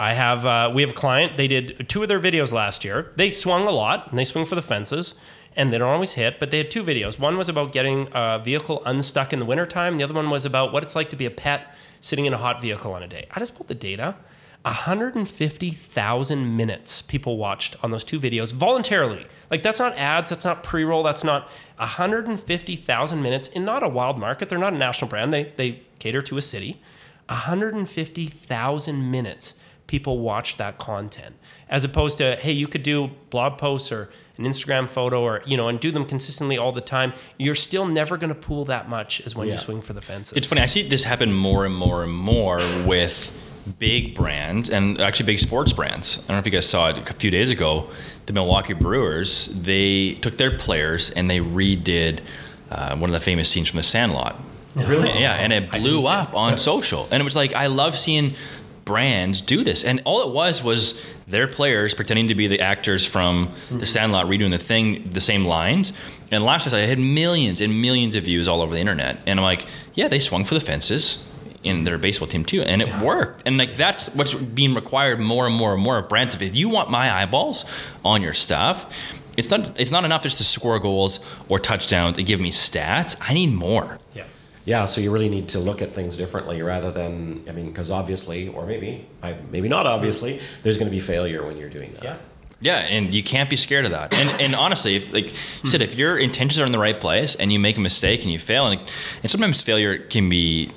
I 0.00 0.14
have 0.14 0.44
uh, 0.44 0.72
we 0.74 0.82
have 0.82 0.90
a 0.90 0.94
client. 0.94 1.36
They 1.36 1.46
did 1.46 1.88
two 1.88 2.02
of 2.02 2.08
their 2.08 2.20
videos 2.20 2.52
last 2.52 2.84
year. 2.84 3.12
They 3.16 3.30
swung 3.30 3.66
a 3.66 3.70
lot 3.70 4.10
and 4.10 4.18
they 4.18 4.24
swing 4.24 4.46
for 4.46 4.54
the 4.54 4.62
fences, 4.62 5.14
and 5.54 5.72
they 5.72 5.78
don't 5.78 5.88
always 5.88 6.14
hit. 6.14 6.40
But 6.40 6.50
they 6.50 6.58
had 6.58 6.70
two 6.70 6.82
videos. 6.82 7.18
One 7.18 7.36
was 7.36 7.48
about 7.48 7.72
getting 7.72 8.08
a 8.12 8.40
vehicle 8.42 8.82
unstuck 8.84 9.32
in 9.32 9.38
the 9.38 9.46
wintertime. 9.46 9.96
The 9.96 10.04
other 10.04 10.14
one 10.14 10.30
was 10.30 10.44
about 10.44 10.72
what 10.72 10.82
it's 10.82 10.96
like 10.96 11.10
to 11.10 11.16
be 11.16 11.26
a 11.26 11.30
pet 11.30 11.74
sitting 12.00 12.26
in 12.26 12.32
a 12.32 12.38
hot 12.38 12.60
vehicle 12.60 12.92
on 12.92 13.02
a 13.02 13.08
day. 13.08 13.26
I 13.30 13.38
just 13.38 13.54
pulled 13.54 13.68
the 13.68 13.74
data. 13.74 14.16
150,000 14.64 16.56
minutes 16.56 17.02
people 17.02 17.36
watched 17.36 17.76
on 17.84 17.90
those 17.90 18.04
two 18.04 18.18
videos 18.20 18.52
voluntarily. 18.52 19.26
Like 19.50 19.62
that's 19.62 19.78
not 19.78 19.96
ads, 19.96 20.30
that's 20.30 20.44
not 20.44 20.62
pre-roll, 20.62 21.02
that's 21.02 21.22
not 21.24 21.48
150,000 21.78 23.22
minutes 23.22 23.48
in 23.48 23.64
not 23.64 23.82
a 23.82 23.88
wild 23.88 24.18
market. 24.18 24.48
They're 24.48 24.58
not 24.58 24.72
a 24.72 24.78
national 24.78 25.08
brand. 25.08 25.32
They 25.32 25.44
they 25.56 25.82
cater 25.98 26.22
to 26.22 26.36
a 26.36 26.42
city. 26.42 26.80
150,000 27.28 29.10
minutes 29.10 29.54
people 29.88 30.18
watch 30.18 30.56
that 30.56 30.78
content 30.78 31.34
as 31.68 31.84
opposed 31.84 32.18
to 32.18 32.36
hey 32.36 32.50
you 32.52 32.66
could 32.68 32.82
do 32.82 33.08
blog 33.30 33.56
posts 33.58 33.90
or 33.92 34.08
an 34.36 34.44
instagram 34.44 34.88
photo 34.90 35.22
or 35.22 35.42
you 35.46 35.56
know 35.56 35.68
and 35.68 35.78
do 35.78 35.90
them 35.92 36.04
consistently 36.04 36.58
all 36.58 36.72
the 36.72 36.80
time 36.80 37.12
you're 37.38 37.54
still 37.54 37.86
never 37.86 38.16
going 38.16 38.28
to 38.28 38.34
pool 38.34 38.64
that 38.64 38.88
much 38.88 39.20
as 39.22 39.34
when 39.36 39.46
Yeah. 39.46 39.54
you 39.54 39.58
swing 39.58 39.80
for 39.80 39.92
the 39.92 40.00
fences 40.00 40.36
It's 40.36 40.46
funny. 40.46 40.60
I 40.60 40.66
see 40.66 40.88
this 40.88 41.04
happen 41.04 41.32
more 41.32 41.64
and 41.64 41.74
more 41.74 42.02
and 42.04 42.12
more 42.12 42.58
with 42.84 43.32
big 43.78 44.14
brands 44.14 44.70
and 44.70 45.00
actually 45.00 45.26
big 45.26 45.38
sports 45.38 45.72
brands. 45.72 46.18
I 46.18 46.20
don't 46.28 46.36
know 46.36 46.38
if 46.38 46.46
you 46.46 46.52
guys 46.52 46.68
saw 46.68 46.90
it 46.90 47.10
a 47.10 47.14
few 47.14 47.30
days 47.30 47.50
ago. 47.50 47.88
The 48.26 48.32
Milwaukee 48.32 48.72
Brewers 48.72 49.46
they 49.46 50.14
took 50.14 50.36
their 50.36 50.56
players 50.56 51.10
and 51.10 51.30
they 51.30 51.38
redid 51.38 52.20
uh, 52.70 52.96
one 52.96 53.10
of 53.10 53.14
the 53.14 53.20
famous 53.20 53.48
scenes 53.48 53.68
from 53.68 53.76
The 53.76 53.82
Sandlot. 53.82 54.40
Really? 54.74 55.20
Yeah, 55.20 55.34
and 55.34 55.52
it 55.52 55.70
blew 55.70 56.06
up 56.06 56.34
on 56.34 56.58
social. 56.58 57.08
And 57.10 57.20
it 57.20 57.24
was 57.24 57.36
like, 57.36 57.54
I 57.54 57.68
love 57.68 57.96
seeing 57.96 58.34
brands 58.84 59.40
do 59.40 59.64
this. 59.64 59.82
And 59.84 60.02
all 60.04 60.28
it 60.28 60.34
was 60.34 60.62
was 60.62 61.00
their 61.26 61.48
players 61.48 61.94
pretending 61.94 62.28
to 62.28 62.34
be 62.34 62.46
the 62.46 62.60
actors 62.60 63.04
from 63.04 63.52
The 63.70 63.86
Sandlot 63.86 64.26
redoing 64.26 64.50
the 64.50 64.58
thing, 64.58 65.10
the 65.10 65.20
same 65.20 65.44
lines. 65.44 65.92
And 66.30 66.44
last 66.44 66.66
night 66.66 66.74
I 66.74 66.86
had 66.86 66.98
millions 66.98 67.60
and 67.60 67.80
millions 67.80 68.14
of 68.14 68.24
views 68.24 68.48
all 68.48 68.60
over 68.60 68.74
the 68.74 68.80
internet. 68.80 69.18
And 69.26 69.40
I'm 69.40 69.44
like, 69.44 69.66
yeah, 69.94 70.08
they 70.08 70.18
swung 70.18 70.44
for 70.44 70.54
the 70.54 70.60
fences 70.60 71.24
in 71.66 71.84
their 71.84 71.98
baseball 71.98 72.28
team 72.28 72.44
too. 72.44 72.62
And 72.62 72.80
it 72.80 73.00
worked. 73.00 73.42
And 73.46 73.58
like 73.58 73.76
that's 73.76 74.08
what's 74.14 74.34
being 74.34 74.74
required 74.74 75.20
more 75.20 75.46
and 75.46 75.54
more 75.54 75.74
and 75.74 75.82
more 75.82 75.98
of 75.98 76.08
brands. 76.08 76.36
If 76.40 76.56
you 76.56 76.68
want 76.68 76.90
my 76.90 77.12
eyeballs 77.12 77.64
on 78.04 78.22
your 78.22 78.32
stuff, 78.32 78.86
it's 79.36 79.50
not 79.50 79.78
it's 79.78 79.90
not 79.90 80.04
enough 80.04 80.22
just 80.22 80.38
to 80.38 80.44
score 80.44 80.78
goals 80.78 81.20
or 81.48 81.58
touchdowns 81.58 82.18
and 82.18 82.26
give 82.26 82.40
me 82.40 82.50
stats. 82.50 83.16
I 83.20 83.34
need 83.34 83.52
more. 83.52 83.98
yeah 84.14 84.24
Yeah, 84.64 84.86
so 84.86 85.00
you 85.00 85.10
really 85.12 85.28
need 85.28 85.48
to 85.50 85.60
look 85.60 85.82
at 85.82 85.92
things 85.94 86.16
differently 86.16 86.62
rather 86.62 86.90
than 86.90 87.44
I 87.48 87.52
mean, 87.52 87.66
because 87.66 87.90
obviously, 87.90 88.48
or 88.48 88.66
maybe 88.66 89.06
I 89.22 89.36
maybe 89.50 89.68
not 89.68 89.86
obviously, 89.86 90.40
there's 90.62 90.78
going 90.78 90.90
to 90.90 90.96
be 90.96 91.00
failure 91.00 91.46
when 91.46 91.56
you're 91.58 91.70
doing 91.70 91.92
that. 91.94 92.04
yeah 92.04 92.16
Yeah, 92.58 92.78
and 92.78 93.12
you 93.12 93.22
can't 93.22 93.50
be 93.50 93.56
scared 93.56 93.84
of 93.84 93.90
that. 93.90 94.14
And 94.14 94.40
and 94.40 94.54
honestly, 94.54 94.96
if 94.96 95.12
like 95.12 95.32
you 95.62 95.68
said, 95.68 95.82
if 95.82 95.94
your 95.94 96.16
intentions 96.16 96.58
are 96.58 96.64
in 96.64 96.72
the 96.72 96.78
right 96.78 96.98
place 96.98 97.34
and 97.34 97.52
you 97.52 97.58
make 97.58 97.76
a 97.76 97.80
mistake 97.80 98.22
and 98.22 98.32
you 98.32 98.38
fail, 98.38 98.66
and, 98.66 98.80
and 99.22 99.30
sometimes 99.30 99.60
failure 99.60 99.98
can 99.98 100.30
be, 100.30 100.70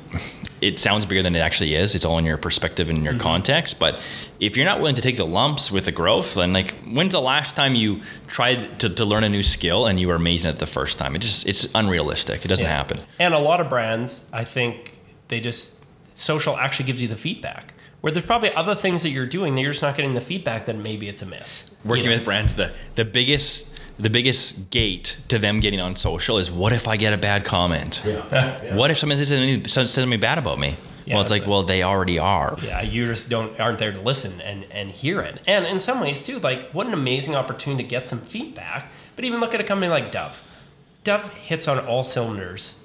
it 0.59 0.77
sounds 0.77 1.05
bigger 1.05 1.23
than 1.23 1.35
it 1.35 1.39
actually 1.39 1.75
is. 1.75 1.95
It's 1.95 2.03
all 2.03 2.17
in 2.17 2.25
your 2.25 2.37
perspective 2.37 2.89
and 2.89 2.99
in 2.99 3.05
your 3.05 3.13
mm-hmm. 3.13 3.21
context. 3.21 3.79
But 3.79 4.01
if 4.41 4.57
you're 4.57 4.65
not 4.65 4.79
willing 4.79 4.95
to 4.95 5.01
take 5.01 5.15
the 5.15 5.25
lumps 5.25 5.71
with 5.71 5.85
the 5.85 5.93
growth, 5.93 6.33
then 6.33 6.51
like 6.51 6.75
when's 6.83 7.13
the 7.13 7.21
last 7.21 7.55
time 7.55 7.75
you 7.75 8.01
tried 8.27 8.77
to, 8.81 8.89
to 8.89 9.05
learn 9.05 9.23
a 9.23 9.29
new 9.29 9.43
skill 9.43 9.85
and 9.85 10.01
you 10.01 10.09
were 10.09 10.15
amazing 10.15 10.51
at 10.51 10.59
the 10.59 10.67
first 10.67 10.97
time? 10.97 11.15
It 11.15 11.19
just 11.19 11.47
it's 11.47 11.69
unrealistic. 11.73 12.43
It 12.43 12.49
doesn't 12.49 12.65
Yeah. 12.65 12.75
happen. 12.75 12.99
And 13.19 13.33
a 13.33 13.39
lot 13.39 13.61
of 13.61 13.69
brands, 13.69 14.27
I 14.33 14.43
think 14.43 14.99
they 15.29 15.39
just 15.39 15.79
social 16.13 16.57
actually 16.57 16.87
gives 16.87 17.01
you 17.01 17.07
the 17.07 17.15
feedback. 17.15 17.73
Where 18.01 18.11
there's 18.11 18.25
probably 18.25 18.53
other 18.53 18.75
things 18.75 19.03
that 19.03 19.09
you're 19.09 19.25
doing 19.25 19.55
that 19.55 19.61
you're 19.61 19.71
just 19.71 19.81
not 19.81 19.95
getting 19.95 20.13
the 20.13 20.21
feedback 20.21 20.65
that 20.67 20.77
maybe 20.77 21.09
it's 21.09 21.21
a 21.21 21.25
miss. 21.25 21.69
working 21.83 22.05
You 22.05 22.11
know? 22.11 22.15
with 22.17 22.25
brands 22.25 22.53
the 22.53 22.71
the 22.95 23.05
biggest 23.05 23.67
the 23.97 24.09
biggest 24.09 24.69
gate 24.69 25.17
to 25.27 25.37
them 25.37 25.59
getting 25.59 25.81
on 25.81 25.95
social 25.97 26.37
is 26.37 26.49
what 26.49 26.71
if 26.71 26.87
I 26.87 26.95
get 26.95 27.11
a 27.11 27.17
bad 27.17 27.43
comment? 27.43 28.01
Yeah. 28.05 28.73
What 28.75 28.91
if 28.91 28.97
someone 28.97 29.17
says 29.17 29.31
anything, 29.33 29.67
says 29.67 29.91
something 29.91 30.19
bad 30.19 30.37
about 30.37 30.57
me? 30.59 30.77
Yeah, 31.05 31.15
well, 31.15 31.21
it's 31.23 31.31
that's 31.31 31.41
like, 31.41 31.47
it. 31.47 31.49
well, 31.51 31.63
they 31.63 31.83
already 31.83 32.19
are. 32.19 32.55
Yeah, 32.61 32.81
you 32.81 33.05
just 33.07 33.29
don't 33.29 33.59
aren't 33.59 33.79
there 33.79 33.91
to 33.91 33.99
listen 33.99 34.39
and 34.41 34.65
and 34.71 34.91
hear 34.91 35.21
it. 35.21 35.41
And 35.47 35.65
in 35.65 35.79
some 35.79 35.99
ways 35.99 36.21
too, 36.21 36.39
like 36.39 36.71
what 36.71 36.87
an 36.87 36.93
amazing 36.93 37.35
opportunity 37.35 37.83
to 37.83 37.89
get 37.89 38.07
some 38.07 38.19
feedback. 38.19 38.89
But 39.15 39.25
even 39.25 39.41
look 39.41 39.53
at 39.53 39.59
a 39.59 39.63
company 39.65 39.89
like 39.89 40.11
Dove. 40.11 40.41
Dove 41.03 41.29
hits 41.33 41.67
on 41.67 41.79
all 41.79 42.03
cylinders 42.03 42.75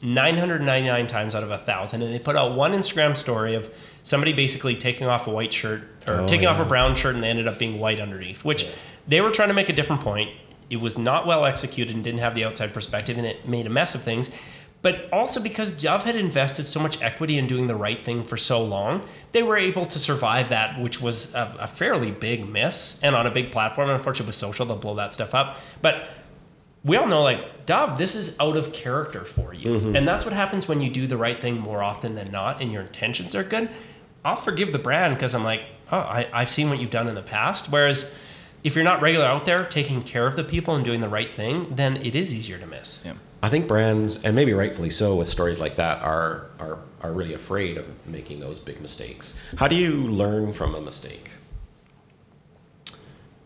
999 0.00 1.06
times 1.06 1.34
out 1.34 1.42
of 1.42 1.50
a 1.50 1.58
thousand, 1.58 2.02
and 2.02 2.12
they 2.12 2.18
put 2.18 2.36
out 2.36 2.54
one 2.54 2.72
Instagram 2.72 3.16
story 3.16 3.54
of 3.54 3.72
somebody 4.02 4.32
basically 4.32 4.76
taking 4.76 5.06
off 5.06 5.26
a 5.26 5.30
white 5.30 5.52
shirt 5.52 5.82
or 6.08 6.20
Oh, 6.22 6.26
taking 6.28 6.46
off 6.46 6.58
a 6.58 6.64
brown 6.64 6.94
shirt, 6.94 7.14
and 7.14 7.22
they 7.22 7.28
ended 7.28 7.46
up 7.46 7.58
being 7.58 7.78
white 7.78 8.00
underneath, 8.00 8.44
which 8.44 8.66
they 9.06 9.20
were 9.20 9.30
trying 9.30 9.48
to 9.48 9.54
make 9.54 9.68
a 9.68 9.72
different 9.72 10.02
point. 10.02 10.30
It 10.70 10.80
was 10.80 10.96
not 10.96 11.26
well 11.26 11.44
executed 11.44 11.94
and 11.94 12.02
didn't 12.02 12.20
have 12.20 12.34
the 12.34 12.44
outside 12.44 12.72
perspective, 12.72 13.18
and 13.18 13.26
it 13.26 13.46
made 13.46 13.66
a 13.66 13.70
mess 13.70 13.94
of 13.94 14.02
things. 14.02 14.30
But 14.80 15.08
also 15.12 15.38
because 15.40 15.70
Dove 15.70 16.02
had 16.02 16.16
invested 16.16 16.64
so 16.64 16.80
much 16.80 17.00
equity 17.00 17.38
in 17.38 17.46
doing 17.46 17.68
the 17.68 17.76
right 17.76 18.04
thing 18.04 18.24
for 18.24 18.36
so 18.36 18.64
long, 18.64 19.06
they 19.30 19.44
were 19.44 19.56
able 19.56 19.84
to 19.84 19.98
survive 20.00 20.48
that, 20.48 20.80
which 20.80 21.00
was 21.00 21.32
a, 21.34 21.56
a 21.60 21.66
fairly 21.68 22.10
big 22.10 22.48
miss 22.48 22.98
and 23.00 23.14
on 23.14 23.24
a 23.24 23.30
big 23.30 23.52
platform. 23.52 23.90
Unfortunately, 23.90 24.26
with 24.26 24.34
social, 24.34 24.66
they'll 24.66 24.76
blow 24.76 24.96
that 24.96 25.12
stuff 25.12 25.36
up. 25.36 25.58
But 25.82 26.08
we 26.82 26.96
all 26.96 27.06
know, 27.06 27.22
like, 27.22 27.64
Dove, 27.64 27.96
this 27.96 28.16
is 28.16 28.34
out 28.40 28.56
of 28.56 28.72
character 28.72 29.24
for 29.24 29.54
you. 29.54 29.78
Mm-hmm. 29.78 29.94
And 29.96 30.08
that's 30.08 30.24
what 30.24 30.34
happens 30.34 30.66
when 30.66 30.80
you 30.80 30.90
do 30.90 31.06
the 31.06 31.16
right 31.16 31.40
thing 31.40 31.60
more 31.60 31.84
often 31.84 32.16
than 32.16 32.32
not 32.32 32.60
and 32.60 32.72
your 32.72 32.82
intentions 32.82 33.36
are 33.36 33.44
good. 33.44 33.70
I'll 34.24 34.36
forgive 34.36 34.72
the 34.72 34.78
brand 34.78 35.14
because 35.14 35.34
I'm 35.34 35.44
like, 35.44 35.62
oh, 35.90 35.98
I, 35.98 36.28
I've 36.32 36.50
seen 36.50 36.68
what 36.68 36.78
you've 36.78 36.90
done 36.90 37.08
in 37.08 37.14
the 37.14 37.22
past. 37.22 37.70
Whereas 37.70 38.10
if 38.64 38.74
you're 38.74 38.84
not 38.84 39.02
regular 39.02 39.26
out 39.26 39.44
there 39.44 39.64
taking 39.64 40.02
care 40.02 40.26
of 40.26 40.36
the 40.36 40.44
people 40.44 40.74
and 40.74 40.84
doing 40.84 41.00
the 41.00 41.08
right 41.08 41.30
thing, 41.30 41.74
then 41.74 41.96
it 41.96 42.14
is 42.14 42.34
easier 42.34 42.58
to 42.58 42.66
miss. 42.66 43.00
Yeah. 43.04 43.14
I 43.42 43.48
think 43.48 43.66
brands, 43.66 44.22
and 44.22 44.36
maybe 44.36 44.52
rightfully 44.52 44.90
so, 44.90 45.16
with 45.16 45.26
stories 45.26 45.58
like 45.58 45.74
that, 45.76 46.00
are 46.02 46.46
are 46.60 46.78
are 47.00 47.12
really 47.12 47.34
afraid 47.34 47.76
of 47.76 47.88
making 48.06 48.38
those 48.38 48.60
big 48.60 48.80
mistakes. 48.80 49.36
How 49.56 49.66
do 49.66 49.74
you 49.74 50.06
learn 50.06 50.52
from 50.52 50.76
a 50.76 50.80
mistake? 50.80 51.30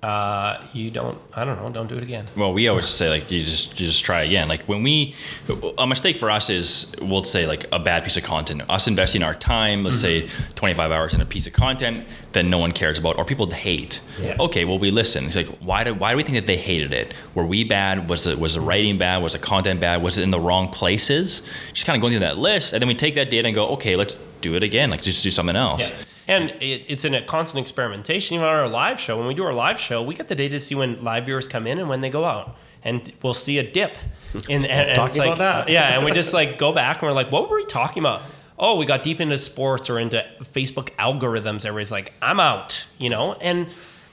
Uh, 0.07 0.65
you 0.73 0.89
don't, 0.89 1.19
I 1.35 1.45
don't 1.45 1.61
know, 1.61 1.69
don't 1.69 1.89
do 1.89 1.97
it 1.97 2.03
again. 2.05 2.29
Well, 2.37 2.53
we 2.53 2.69
always 2.69 2.87
say 2.87 3.09
like 3.09 3.29
you 3.29 3.43
just 3.43 3.81
you 3.81 3.87
just 3.87 4.05
try 4.05 4.23
again. 4.23 4.47
Like 4.47 4.63
when 4.69 4.85
we 4.85 5.17
a 5.79 5.85
mistake 5.85 6.17
for 6.19 6.31
us 6.31 6.49
is 6.49 6.95
we'll 7.03 7.25
say 7.25 7.45
like 7.45 7.67
a 7.73 7.81
bad 7.81 8.05
piece 8.05 8.17
of 8.17 8.23
content. 8.23 8.63
Us 8.71 8.87
investing 8.87 9.25
our 9.25 9.35
time, 9.35 9.83
let's 9.83 10.01
say 10.01 10.29
25 10.55 10.93
hours 10.93 11.13
in 11.13 11.21
a 11.21 11.27
piece 11.27 11.49
of 11.49 11.55
content 11.55 12.07
that 12.35 12.45
no 12.45 12.57
one 12.57 12.71
cares 12.71 13.01
about 13.01 13.19
or 13.19 13.25
people 13.25 13.51
hate. 13.51 14.01
Yeah. 14.21 14.37
Okay, 14.39 14.65
well 14.65 14.79
we 14.79 14.93
listen. 14.93 15.25
It's 15.25 15.35
like 15.35 15.49
why 15.59 15.83
do 15.83 15.93
why 15.93 16.13
do 16.13 16.17
we 16.19 16.23
think 16.23 16.37
that 16.37 16.47
they 16.47 16.57
hated 16.57 16.93
it? 16.93 17.13
Were 17.35 17.45
we 17.45 17.65
bad? 17.65 18.09
Was 18.09 18.23
the 18.23 18.37
was 18.37 18.55
the 18.55 18.61
writing 18.61 18.99
bad? 18.99 19.25
Was 19.25 19.33
the 19.33 19.41
content 19.41 19.81
bad? 19.81 20.05
Was 20.05 20.19
it 20.19 20.23
in 20.23 20.31
the 20.31 20.39
wrong 20.39 20.69
places? 20.69 21.43
Just 21.73 21.85
kind 21.85 21.97
of 21.97 22.01
going 22.01 22.13
through 22.13 22.21
that 22.21 22.39
list, 22.39 22.73
and 22.73 22.81
then 22.81 22.87
we 22.87 22.95
take 22.95 23.17
that 23.17 23.29
data 23.29 23.49
and 23.49 23.57
go, 23.57 23.71
okay, 23.71 23.97
let's 23.97 24.17
do 24.41 24.55
it 24.55 24.63
again. 24.63 24.89
Like 24.89 25.03
just 25.03 25.25
do 25.25 25.33
something 25.33 25.57
else. 25.57 25.81
Yeah. 25.81 25.97
And 26.29 26.51
it, 26.61 26.85
it's 26.89 27.05
in 27.05 27.15
a 27.15 27.23
constant 27.23 27.63
experimentation. 27.63 28.35
Even 28.35 28.47
on 28.47 28.55
our 28.55 28.69
live 28.69 28.99
show, 28.99 29.17
when 29.17 29.27
we 29.27 29.35
do 29.35 29.45
our 29.45 29.55
live 29.55 29.79
show, 29.79 30.03
we 30.03 30.15
get 30.15 30.29
the 30.29 30.35
data 30.35 30.55
to 30.55 30.61
see 30.61 30.75
when 30.75 31.03
live 31.03 31.27
viewers 31.27 31.47
come 31.47 31.67
in 31.67 31.79
and 31.79 31.89
when 31.89 32.01
they 32.01 32.11
go 32.11 32.25
out. 32.25 32.57
And 32.83 33.13
we'll 33.23 33.35
see 33.35 33.59
a 33.59 33.69
dip. 33.69 33.97
In, 34.49 34.63
and, 34.63 34.71
and 34.71 34.95
talking 34.95 35.09
it's 35.09 35.19
like, 35.19 35.29
about 35.29 35.67
that. 35.67 35.69
Yeah, 35.69 35.97
and 35.97 36.05
we 36.05 36.13
just 36.13 36.33
like 36.33 36.59
go 36.59 36.73
back 36.75 36.97
and 37.01 37.09
we're 37.09 37.15
like, 37.15 37.33
what 37.33 37.49
were 37.49 37.57
we 37.57 37.65
talking 37.65 38.03
about? 38.03 38.23
Oh, 38.59 38.77
we 38.77 38.87
got 38.87 39.03
deep 39.03 39.21
into 39.21 39.39
sports 39.39 39.91
or 39.91 39.99
into 39.99 40.25
Facebook 40.43 40.91
algorithms. 40.97 41.67
Everybody's 41.67 41.91
like, 41.91 42.13
I'm 42.23 42.39
out, 42.39 42.87
you 42.99 43.09
know? 43.09 43.35
And 43.35 43.69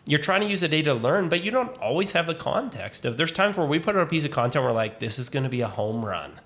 you're 0.06 0.20
trying 0.20 0.42
to 0.42 0.48
use 0.48 0.62
the 0.62 0.68
data 0.68 0.94
to 0.94 0.96
learn, 0.96 1.30
but 1.30 1.44
you 1.44 1.52
don't 1.52 1.78
always 1.78 2.12
have 2.12 2.26
the 2.26 2.36
context 2.36 3.06
of 3.06 3.18
there's 3.18 3.32
times 3.32 3.56
where 3.56 3.66
we 3.66 3.80
put 3.80 3.96
out 3.96 4.02
a 4.02 4.06
piece 4.06 4.26
of 4.26 4.32
content, 4.32 4.66
we're 4.66 4.72
like, 4.72 5.00
this 5.00 5.18
is 5.18 5.30
going 5.30 5.44
to 5.44 5.50
be 5.50 5.62
a 5.62 5.68
home 5.68 6.04
run. 6.04 6.40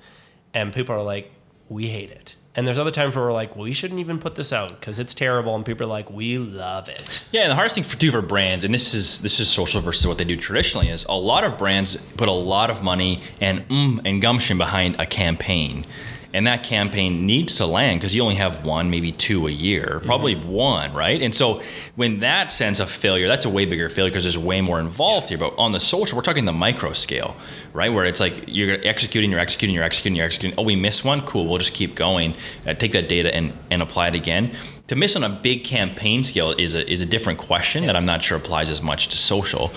And 0.53 0.73
people 0.73 0.95
are 0.95 1.03
like, 1.03 1.31
we 1.69 1.87
hate 1.87 2.11
it. 2.11 2.35
And 2.57 2.65
there's 2.65 2.79
other 2.79 2.91
times 2.91 3.15
where 3.15 3.23
we're 3.23 3.33
like, 3.33 3.55
we 3.55 3.71
shouldn't 3.71 3.99
even 3.99 4.17
put 4.17 4.33
this 4.33 4.51
out 4.51 4.79
because 4.79 4.97
it's 4.97 5.13
terrible. 5.13 5.55
And 5.55 5.63
people 5.63 5.85
are 5.85 5.89
like, 5.89 6.09
we 6.09 6.39
love 6.39 6.89
it. 6.89 7.23
Yeah, 7.31 7.43
and 7.43 7.51
the 7.51 7.55
hardest 7.55 7.75
thing 7.75 7.83
for 7.83 7.97
do 7.97 8.09
for 8.09 8.23
brands, 8.23 8.63
and 8.63 8.73
this 8.73 8.95
is 8.95 9.19
this 9.19 9.39
is 9.39 9.47
social 9.47 9.79
versus 9.79 10.07
what 10.07 10.17
they 10.17 10.25
do 10.25 10.35
traditionally, 10.35 10.89
is 10.89 11.05
a 11.05 11.13
lot 11.13 11.43
of 11.43 11.59
brands 11.59 11.95
put 12.17 12.27
a 12.27 12.33
lot 12.33 12.71
of 12.71 12.81
money 12.81 13.21
and 13.39 13.67
mm, 13.69 14.01
and 14.03 14.23
gumption 14.23 14.57
behind 14.57 14.99
a 14.99 15.05
campaign. 15.05 15.85
And 16.33 16.45
that 16.45 16.63
campaign 16.63 17.25
needs 17.25 17.55
to 17.55 17.65
land 17.65 17.99
because 17.99 18.13
you 18.13 18.21
only 18.21 18.35
have 18.35 18.65
one, 18.65 18.89
maybe 18.89 19.11
two 19.11 19.47
a 19.47 19.51
year, 19.51 20.01
probably 20.05 20.35
one, 20.35 20.93
right? 20.93 21.21
And 21.21 21.33
so, 21.33 21.61
when 21.95 22.19
that 22.19 22.51
sense 22.51 22.79
of 22.79 22.89
failure, 22.89 23.27
that's 23.27 23.45
a 23.45 23.49
way 23.49 23.65
bigger 23.65 23.89
failure 23.89 24.11
because 24.11 24.23
there's 24.23 24.37
way 24.37 24.61
more 24.61 24.79
involved 24.79 25.29
here. 25.29 25.37
But 25.37 25.53
on 25.57 25.71
the 25.71 25.79
social, 25.79 26.15
we're 26.17 26.23
talking 26.23 26.45
the 26.45 26.51
micro 26.51 26.93
scale, 26.93 27.35
right? 27.73 27.91
Where 27.91 28.05
it's 28.05 28.19
like 28.19 28.43
you're 28.47 28.77
executing, 28.85 29.31
you're 29.31 29.39
executing, 29.39 29.73
you're 29.73 29.83
executing, 29.83 30.15
you're 30.15 30.25
executing. 30.25 30.59
Oh, 30.59 30.63
we 30.63 30.75
missed 30.75 31.05
one. 31.05 31.21
Cool. 31.21 31.47
We'll 31.47 31.59
just 31.59 31.73
keep 31.73 31.95
going. 31.95 32.35
Uh, 32.65 32.73
take 32.73 32.91
that 32.91 33.07
data 33.07 33.33
and 33.33 33.53
and 33.71 33.81
apply 33.81 34.09
it 34.09 34.15
again. 34.15 34.55
To 34.87 34.95
miss 34.95 35.17
on 35.17 35.23
a 35.23 35.29
big 35.29 35.65
campaign 35.65 36.23
scale 36.23 36.51
is 36.51 36.73
a 36.73 36.89
is 36.89 37.01
a 37.01 37.05
different 37.05 37.39
question 37.39 37.85
that 37.87 37.95
I'm 37.97 38.05
not 38.05 38.21
sure 38.21 38.37
applies 38.37 38.69
as 38.69 38.81
much 38.81 39.09
to 39.09 39.17
social, 39.17 39.71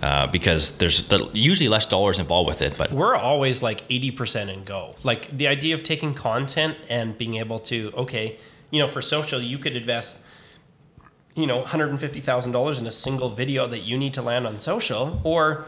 uh, 0.00 0.28
because 0.28 0.78
there's 0.78 1.02
the, 1.08 1.28
usually 1.32 1.68
less 1.68 1.84
dollars 1.84 2.20
involved 2.20 2.46
with 2.46 2.62
it. 2.62 2.78
But 2.78 2.92
We're 2.92 3.16
always 3.16 3.60
like 3.60 3.86
80% 3.88 4.52
and 4.52 4.64
go. 4.64 4.94
Like 5.02 5.36
the 5.36 5.48
idea 5.48 5.74
of 5.74 5.82
taking 5.82 6.14
content 6.14 6.78
and 6.88 7.18
being 7.18 7.34
able 7.34 7.58
to, 7.60 7.92
okay, 7.96 8.36
you 8.70 8.78
know, 8.78 8.86
for 8.86 9.02
social, 9.02 9.40
you 9.42 9.58
could 9.58 9.74
invest, 9.74 10.20
you 11.34 11.46
know, 11.46 11.62
$150,000 11.62 12.80
in 12.80 12.86
a 12.86 12.90
single 12.92 13.30
video 13.30 13.66
that 13.66 13.80
you 13.80 13.98
need 13.98 14.14
to 14.14 14.22
land 14.22 14.46
on 14.46 14.60
social, 14.60 15.20
or 15.24 15.66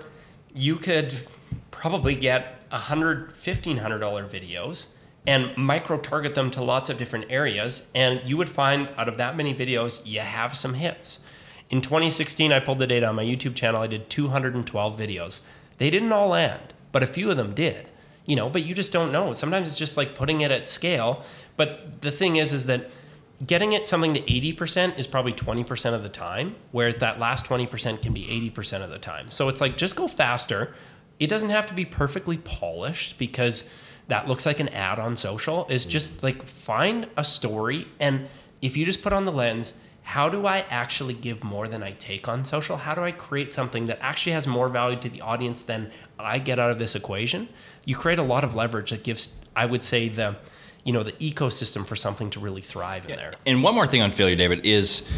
you 0.55 0.77
could 0.77 1.27
probably 1.73 2.15
get 2.15 2.65
a 2.71 2.79
hundred, 2.79 3.33
fifteen 3.33 3.79
hundred 3.79 3.99
dollar 3.99 4.25
videos 4.25 4.87
and 5.27 5.57
micro 5.57 5.99
target 5.99 6.35
them 6.35 6.51
to 6.53 6.63
lots 6.63 6.91
of 6.91 6.99
different 6.99 7.27
areas. 7.31 7.87
And 7.95 8.21
you 8.25 8.37
would 8.37 8.49
find 8.49 8.91
out 8.97 9.09
of 9.09 9.17
that 9.17 9.37
many 9.37 9.55
videos, 9.55 10.05
you 10.05 10.21
have 10.21 10.57
some 10.57 10.75
hits. 10.75 11.21
In 11.71 11.81
2016, 11.81 12.53
I 12.53 12.61
pulled 12.61 12.79
the 12.79 12.87
data 12.87 13.07
on 13.07 13.17
my 13.17 13.25
YouTube 13.25 13.55
channel. 13.55 13.81
I 13.81 13.87
did 13.87 14.11
212 14.11 14.99
videos. 14.99 15.41
They 15.79 15.91
didn't 15.91 16.13
all 16.13 16.29
land, 16.29 16.75
but 16.93 17.03
a 17.03 17.07
few 17.07 17.31
of 17.31 17.37
them 17.37 17.55
did. 17.55 17.91
You 18.27 18.37
know, 18.37 18.49
but 18.49 18.65
you 18.65 18.75
just 18.75 18.93
don't 18.93 19.13
know. 19.13 19.35
Sometimes 19.35 19.69
it's 19.69 19.79
just 19.79 19.97
like 19.97 20.15
putting 20.15 20.41
it 20.41 20.51
at 20.51 20.69
scale. 20.69 21.23
But 21.57 22.03
the 22.03 22.11
thing 22.11 22.37
is, 22.37 22.53
is 22.53 22.67
that 22.67 22.91
getting 23.47 23.73
it 23.73 23.87
something 23.87 24.15
to 24.15 24.21
80% 24.21 24.99
is 24.99 25.07
probably 25.07 25.33
20% 25.33 25.95
of 25.95 26.03
the 26.03 26.09
time, 26.09 26.55
whereas 26.71 26.97
that 26.97 27.19
last 27.19 27.47
20% 27.47 28.01
can 28.03 28.13
be 28.13 28.53
80% 28.55 28.83
of 28.83 28.91
the 28.91 28.99
time. 28.99 29.31
So 29.31 29.49
it's 29.49 29.61
like 29.61 29.77
just 29.77 29.97
go 29.97 30.07
faster. 30.09 30.75
It 31.19 31.29
doesn't 31.29 31.51
have 31.51 31.67
to 31.67 31.75
be 31.75 31.85
perfectly 31.85 32.39
polished 32.39 33.19
because 33.19 33.65
that 34.09 34.29
looks 34.29 34.47
like 34.47 34.61
an 34.61 34.69
ad 34.69 34.99
on 34.99 35.17
social. 35.17 35.67
Is 35.69 35.87
just 35.87 36.19
mm. 36.19 36.23
like 36.25 36.47
find 36.47 37.09
a 37.17 37.25
story 37.25 37.89
and 37.99 38.29
if 38.65 38.79
you 38.79 38.87
just 38.87 39.03
put 39.03 39.13
on 39.13 39.27
the 39.27 39.33
lens, 39.33 39.75
how 40.05 40.31
do 40.31 40.47
I 40.47 40.65
actually 40.71 41.13
give 41.13 41.45
more 41.45 41.69
than 41.69 41.83
I 41.83 41.93
take 41.93 42.29
on 42.29 42.45
social? 42.45 42.79
How 42.79 42.95
do 42.95 43.03
I 43.03 43.13
create 43.13 43.53
something 43.53 43.87
that 43.87 43.99
actually 44.01 44.33
has 44.33 44.47
more 44.47 44.71
value 44.71 44.99
to 45.01 45.09
the 45.09 45.21
audience 45.21 45.61
than 45.61 45.91
I 46.19 46.39
get 46.39 46.59
out 46.59 46.71
of 46.71 46.79
this 46.79 46.95
equation? 46.95 47.49
You 47.85 47.95
create 47.95 48.19
a 48.19 48.23
lot 48.23 48.43
of 48.43 48.55
leverage 48.55 48.91
that 48.91 49.03
gives, 49.03 49.35
I 49.55 49.67
would 49.67 49.83
say, 49.83 50.09
the 50.09 50.37
you 50.83 50.93
know 50.93 51.03
the 51.03 51.13
ecosystem 51.13 51.87
for 51.87 51.97
something 51.97 52.31
to 52.31 52.41
really 52.41 52.61
thrive 52.61 53.09
in 53.09 53.17
there. 53.17 53.33
And 53.47 53.63
one 53.63 53.75
more 53.75 53.87
thing 53.87 54.03
on 54.03 54.11
failure, 54.11 54.37
David, 54.37 54.65
is 54.65 55.09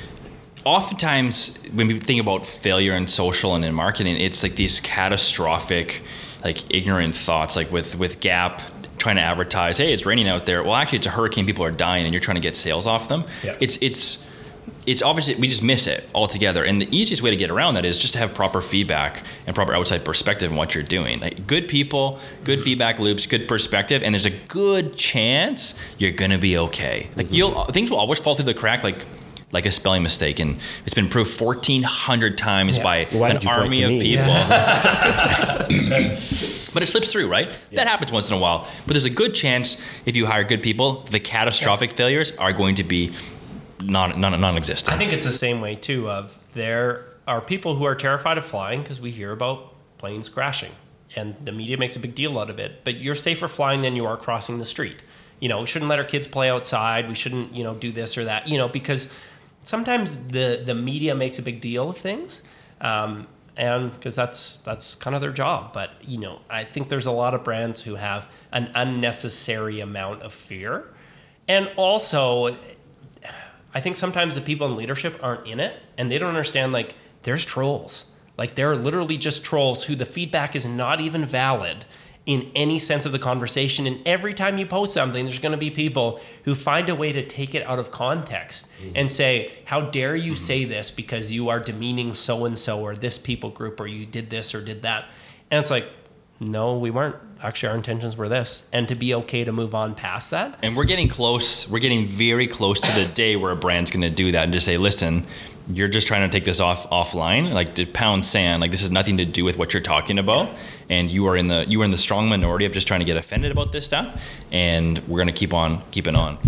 oftentimes 0.64 1.58
when 1.72 1.88
we 1.88 1.98
think 1.98 2.20
about 2.20 2.46
failure 2.46 2.94
in 2.94 3.06
social 3.06 3.54
and 3.54 3.64
in 3.64 3.74
marketing, 3.74 4.16
it's 4.16 4.42
like 4.42 4.56
these 4.56 4.80
catastrophic, 4.80 6.02
like 6.44 6.62
ignorant 6.72 7.14
thoughts, 7.16 7.56
like 7.56 7.70
with 7.70 7.96
with 7.96 8.20
Gap 8.20 8.60
trying 8.98 9.16
to 9.16 9.22
advertise, 9.22 9.78
hey, 9.78 9.92
it's 9.92 10.06
raining 10.06 10.28
out 10.28 10.46
there. 10.46 10.62
Well, 10.62 10.74
actually, 10.74 10.98
it's 10.98 11.06
a 11.06 11.10
hurricane. 11.10 11.46
People 11.46 11.64
are 11.64 11.70
dying, 11.70 12.04
and 12.04 12.12
you're 12.12 12.20
trying 12.20 12.36
to 12.36 12.40
get 12.40 12.56
sales 12.56 12.86
off 12.86 13.08
them. 13.08 13.24
Yeah. 13.42 13.56
It's 13.60 13.78
it's 13.80 14.24
it's 14.86 15.02
obviously 15.02 15.34
we 15.34 15.48
just 15.48 15.62
miss 15.62 15.86
it 15.86 16.08
altogether. 16.14 16.64
And 16.64 16.80
the 16.80 16.96
easiest 16.96 17.22
way 17.22 17.30
to 17.30 17.36
get 17.36 17.50
around 17.50 17.74
that 17.74 17.84
is 17.84 17.98
just 17.98 18.12
to 18.14 18.18
have 18.18 18.32
proper 18.34 18.62
feedback 18.62 19.22
and 19.46 19.54
proper 19.54 19.74
outside 19.74 20.04
perspective 20.04 20.50
on 20.50 20.56
what 20.56 20.74
you're 20.74 20.84
doing. 20.84 21.20
Like 21.20 21.46
good 21.46 21.68
people, 21.68 22.20
good 22.44 22.58
mm-hmm. 22.58 22.64
feedback 22.64 22.98
loops, 22.98 23.26
good 23.26 23.48
perspective, 23.48 24.02
and 24.02 24.14
there's 24.14 24.26
a 24.26 24.30
good 24.30 24.96
chance 24.96 25.74
you're 25.98 26.12
gonna 26.12 26.38
be 26.38 26.56
okay. 26.58 27.10
Like 27.16 27.32
you'll 27.32 27.52
mm-hmm. 27.52 27.72
things 27.72 27.90
will 27.90 27.98
always 27.98 28.20
fall 28.20 28.34
through 28.34 28.46
the 28.46 28.54
crack. 28.54 28.82
Like 28.82 29.04
like 29.52 29.64
a 29.64 29.72
spelling 29.72 30.02
mistake, 30.02 30.40
and 30.40 30.58
it's 30.84 30.94
been 30.94 31.08
proved 31.08 31.40
1,400 31.40 32.36
times 32.36 32.76
Yeah. 32.76 32.82
by 32.82 33.06
Why 33.12 33.30
an 33.30 33.36
did 33.36 33.44
you 33.44 33.50
point 33.50 33.62
army 33.62 33.82
of 33.84 33.90
people. 34.02 34.34
but 36.76 36.82
it 36.82 36.88
slips 36.88 37.10
through, 37.10 37.26
right? 37.26 37.48
That 37.72 37.88
happens 37.88 38.12
once 38.12 38.28
in 38.28 38.36
a 38.36 38.38
while. 38.38 38.68
But 38.86 38.92
there's 38.92 39.06
a 39.06 39.10
good 39.10 39.34
chance 39.34 39.82
if 40.04 40.14
you 40.14 40.26
hire 40.26 40.44
good 40.44 40.62
people, 40.62 41.00
the 41.00 41.18
catastrophic 41.18 41.92
failures 41.92 42.32
are 42.32 42.52
going 42.52 42.74
to 42.74 42.84
be 42.84 43.14
non, 43.80 44.20
non, 44.20 44.38
non-existent. 44.38 44.94
I 44.94 44.98
think 44.98 45.14
it's 45.14 45.24
the 45.24 45.32
same 45.32 45.62
way 45.62 45.74
too. 45.74 46.10
Of 46.10 46.38
there 46.52 47.06
are 47.26 47.40
people 47.40 47.76
who 47.76 47.84
are 47.84 47.94
terrified 47.94 48.36
of 48.36 48.44
flying 48.44 48.82
because 48.82 49.00
we 49.00 49.10
hear 49.10 49.32
about 49.32 49.72
planes 49.96 50.28
crashing, 50.28 50.72
and 51.16 51.34
the 51.42 51.50
media 51.50 51.78
makes 51.78 51.96
a 51.96 51.98
big 51.98 52.14
deal 52.14 52.38
out 52.38 52.50
of 52.50 52.58
it. 52.58 52.84
But 52.84 52.96
you're 52.96 53.14
safer 53.14 53.48
flying 53.48 53.80
than 53.80 53.96
you 53.96 54.04
are 54.04 54.18
crossing 54.18 54.58
the 54.58 54.66
street. 54.66 55.02
You 55.40 55.48
know, 55.48 55.60
we 55.60 55.66
shouldn't 55.66 55.88
let 55.88 55.98
our 55.98 56.04
kids 56.04 56.26
play 56.26 56.50
outside. 56.50 57.08
We 57.08 57.14
shouldn't, 57.14 57.54
you 57.54 57.64
know, 57.64 57.72
do 57.72 57.90
this 57.90 58.18
or 58.18 58.26
that. 58.26 58.48
You 58.48 58.58
know, 58.58 58.68
because 58.68 59.08
sometimes 59.62 60.14
the 60.14 60.60
the 60.62 60.74
media 60.74 61.14
makes 61.14 61.38
a 61.38 61.42
big 61.42 61.62
deal 61.62 61.88
of 61.88 61.96
things. 61.96 62.42
Um, 62.82 63.28
and 63.56 63.92
because 63.92 64.14
that's 64.14 64.58
that's 64.58 64.94
kind 64.94 65.14
of 65.14 65.20
their 65.22 65.32
job, 65.32 65.72
but 65.72 65.90
you 66.02 66.18
know, 66.18 66.40
I 66.50 66.64
think 66.64 66.88
there's 66.88 67.06
a 67.06 67.10
lot 67.10 67.34
of 67.34 67.44
brands 67.44 67.82
who 67.82 67.94
have 67.94 68.28
an 68.52 68.70
unnecessary 68.74 69.80
amount 69.80 70.22
of 70.22 70.32
fear, 70.32 70.92
and 71.48 71.72
also 71.76 72.56
I 73.76 73.80
think 73.82 73.96
sometimes 73.96 74.36
the 74.36 74.40
people 74.40 74.66
in 74.66 74.74
leadership 74.74 75.20
aren't 75.22 75.46
in 75.46 75.60
it 75.60 75.78
and 75.98 76.10
they 76.10 76.16
don't 76.16 76.30
understand 76.30 76.72
like 76.72 76.94
there's 77.24 77.44
trolls. 77.44 78.06
Like 78.38 78.54
there 78.54 78.70
are 78.70 78.76
literally 78.76 79.18
just 79.18 79.44
trolls 79.44 79.84
who 79.84 79.94
the 79.94 80.06
feedback 80.06 80.56
is 80.56 80.64
not 80.64 80.98
even 81.02 81.26
valid 81.26 81.84
in 82.26 82.50
any 82.56 82.78
sense 82.78 83.06
of 83.06 83.12
the 83.12 83.18
conversation. 83.20 83.86
And 83.86 84.02
every 84.06 84.34
time 84.34 84.58
you 84.58 84.66
post 84.66 84.92
something, 84.92 85.24
there's 85.24 85.38
going 85.38 85.52
to 85.52 85.58
be 85.58 85.70
people 85.70 86.20
who 86.44 86.56
find 86.56 86.88
a 86.88 86.94
way 86.94 87.12
to 87.12 87.24
take 87.24 87.54
it 87.54 87.64
out 87.64 87.78
of 87.78 87.92
context 87.92 88.68
mm-hmm. 88.82 88.92
and 88.96 89.10
say, 89.10 89.52
How 89.64 89.82
dare 89.82 90.16
you 90.16 90.32
mm-hmm. 90.32 90.38
say 90.38 90.64
this 90.64 90.90
because 90.90 91.30
you 91.30 91.48
are 91.48 91.60
demeaning 91.60 92.14
so 92.14 92.44
and 92.44 92.58
so 92.58 92.80
or 92.80 92.96
this 92.96 93.16
people 93.16 93.50
group 93.50 93.80
or 93.80 93.86
you 93.86 94.04
did 94.04 94.28
this 94.28 94.54
or 94.54 94.60
did 94.60 94.82
that. 94.82 95.06
And 95.50 95.60
it's 95.60 95.70
like, 95.70 95.88
No, 96.38 96.76
we 96.78 96.90
weren't 96.90 97.16
actually 97.42 97.70
our 97.70 97.76
intentions 97.76 98.16
were 98.16 98.28
this, 98.28 98.64
and 98.72 98.86
to 98.88 98.94
be 98.94 99.14
okay 99.14 99.44
to 99.44 99.52
move 99.52 99.74
on 99.74 99.94
past 99.94 100.30
that. 100.30 100.58
And 100.62 100.76
we're 100.76 100.84
getting 100.84 101.08
close. 101.08 101.68
We're 101.68 101.78
getting 101.78 102.06
very 102.06 102.46
close 102.46 102.80
to 102.80 102.92
the 102.92 103.06
day 103.06 103.36
where 103.36 103.52
a 103.52 103.56
brand's 103.56 103.90
going 103.90 104.02
to 104.02 104.10
do 104.10 104.32
that 104.32 104.44
and 104.44 104.52
just 104.52 104.66
say, 104.66 104.76
"Listen, 104.76 105.26
you're 105.72 105.88
just 105.88 106.06
trying 106.06 106.28
to 106.28 106.34
take 106.34 106.44
this 106.44 106.60
off 106.60 106.88
offline, 106.90 107.52
like 107.54 107.74
to 107.76 107.86
pound 107.86 108.26
sand. 108.26 108.60
Like 108.60 108.70
this 108.70 108.80
has 108.82 108.90
nothing 108.90 109.16
to 109.16 109.24
do 109.24 109.44
with 109.44 109.56
what 109.56 109.72
you're 109.72 109.82
talking 109.82 110.18
about, 110.18 110.50
and 110.90 111.10
you 111.10 111.26
are 111.26 111.36
in 111.36 111.46
the 111.46 111.64
you 111.68 111.80
are 111.80 111.84
in 111.84 111.90
the 111.90 111.98
strong 111.98 112.28
minority 112.28 112.66
of 112.66 112.72
just 112.72 112.86
trying 112.86 113.00
to 113.00 113.06
get 113.06 113.16
offended 113.16 113.50
about 113.50 113.72
this 113.72 113.86
stuff. 113.86 114.22
And 114.52 114.98
we're 115.08 115.18
going 115.18 115.28
to 115.28 115.32
keep 115.32 115.54
on 115.54 115.82
keeping 115.90 116.14
on." 116.16 116.38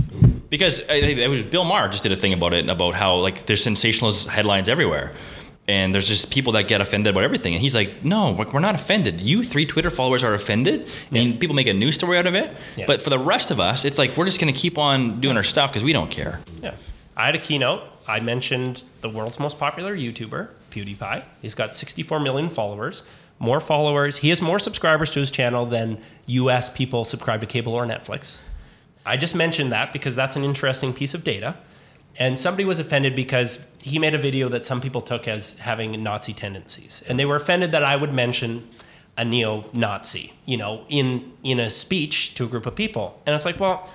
Because 0.51 0.81
I, 0.89 0.95
I- 0.95 0.97
it 1.25 1.29
was 1.31 1.43
Bill 1.45 1.65
Maher 1.65 1.89
just 1.89 2.03
did 2.03 2.13
a 2.13 2.17
thing 2.17 2.35
about 2.35 2.53
it 2.53 2.69
about 2.69 2.93
how 2.95 3.17
like 3.17 3.47
there's 3.47 3.63
sensationalist 3.63 4.29
headlines 4.29 4.69
everywhere. 4.69 5.13
And 5.69 5.95
there's 5.95 6.09
just 6.09 6.31
people 6.31 6.55
that 6.55 6.67
get 6.67 6.81
offended 6.81 7.13
about 7.13 7.25
everything. 7.25 7.53
And 7.53 7.61
he's 7.61 7.75
like, 7.75 8.03
no, 8.03 8.33
we're 8.33 8.59
not 8.59 8.75
offended. 8.75 9.21
You 9.21 9.45
three 9.45 9.67
Twitter 9.67 9.91
followers 9.91 10.25
are 10.25 10.33
offended, 10.33 10.89
and 11.13 11.39
people 11.39 11.55
make 11.55 11.67
a 11.67 11.75
news 11.75 11.97
story 11.97 12.17
out 12.17 12.27
of 12.27 12.35
it. 12.35 12.57
Yeah. 12.77 12.87
But 12.87 13.03
for 13.03 13.11
the 13.11 13.19
rest 13.19 13.51
of 13.51 13.61
us, 13.61 13.85
it's 13.85 13.99
like 13.99 14.17
we're 14.17 14.25
just 14.25 14.41
going 14.41 14.53
to 14.53 14.59
keep 14.59 14.79
on 14.79 15.21
doing 15.21 15.37
our 15.37 15.43
stuff 15.43 15.71
because 15.71 15.85
we 15.85 15.93
don't 15.93 16.11
care. 16.11 16.41
Yeah. 16.63 16.75
I 17.17 17.27
had 17.27 17.35
a 17.35 17.39
keynote. 17.39 17.83
I 18.07 18.21
mentioned 18.21 18.85
the 19.03 19.11
world's 19.11 19.39
most 19.39 19.59
popular 19.59 19.95
YouTuber, 19.95 20.49
PewDiePie. 20.71 21.25
He's 21.43 21.55
got 21.55 21.75
64 21.75 22.21
million 22.21 22.49
followers, 22.49 23.03
more 23.39 23.61
followers. 23.61 24.19
He 24.19 24.31
has 24.31 24.41
more 24.41 24.59
subscribers 24.59 25.11
to 25.11 25.21
his 25.21 25.31
channel 25.31 25.67
than 25.67 26.01
US 26.27 26.71
people 26.71 27.05
subscribe 27.05 27.41
to 27.41 27.47
cable 27.47 27.75
or 27.75 27.85
Netflix. 27.85 28.41
I 29.05 29.19
just 29.19 29.35
mentioned 29.35 29.73
that 29.73 29.93
because 29.93 30.15
that's 30.15 30.37
an 30.37 30.45
interesting 30.45 30.95
piece 30.95 31.13
of 31.13 31.25
data. 31.25 31.57
And 32.19 32.39
somebody 32.39 32.65
was 32.65 32.81
offended 32.81 33.15
because 33.15 33.61
he 33.81 33.99
made 33.99 34.15
a 34.15 34.19
video 34.19 34.49
that 34.49 34.65
some 34.65 34.81
people 34.81 35.01
took 35.01 35.29
as 35.29 35.55
having 35.55 36.03
Nazi 36.03 36.33
tendencies. 36.33 37.03
And 37.09 37.19
they 37.19 37.25
were 37.25 37.37
offended 37.37 37.73
that 37.73 37.85
I 37.85 37.95
would 37.95 38.13
mention 38.13 38.69
a 39.17 39.25
neo-Nazi, 39.25 40.33
you 40.45 40.57
know, 40.57 40.85
in 40.89 41.33
in 41.43 41.59
a 41.61 41.71
speech 41.71 42.35
to 42.35 42.45
a 42.45 42.47
group 42.49 42.67
of 42.67 42.75
people. 42.75 43.21
And 43.27 43.35
it's 43.35 43.45
like, 43.45 43.59
well, 43.59 43.89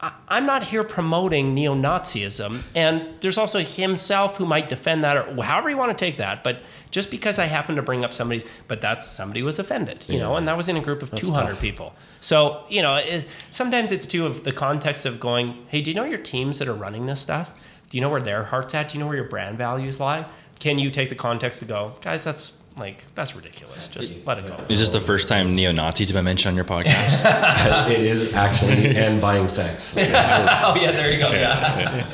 I'm 0.00 0.46
not 0.46 0.62
here 0.62 0.84
promoting 0.84 1.54
neo 1.54 1.74
Nazism. 1.74 2.62
And 2.76 3.04
there's 3.20 3.36
also 3.36 3.58
himself 3.58 4.36
who 4.36 4.46
might 4.46 4.68
defend 4.68 5.02
that 5.02 5.16
or 5.16 5.42
however 5.42 5.70
you 5.70 5.76
want 5.76 5.96
to 5.96 6.04
take 6.04 6.18
that. 6.18 6.44
But 6.44 6.62
just 6.92 7.10
because 7.10 7.38
I 7.40 7.46
happen 7.46 7.74
to 7.76 7.82
bring 7.82 8.04
up 8.04 8.12
somebody's, 8.12 8.44
but 8.68 8.80
that's 8.80 9.06
somebody 9.06 9.42
was 9.42 9.58
offended, 9.58 10.04
you 10.08 10.20
know, 10.20 10.36
and 10.36 10.46
that 10.46 10.56
was 10.56 10.68
in 10.68 10.76
a 10.76 10.80
group 10.80 11.02
of 11.02 11.12
200 11.12 11.50
tough. 11.50 11.60
people. 11.60 11.94
So, 12.20 12.64
you 12.68 12.80
know, 12.80 12.94
it, 12.94 13.26
sometimes 13.50 13.90
it's 13.90 14.06
too 14.06 14.24
of 14.24 14.44
the 14.44 14.52
context 14.52 15.04
of 15.04 15.18
going, 15.18 15.66
hey, 15.68 15.82
do 15.82 15.90
you 15.90 15.96
know 15.96 16.04
your 16.04 16.18
teams 16.18 16.60
that 16.60 16.68
are 16.68 16.74
running 16.74 17.06
this 17.06 17.20
stuff? 17.20 17.52
Do 17.90 17.96
you 17.96 18.00
know 18.00 18.08
where 18.08 18.20
their 18.20 18.44
heart's 18.44 18.74
at? 18.74 18.88
Do 18.88 18.98
you 18.98 19.00
know 19.00 19.08
where 19.08 19.16
your 19.16 19.28
brand 19.28 19.58
values 19.58 19.98
lie? 19.98 20.26
Can 20.60 20.78
you 20.78 20.90
take 20.90 21.08
the 21.08 21.14
context 21.16 21.58
to 21.60 21.64
go, 21.64 21.96
guys, 22.02 22.22
that's 22.22 22.52
like, 22.78 23.04
that's 23.14 23.34
ridiculous. 23.34 23.88
Just 23.88 24.26
let 24.26 24.38
it 24.38 24.46
go. 24.46 24.56
Is 24.68 24.80
this 24.80 24.88
the 24.88 25.00
first 25.00 25.28
time 25.28 25.54
neo 25.54 25.72
Nazis 25.72 26.08
have 26.08 26.14
been 26.14 26.24
mentioned 26.24 26.52
on 26.52 26.56
your 26.56 26.64
podcast? 26.64 27.88
it 27.90 28.00
is 28.00 28.32
actually 28.34 28.96
and 28.96 29.20
buying 29.20 29.48
sex. 29.48 29.94
oh, 29.96 30.00
yeah, 30.00 30.92
there 30.92 31.12
you 31.12 31.18
go. 31.18 31.30
Yeah. 31.30 32.06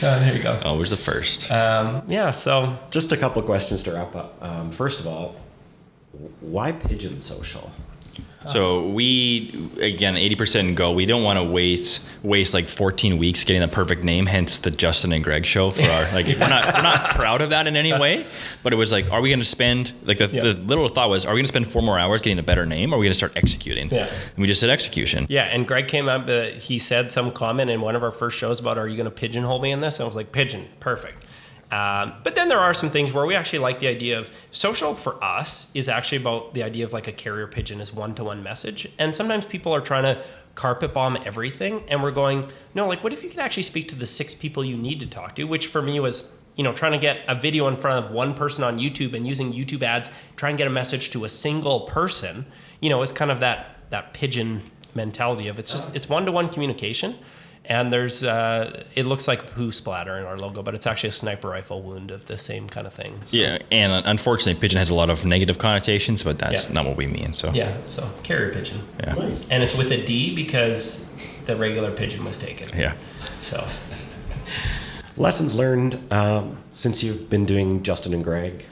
there 0.00 0.36
you 0.36 0.42
go. 0.42 0.60
oh, 0.64 0.74
it 0.74 0.78
was 0.78 0.90
the 0.90 0.96
first. 0.96 1.50
Um, 1.50 2.02
yeah, 2.08 2.30
so 2.30 2.76
Just 2.90 3.12
a 3.12 3.16
couple 3.16 3.40
of 3.40 3.46
questions 3.46 3.82
to 3.84 3.92
wrap 3.92 4.14
up. 4.14 4.36
Um, 4.42 4.70
first 4.70 5.00
of 5.00 5.06
all, 5.06 5.36
why 6.40 6.72
Pidgeon 6.72 7.20
Social? 7.20 7.70
So 8.48 8.88
we 8.88 9.70
again, 9.80 10.16
eighty 10.16 10.36
percent 10.36 10.74
go. 10.76 10.92
We 10.92 11.06
don't 11.06 11.22
want 11.24 11.38
to 11.38 11.44
waste 11.44 12.06
waste 12.22 12.54
like 12.54 12.68
fourteen 12.68 13.18
weeks 13.18 13.44
getting 13.44 13.60
the 13.62 13.68
perfect 13.68 14.04
name. 14.04 14.26
Hence 14.26 14.58
the 14.60 14.70
Justin 14.70 15.12
and 15.12 15.22
Greg 15.24 15.44
show 15.44 15.70
for 15.70 15.82
our 15.82 16.02
like. 16.12 16.26
we're 16.26 16.48
not 16.48 16.66
we're 16.74 16.82
not 16.82 17.10
proud 17.10 17.42
of 17.42 17.50
that 17.50 17.66
in 17.66 17.76
any 17.76 17.92
way. 17.92 18.24
But 18.62 18.72
it 18.72 18.76
was 18.76 18.92
like, 18.92 19.10
are 19.10 19.20
we 19.20 19.28
going 19.28 19.40
to 19.40 19.44
spend 19.44 19.92
like 20.04 20.18
the, 20.18 20.28
Yeah. 20.28 20.42
the 20.44 20.54
little 20.54 20.88
thought 20.88 21.08
was, 21.10 21.26
are 21.26 21.32
we 21.34 21.38
going 21.38 21.44
to 21.44 21.48
spend 21.52 21.70
four 21.70 21.82
more 21.82 21.98
hours 21.98 22.22
getting 22.22 22.38
a 22.38 22.42
better 22.42 22.64
name? 22.64 22.92
Or 22.92 22.96
are 22.96 22.98
we 23.00 23.06
going 23.06 23.10
to 23.12 23.16
start 23.16 23.36
executing? 23.36 23.90
Yeah. 23.90 24.04
And 24.06 24.38
we 24.38 24.46
just 24.46 24.60
said 24.60 24.70
execution. 24.70 25.26
Yeah, 25.28 25.42
and 25.44 25.66
Greg 25.66 25.88
came 25.88 26.08
up. 26.08 26.28
Uh, 26.28 26.44
he 26.58 26.78
said 26.78 27.12
some 27.12 27.30
comment 27.32 27.70
in 27.70 27.80
one 27.80 27.96
of 27.96 28.02
our 28.02 28.12
first 28.12 28.36
shows 28.38 28.60
about, 28.60 28.78
"Are 28.78 28.86
you 28.88 28.96
going 28.96 29.04
to 29.04 29.10
pigeonhole 29.10 29.60
me 29.60 29.72
in 29.72 29.80
this?" 29.80 29.96
And 29.96 30.04
I 30.04 30.06
was 30.06 30.16
like, 30.16 30.32
"Pigeon, 30.32 30.68
perfect." 30.80 31.24
Um, 31.70 32.14
but 32.24 32.34
then 32.34 32.48
there 32.48 32.60
are 32.60 32.72
some 32.72 32.88
things 32.88 33.12
where 33.12 33.26
we 33.26 33.34
actually 33.34 33.58
like 33.58 33.78
the 33.78 33.88
idea 33.88 34.18
of 34.18 34.30
social 34.50 34.94
for 34.94 35.22
us 35.22 35.70
is 35.74 35.88
actually 35.88 36.18
about 36.18 36.54
the 36.54 36.62
idea 36.62 36.84
of 36.84 36.92
like 36.92 37.08
a 37.08 37.12
carrier 37.12 37.46
pigeon 37.46 37.80
is 37.80 37.92
one 37.92 38.14
to 38.14 38.24
one 38.24 38.42
message, 38.42 38.88
and 38.98 39.14
sometimes 39.14 39.44
people 39.44 39.72
are 39.74 39.80
trying 39.80 40.04
to 40.04 40.22
carpet 40.54 40.94
bomb 40.94 41.18
everything, 41.24 41.84
and 41.88 42.02
we're 42.02 42.10
going, 42.10 42.48
no, 42.74 42.88
like 42.88 43.04
what 43.04 43.12
if 43.12 43.22
you 43.22 43.28
could 43.28 43.38
actually 43.38 43.62
speak 43.62 43.88
to 43.88 43.94
the 43.94 44.06
six 44.06 44.34
people 44.34 44.64
you 44.64 44.76
need 44.76 44.98
to 45.00 45.06
talk 45.06 45.36
to, 45.36 45.44
which 45.44 45.66
for 45.66 45.82
me 45.82 46.00
was. 46.00 46.28
You 46.56 46.64
know, 46.64 46.72
trying 46.72 46.90
to 46.90 46.98
get 46.98 47.20
a 47.28 47.36
video 47.36 47.68
in 47.68 47.76
front 47.76 48.04
of 48.04 48.10
one 48.10 48.34
person 48.34 48.64
on 48.64 48.80
YouTube 48.80 49.14
and 49.14 49.24
using 49.24 49.52
YouTube 49.52 49.84
ads, 49.84 50.10
try 50.34 50.48
and 50.48 50.58
get 50.58 50.66
a 50.66 50.70
message 50.70 51.10
to 51.10 51.24
a 51.24 51.28
single 51.28 51.82
person, 51.82 52.46
you 52.80 52.90
know, 52.90 53.00
is 53.00 53.12
kind 53.12 53.30
of 53.30 53.38
that 53.38 53.76
that 53.90 54.12
pigeon 54.12 54.62
mentality 54.92 55.46
of 55.46 55.60
it's 55.60 55.70
just 55.70 55.94
it's 55.94 56.08
one 56.08 56.26
to 56.26 56.32
one 56.32 56.48
communication, 56.48 57.16
and 57.68 57.92
there's 57.92 58.24
uh, 58.24 58.82
it 58.94 59.04
looks 59.06 59.28
like 59.28 59.52
poo 59.54 59.70
splatter 59.70 60.16
in 60.18 60.24
our 60.24 60.36
logo, 60.38 60.62
but 60.62 60.74
it's 60.74 60.86
actually 60.86 61.10
a 61.10 61.12
sniper 61.12 61.48
rifle 61.48 61.82
wound 61.82 62.10
of 62.10 62.24
the 62.26 62.38
same 62.38 62.68
kind 62.68 62.86
of 62.86 62.94
thing. 62.94 63.20
So, 63.26 63.36
Yeah, 63.36 63.58
and 63.70 63.92
unfortunately, 64.06 64.58
pigeon 64.60 64.78
has 64.78 64.90
a 64.90 64.94
lot 64.94 65.10
of 65.10 65.24
negative 65.24 65.58
connotations, 65.58 66.22
but 66.22 66.38
that's 66.38 66.68
Yeah. 66.68 66.74
not 66.74 66.86
what 66.86 66.96
we 66.96 67.06
mean. 67.06 67.32
So 67.34 67.52
Yeah. 67.52 67.74
So 67.86 68.08
carrier 68.22 68.52
pigeon, 68.52 68.80
yeah, 69.00 69.14
Nice. 69.14 69.44
and 69.50 69.62
it's 69.62 69.74
with 69.76 69.90
a 69.92 70.02
D 70.04 70.34
because 70.34 71.04
the 71.46 71.56
regular 71.56 71.90
pigeon 71.90 72.24
was 72.24 72.38
taken. 72.38 72.68
yeah. 72.78 72.94
So 73.40 73.66
Lessons 75.16 75.54
learned 75.54 75.98
um, 76.12 76.56
since 76.70 77.02
you've 77.02 77.28
been 77.28 77.44
doing 77.44 77.82
Justin 77.82 78.14
and 78.14 78.22
Greg. 78.22 78.64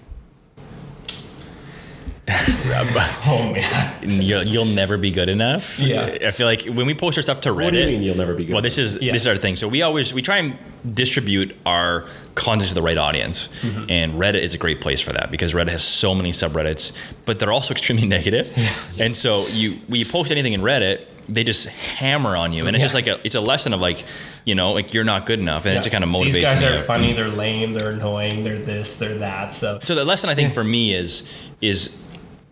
oh 2.29 3.51
man, 3.53 4.21
You'll, 4.21 4.43
you'll 4.43 4.65
never 4.65 4.97
be 4.99 5.11
good 5.11 5.29
enough. 5.29 5.79
Yeah. 5.79 6.19
I 6.27 6.31
feel 6.33 6.47
like 6.47 6.63
when 6.65 6.87
we 6.87 6.95
post 6.95 7.17
our 7.19 7.23
stuff 7.23 7.41
to 7.43 7.51
Reddit. 7.51 7.65
What 7.65 7.71
do 7.73 7.79
you 7.81 7.87
mean 7.87 8.03
you'll 8.03 8.17
never 8.17 8.35
be 8.35 8.45
good? 8.45 8.53
Well, 8.55 8.63
this 8.63 8.79
is 8.79 8.99
Yeah. 9.01 9.13
this 9.13 9.23
is 9.23 9.29
our 9.29 9.37
thing. 9.37 9.57
So 9.57 9.69
we 9.69 9.83
always 9.83 10.13
we 10.13 10.23
try 10.23 10.39
and 10.39 10.59
distribute 10.95 11.57
our 11.67 12.05
content 12.35 12.69
to 12.69 12.75
the 12.75 12.83
right 12.83 12.99
audience, 12.99 13.49
Mm-hmm. 13.63 13.91
and 13.91 14.13
Reddit 14.15 14.41
is 14.43 14.55
a 14.55 14.59
great 14.59 14.81
place 14.81 15.01
for 15.01 15.13
that 15.13 15.31
because 15.31 15.55
Reddit 15.55 15.71
has 15.71 15.85
so 15.85 16.15
many 16.15 16.33
subreddits, 16.33 16.93
but 17.25 17.39
they're 17.39 17.53
also 17.53 17.73
extremely 17.77 18.07
negative. 18.07 18.53
Yeah. 18.57 18.73
And 18.99 19.17
so 19.17 19.47
you 19.49 19.75
when 19.87 20.01
you 20.01 20.07
post 20.07 20.31
anything 20.33 20.53
in 20.53 20.63
Reddit, 20.63 21.05
they 21.29 21.43
just 21.45 21.67
hammer 21.67 22.37
on 22.37 22.53
you, 22.53 22.67
and 22.67 22.75
it's 22.77 22.83
just 22.85 22.95
like 22.95 23.07
a 23.07 23.21
it's 23.25 23.35
a 23.37 23.41
lesson 23.41 23.73
of 23.73 23.81
like 23.81 24.05
you 24.45 24.55
know 24.55 24.73
like 24.73 24.95
you're 24.95 25.05
not 25.05 25.27
good 25.27 25.39
enough, 25.41 25.65
and 25.67 25.75
it 25.77 25.79
just 25.83 25.91
kind 25.93 26.03
of 26.05 26.11
motivates 26.11 26.35
These 26.35 26.43
guys 26.45 26.61
me. 26.61 26.67
are 26.69 26.83
funny. 26.83 27.13
They're 27.13 27.29
lame. 27.29 27.73
They're 27.73 27.91
annoying. 27.91 28.43
They're 28.45 28.59
this. 28.59 28.95
They're 28.97 29.17
that. 29.17 29.53
So 29.55 29.79
So 29.85 29.95
the 29.95 30.05
lesson 30.05 30.29
I 30.31 30.35
think 30.35 30.55
for 30.55 30.65
me 30.65 30.93
is 30.95 31.23
is 31.61 31.97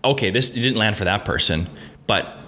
okay, 0.04 0.30
this 0.30 0.50
didn't 0.50 0.76
land 0.78 0.96
for 0.96 1.04
that 1.04 1.24
person, 1.24 1.68
but 2.06 2.38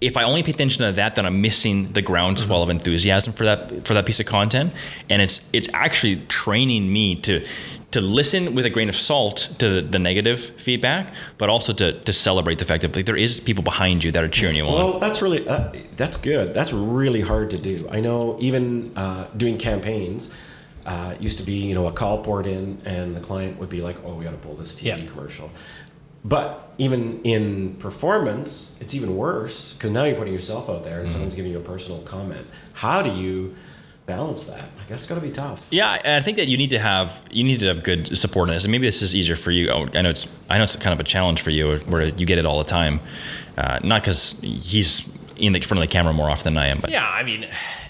if 0.00 0.16
I 0.18 0.24
only 0.24 0.42
pay 0.42 0.50
attention 0.50 0.84
to 0.84 0.92
that, 0.92 1.14
then 1.14 1.24
I'm 1.24 1.40
missing 1.40 1.92
the 1.92 2.02
groundswell 2.02 2.62
of 2.62 2.68
enthusiasm 2.68 3.32
for 3.32 3.44
that 3.44 3.86
for 3.86 3.94
that 3.94 4.04
piece 4.04 4.20
of 4.20 4.26
content, 4.26 4.72
and 5.08 5.22
it's 5.22 5.40
it's 5.52 5.68
actually 5.72 6.16
training 6.28 6.92
me 6.92 7.14
to 7.22 7.44
to 7.92 8.00
listen 8.02 8.54
with 8.54 8.66
a 8.66 8.70
grain 8.70 8.90
of 8.90 8.96
salt 8.96 9.48
to 9.58 9.68
the, 9.70 9.80
the 9.80 9.98
negative 9.98 10.50
feedback, 10.60 11.14
but 11.38 11.48
also 11.48 11.72
to 11.72 11.92
to 12.00 12.12
celebrate 12.12 12.58
the 12.58 12.66
fact 12.66 12.82
that 12.82 12.94
like 12.94 13.06
there 13.06 13.16
is 13.16 13.40
people 13.40 13.64
behind 13.64 14.04
you 14.04 14.12
that 14.12 14.22
are 14.22 14.28
cheering 14.28 14.56
you 14.56 14.66
on. 14.66 14.74
Well, 14.74 14.98
that's 14.98 15.22
really 15.22 15.48
uh, 15.48 15.72
that's 15.96 16.18
good. 16.18 16.52
That's 16.52 16.74
really 16.74 17.22
hard 17.22 17.48
to 17.50 17.58
do. 17.58 17.88
I 17.90 18.00
know 18.00 18.36
even 18.38 18.92
uh, 18.98 19.28
doing 19.34 19.56
campaigns 19.56 20.34
uh, 20.84 21.14
used 21.18 21.38
to 21.38 21.44
be 21.44 21.54
you 21.54 21.74
know 21.74 21.86
a 21.86 21.92
call 21.92 22.22
poured 22.22 22.46
in 22.46 22.78
and 22.84 23.16
the 23.16 23.20
client 23.20 23.58
would 23.58 23.70
be 23.70 23.80
like, 23.80 23.96
oh, 24.04 24.14
we 24.14 24.24
got 24.24 24.32
to 24.32 24.36
pull 24.36 24.56
this 24.56 24.74
TV 24.74 24.84
Yeah. 24.84 25.06
commercial. 25.06 25.50
But 26.26 26.72
even 26.76 27.22
in 27.22 27.76
performance, 27.76 28.76
it's 28.80 28.94
even 28.94 29.16
worse 29.16 29.74
because 29.74 29.92
now 29.92 30.02
you're 30.02 30.16
putting 30.16 30.34
yourself 30.34 30.68
out 30.68 30.82
there 30.82 31.00
and 31.00 31.08
someone's 31.08 31.36
giving 31.36 31.52
you 31.52 31.58
a 31.58 31.62
personal 31.62 32.00
comment. 32.02 32.48
How 32.74 33.00
do 33.00 33.10
you 33.10 33.54
balance 34.06 34.44
that? 34.46 34.68
Like 34.76 34.88
that's 34.88 35.06
got 35.06 35.14
to 35.14 35.20
be 35.20 35.30
tough. 35.30 35.68
Yeah, 35.70 36.00
and 36.04 36.14
I 36.14 36.20
think 36.20 36.36
that 36.38 36.48
you 36.48 36.56
need 36.56 36.70
to 36.70 36.80
have 36.80 37.24
you 37.30 37.44
need 37.44 37.60
to 37.60 37.66
have 37.68 37.84
good 37.84 38.18
support 38.18 38.48
in 38.48 38.54
this, 38.56 38.64
and 38.64 38.72
maybe 38.72 38.88
this 38.88 39.02
is 39.02 39.14
easier 39.14 39.36
for 39.36 39.52
you. 39.52 39.70
Oh, 39.70 39.88
I 39.94 40.02
know 40.02 40.10
it's 40.10 40.26
I 40.50 40.58
know 40.58 40.64
it's 40.64 40.74
kind 40.74 40.92
of 40.92 40.98
a 40.98 41.04
challenge 41.04 41.42
for 41.42 41.50
you, 41.50 41.78
where 41.78 42.02
you 42.02 42.26
get 42.26 42.38
it 42.38 42.44
all 42.44 42.58
the 42.58 42.64
time. 42.64 42.98
Uh, 43.56 43.78
not 43.84 44.02
because 44.02 44.32
he's 44.42 45.08
in 45.36 45.52
the 45.52 45.60
front 45.60 45.78
of 45.78 45.88
the 45.88 45.92
camera 45.92 46.12
more 46.12 46.28
often 46.28 46.54
than 46.54 46.62
I 46.62 46.66
am, 46.66 46.80
but 46.80 46.90
Yeah, 46.90 47.08
I 47.08 47.22
mean, 47.22 47.46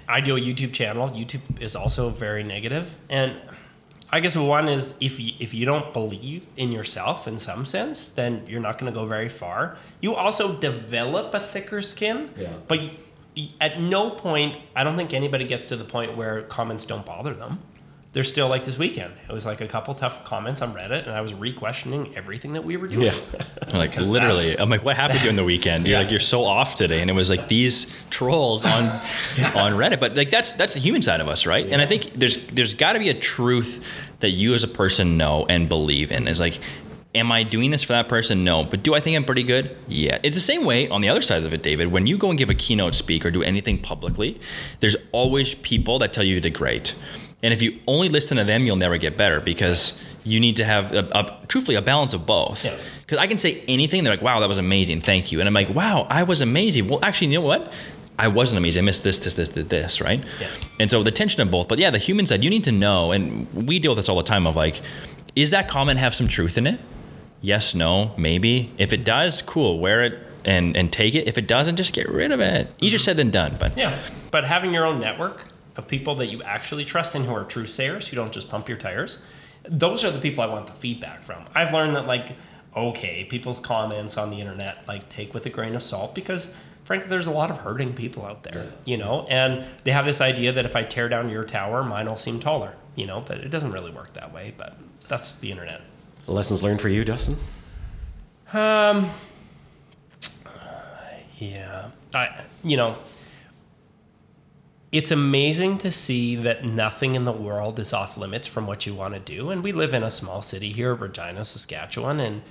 I 0.07 0.21
do 0.21 0.37
a 0.37 0.41
YouTube 0.41 0.75
channel. 0.75 1.09
YouTube 1.09 1.41
is 1.61 1.75
also 1.75 2.11
very 2.11 2.43
negative, 2.45 2.95
and 3.09 3.41
I 4.11 4.21
guess 4.21 4.37
one 4.37 4.69
is 4.69 4.95
if 5.01 5.19
you, 5.19 5.33
if 5.41 5.53
you 5.53 5.67
don't 5.67 5.93
believe 5.93 6.47
in 6.57 6.71
yourself 6.73 7.27
in 7.27 7.39
some 7.39 7.67
sense, 7.67 8.09
then 8.09 8.45
you're 8.47 8.61
not 8.61 8.79
going 8.79 8.93
to 8.93 8.99
go 8.99 9.05
very 9.07 9.29
far. 9.29 9.77
You 10.01 10.15
also 10.15 10.57
develop 10.59 11.35
a 11.35 11.41
thicker 11.41 11.83
skin, 11.83 12.31
Yeah. 12.39 12.51
but 12.69 12.79
y 12.79 12.91
y- 13.37 13.49
at 13.61 13.81
no 13.81 14.11
point, 14.11 14.59
I 14.77 14.85
don't 14.85 14.97
think 14.97 15.13
anybody 15.13 15.45
gets 15.45 15.67
to 15.67 15.77
the 15.77 15.85
point 15.85 16.17
where 16.17 16.43
comments 16.43 16.85
don't 16.85 17.05
bother 17.05 17.35
them. 17.35 17.59
They're 18.17 18.25
still 18.25 18.49
like 18.49 18.65
this 18.65 18.79
weekend. 18.79 19.13
It 19.29 19.33
was 19.35 19.45
like 19.45 19.61
a 19.61 19.69
couple 19.69 19.93
tough 19.93 20.25
comments 20.25 20.63
on 20.63 20.73
Reddit, 20.75 21.03
and 21.03 21.11
I 21.13 21.21
was 21.21 21.35
re-questioning 21.35 22.17
everything 22.17 22.55
that 22.55 22.65
we 22.65 22.79
were 22.79 22.87
doing. 22.87 23.03
Yeah. 23.13 23.45
like 23.75 23.93
'Cause 23.93 24.09
literally, 24.09 24.59
I'm 24.59 24.71
like, 24.71 24.83
what 24.83 24.97
happened 24.97 25.21
during 25.21 25.37
the 25.37 25.45
weekend? 25.45 25.87
You're 25.87 25.99
Yeah. 25.99 26.03
like, 26.05 26.11
you're 26.11 26.19
so 26.19 26.47
off 26.47 26.77
today, 26.77 27.03
and 27.03 27.11
it 27.11 27.13
was 27.13 27.29
like 27.29 27.47
these 27.49 27.89
trolls 28.09 28.65
on 28.65 28.85
on 29.55 29.75
Reddit. 29.75 30.01
But 30.01 30.17
like 30.17 30.31
that's 30.31 30.55
that's 30.55 30.73
the 30.73 30.81
human 30.81 31.03
side 31.03 31.21
of 31.21 31.29
us, 31.29 31.45
right? 31.45 31.67
And 31.71 31.83
I 31.83 31.85
think 31.85 32.13
there's 32.13 32.39
there's 32.47 32.73
got 32.73 32.95
to 32.95 32.99
be 33.01 33.11
a 33.11 33.15
truth 33.15 33.87
that 34.21 34.31
you 34.31 34.55
as 34.55 34.65
a 34.65 34.69
person 34.69 35.19
know 35.19 35.45
and 35.51 35.69
believe 35.69 36.11
in. 36.11 36.27
Is 36.27 36.41
like. 36.41 36.59
Am 37.15 37.33
I 37.33 37.45
doing 37.45 37.71
this 37.71 37.83
for 37.83 37.95
that 37.95 38.11
person? 38.11 38.45
No. 38.45 38.65
But 38.65 38.83
do 38.83 38.95
I 38.95 39.01
think 39.01 39.17
I'm 39.17 39.25
pretty 39.25 39.43
good? 39.43 39.75
Yeah. 39.89 40.19
It's 40.23 40.35
the 40.35 40.41
same 40.43 40.67
way 40.67 40.87
on 40.91 41.01
the 41.01 41.09
other 41.09 41.23
side 41.23 41.45
of 41.45 41.55
it, 41.55 41.63
David. 41.63 41.87
When 41.91 42.07
you 42.07 42.19
go 42.19 42.29
and 42.29 42.37
give 42.39 42.51
a 42.51 42.55
keynote 42.55 42.95
speak 42.95 43.25
or 43.25 43.31
do 43.31 43.43
anything 43.43 43.79
publicly, 43.79 44.39
there's 44.81 44.97
always 45.13 45.55
people 45.55 45.99
that 46.01 46.13
tell 46.13 46.25
you 46.25 46.35
you 46.35 46.41
did 46.43 46.53
great. 46.53 46.95
And 47.47 47.53
if 47.53 47.63
you 47.63 47.79
only 47.87 48.09
listen 48.09 48.39
to 48.39 48.43
them, 48.43 48.65
you'll 48.65 48.75
never 48.75 48.97
get 48.97 49.17
better 49.17 49.41
because 49.41 49.97
you 50.25 50.41
need 50.41 50.57
to 50.57 50.65
have, 50.65 50.93
a, 50.93 51.09
a, 51.17 51.47
truthfully, 51.47 51.77
a 51.77 51.81
balance 51.81 52.13
of 52.13 52.27
both. 52.27 52.65
Yeah. 52.65 52.77
Because 53.03 53.19
I 53.19 53.29
can 53.29 53.39
say 53.39 53.63
anything, 53.69 54.03
they're 54.03 54.13
like, 54.13 54.21
wow, 54.21 54.41
that 54.41 54.49
was 54.49 54.59
amazing. 54.59 55.01
Thank 55.01 55.31
you. 55.31 55.39
And 55.39 55.47
I'm 55.47 55.55
like, 55.55 55.71
wow, 55.71 56.09
I 56.11 56.25
was 56.25 56.41
amazing. 56.41 56.89
Well, 56.89 56.99
actually, 57.05 57.29
you 57.29 57.39
know 57.39 57.47
what? 57.47 57.73
I 58.19 58.27
wasn't 58.27 58.59
amazing. 58.59 58.83
I 58.83 58.87
missed 58.87 59.05
this, 59.05 59.21
this, 59.21 59.35
this, 59.35 59.51
this, 59.51 59.65
this, 59.69 60.01
right? 60.01 60.25
Yeah. 60.41 60.49
And 60.81 60.91
so 60.91 61.05
the 61.05 61.13
tension 61.13 61.41
of 61.41 61.53
both. 61.53 61.69
But 61.69 61.79
yeah, 61.79 61.91
the 61.91 61.99
human 61.99 62.27
side, 62.27 62.43
you 62.43 62.51
need 62.51 62.65
to 62.65 62.73
know, 62.73 63.13
and 63.13 63.47
we 63.55 63.79
deal 63.79 63.93
with 63.93 63.99
this 63.99 64.09
all 64.09 64.17
the 64.17 64.25
time 64.25 64.45
of 64.45 64.57
like, 64.57 64.81
is 65.37 65.51
that 65.53 65.69
comment 65.69 66.01
have 66.01 66.17
some 66.17 66.27
truth 66.27 66.59
in 66.59 66.67
it? 66.67 66.81
Yes, 67.43 67.77
no, 67.77 68.13
maybe. 68.19 68.73
If 68.77 68.93
it 68.93 69.05
does, 69.05 69.41
cool, 69.41 69.79
wear 69.79 70.03
it 70.03 70.19
and, 70.45 70.77
and 70.77 70.93
take 70.93 71.15
it. 71.15 71.29
If 71.29 71.39
it 71.39 71.47
doesn't, 71.47 71.77
just 71.77 71.95
get 71.95 72.09
rid 72.09 72.33
of 72.33 72.41
it. 72.41 72.75
Easier 72.81 72.99
mm-hmm. 72.99 73.05
said 73.05 73.17
than 73.17 73.31
done. 73.31 73.57
But 73.61 73.77
Yeah, 73.77 73.97
but 74.33 74.43
having 74.43 74.75
your 74.75 74.85
own 74.85 74.99
network 74.99 75.45
of 75.77 75.87
people 75.87 76.15
that 76.17 76.27
you 76.27 76.43
actually 76.43 76.85
trust 76.85 77.15
and 77.15 77.25
who 77.25 77.33
are 77.33 77.45
true 77.45 77.67
sayers, 77.67 78.09
who 78.09 78.17
don't 78.17 78.33
just 78.33 78.49
pump 78.49 78.69
your 78.69 78.79
tires, 78.79 79.21
those 79.69 80.05
are 80.05 80.11
the 80.11 80.19
people 80.19 80.43
I 80.43 80.47
want 80.47 80.67
the 80.67 80.73
feedback 80.73 81.23
from. 81.23 81.45
I've 81.55 81.73
learned 81.73 81.97
that 81.97 82.07
like, 82.07 82.37
okay, 82.77 83.25
people's 83.25 83.61
comments 83.61 84.17
on 84.17 84.31
the 84.31 84.41
internet 84.41 84.87
like 84.87 85.09
take 85.09 85.35
with 85.35 85.47
a 85.47 85.51
grain 85.51 85.75
of 85.75 85.83
salt 85.83 86.15
because 86.15 86.49
frankly 86.85 87.09
there's 87.09 87.27
a 87.27 87.33
lot 87.33 87.51
of 87.51 87.59
hurting 87.59 87.95
people 87.95 88.25
out 88.25 88.43
there, 88.43 88.73
you 88.85 88.97
know, 88.97 89.27
and 89.29 89.65
they 89.85 89.91
have 89.91 90.05
this 90.05 90.21
idea 90.21 90.53
that 90.53 90.65
if 90.65 90.77
I 90.77 90.85
tear 90.85 91.09
down 91.09 91.29
your 91.29 91.45
tower, 91.45 91.83
mine 91.83 92.07
will 92.07 92.17
seem 92.17 92.39
taller, 92.39 92.75
you 92.95 93.07
know, 93.07 93.23
but 93.27 93.39
it 93.39 93.49
doesn't 93.51 93.73
really 93.73 93.91
work 93.91 94.13
that 94.15 94.33
way. 94.33 94.55
But 94.57 94.77
that's 95.09 95.35
the 95.35 95.51
internet. 95.51 95.81
Lessons 96.27 96.63
learned 96.63 96.81
for 96.81 96.89
you, 96.89 97.05
Dustin? 97.05 97.37
Um, 98.53 99.11
yeah, 101.39 101.91
I 102.15 102.45
you 102.63 102.77
know, 102.77 102.97
it's 104.97 105.11
amazing 105.11 105.77
to 105.79 105.93
see 105.93 106.37
that 106.37 106.65
nothing 106.65 107.15
in 107.15 107.25
the 107.25 107.33
world 107.33 107.79
is 107.79 107.93
off 107.93 108.17
limits 108.17 108.47
from 108.47 108.67
what 108.67 108.87
you 108.87 108.95
want 108.95 109.13
to 109.13 109.21
do. 109.21 109.51
And 109.51 109.63
we 109.63 109.73
live 109.73 109.93
in 109.93 110.03
a 110.03 110.11
small 110.11 110.41
city 110.41 110.73
here, 110.73 110.95
Regina, 110.95 111.45
Saskatchewan, 111.45 112.19
and 112.19 112.43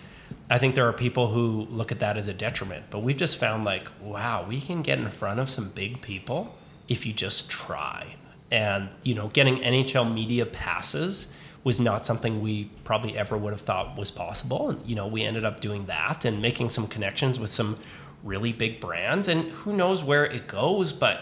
I 0.49 0.59
think 0.59 0.75
there 0.75 0.87
are 0.87 0.93
people 0.93 1.29
who 1.29 1.65
look 1.71 1.91
at 1.91 1.99
that 2.01 2.17
as 2.17 2.27
a 2.27 2.33
detriment. 2.33 2.85
But 2.91 2.99
we've 2.99 3.17
just 3.17 3.37
found 3.37 3.63
like, 3.63 3.87
wow, 3.99 4.45
we 4.47 4.61
can 4.61 4.83
get 4.83 4.99
in 4.99 5.09
front 5.09 5.39
of 5.39 5.49
some 5.49 5.69
big 5.69 6.01
people 6.01 6.55
if 6.87 7.05
you 7.05 7.13
just 7.13 7.49
try. 7.49 8.15
And 8.51 8.89
you 9.01 9.15
know, 9.15 9.29
getting 9.29 9.57
NHL 9.57 10.13
media 10.13 10.45
passes 10.45 11.29
was 11.63 11.79
not 11.79 12.05
something 12.05 12.41
we 12.41 12.65
probably 12.83 13.17
ever 13.17 13.35
would 13.35 13.53
have 13.53 13.61
thought 13.61 13.97
was 13.97 14.11
possible. 14.11 14.69
And, 14.69 14.87
you 14.87 14.95
know, 14.95 15.07
we 15.07 15.23
ended 15.23 15.43
up 15.43 15.61
doing 15.61 15.87
that 15.87 16.23
and 16.23 16.39
making 16.39 16.69
some 16.69 16.87
connections 16.87 17.39
with 17.39 17.49
some 17.49 17.75
really 18.23 18.53
big 18.53 18.79
brands. 18.79 19.27
And 19.27 19.51
who 19.51 19.73
knows 19.73 20.03
where 20.03 20.25
it 20.25 20.47
goes, 20.47 20.93
but 20.93 21.21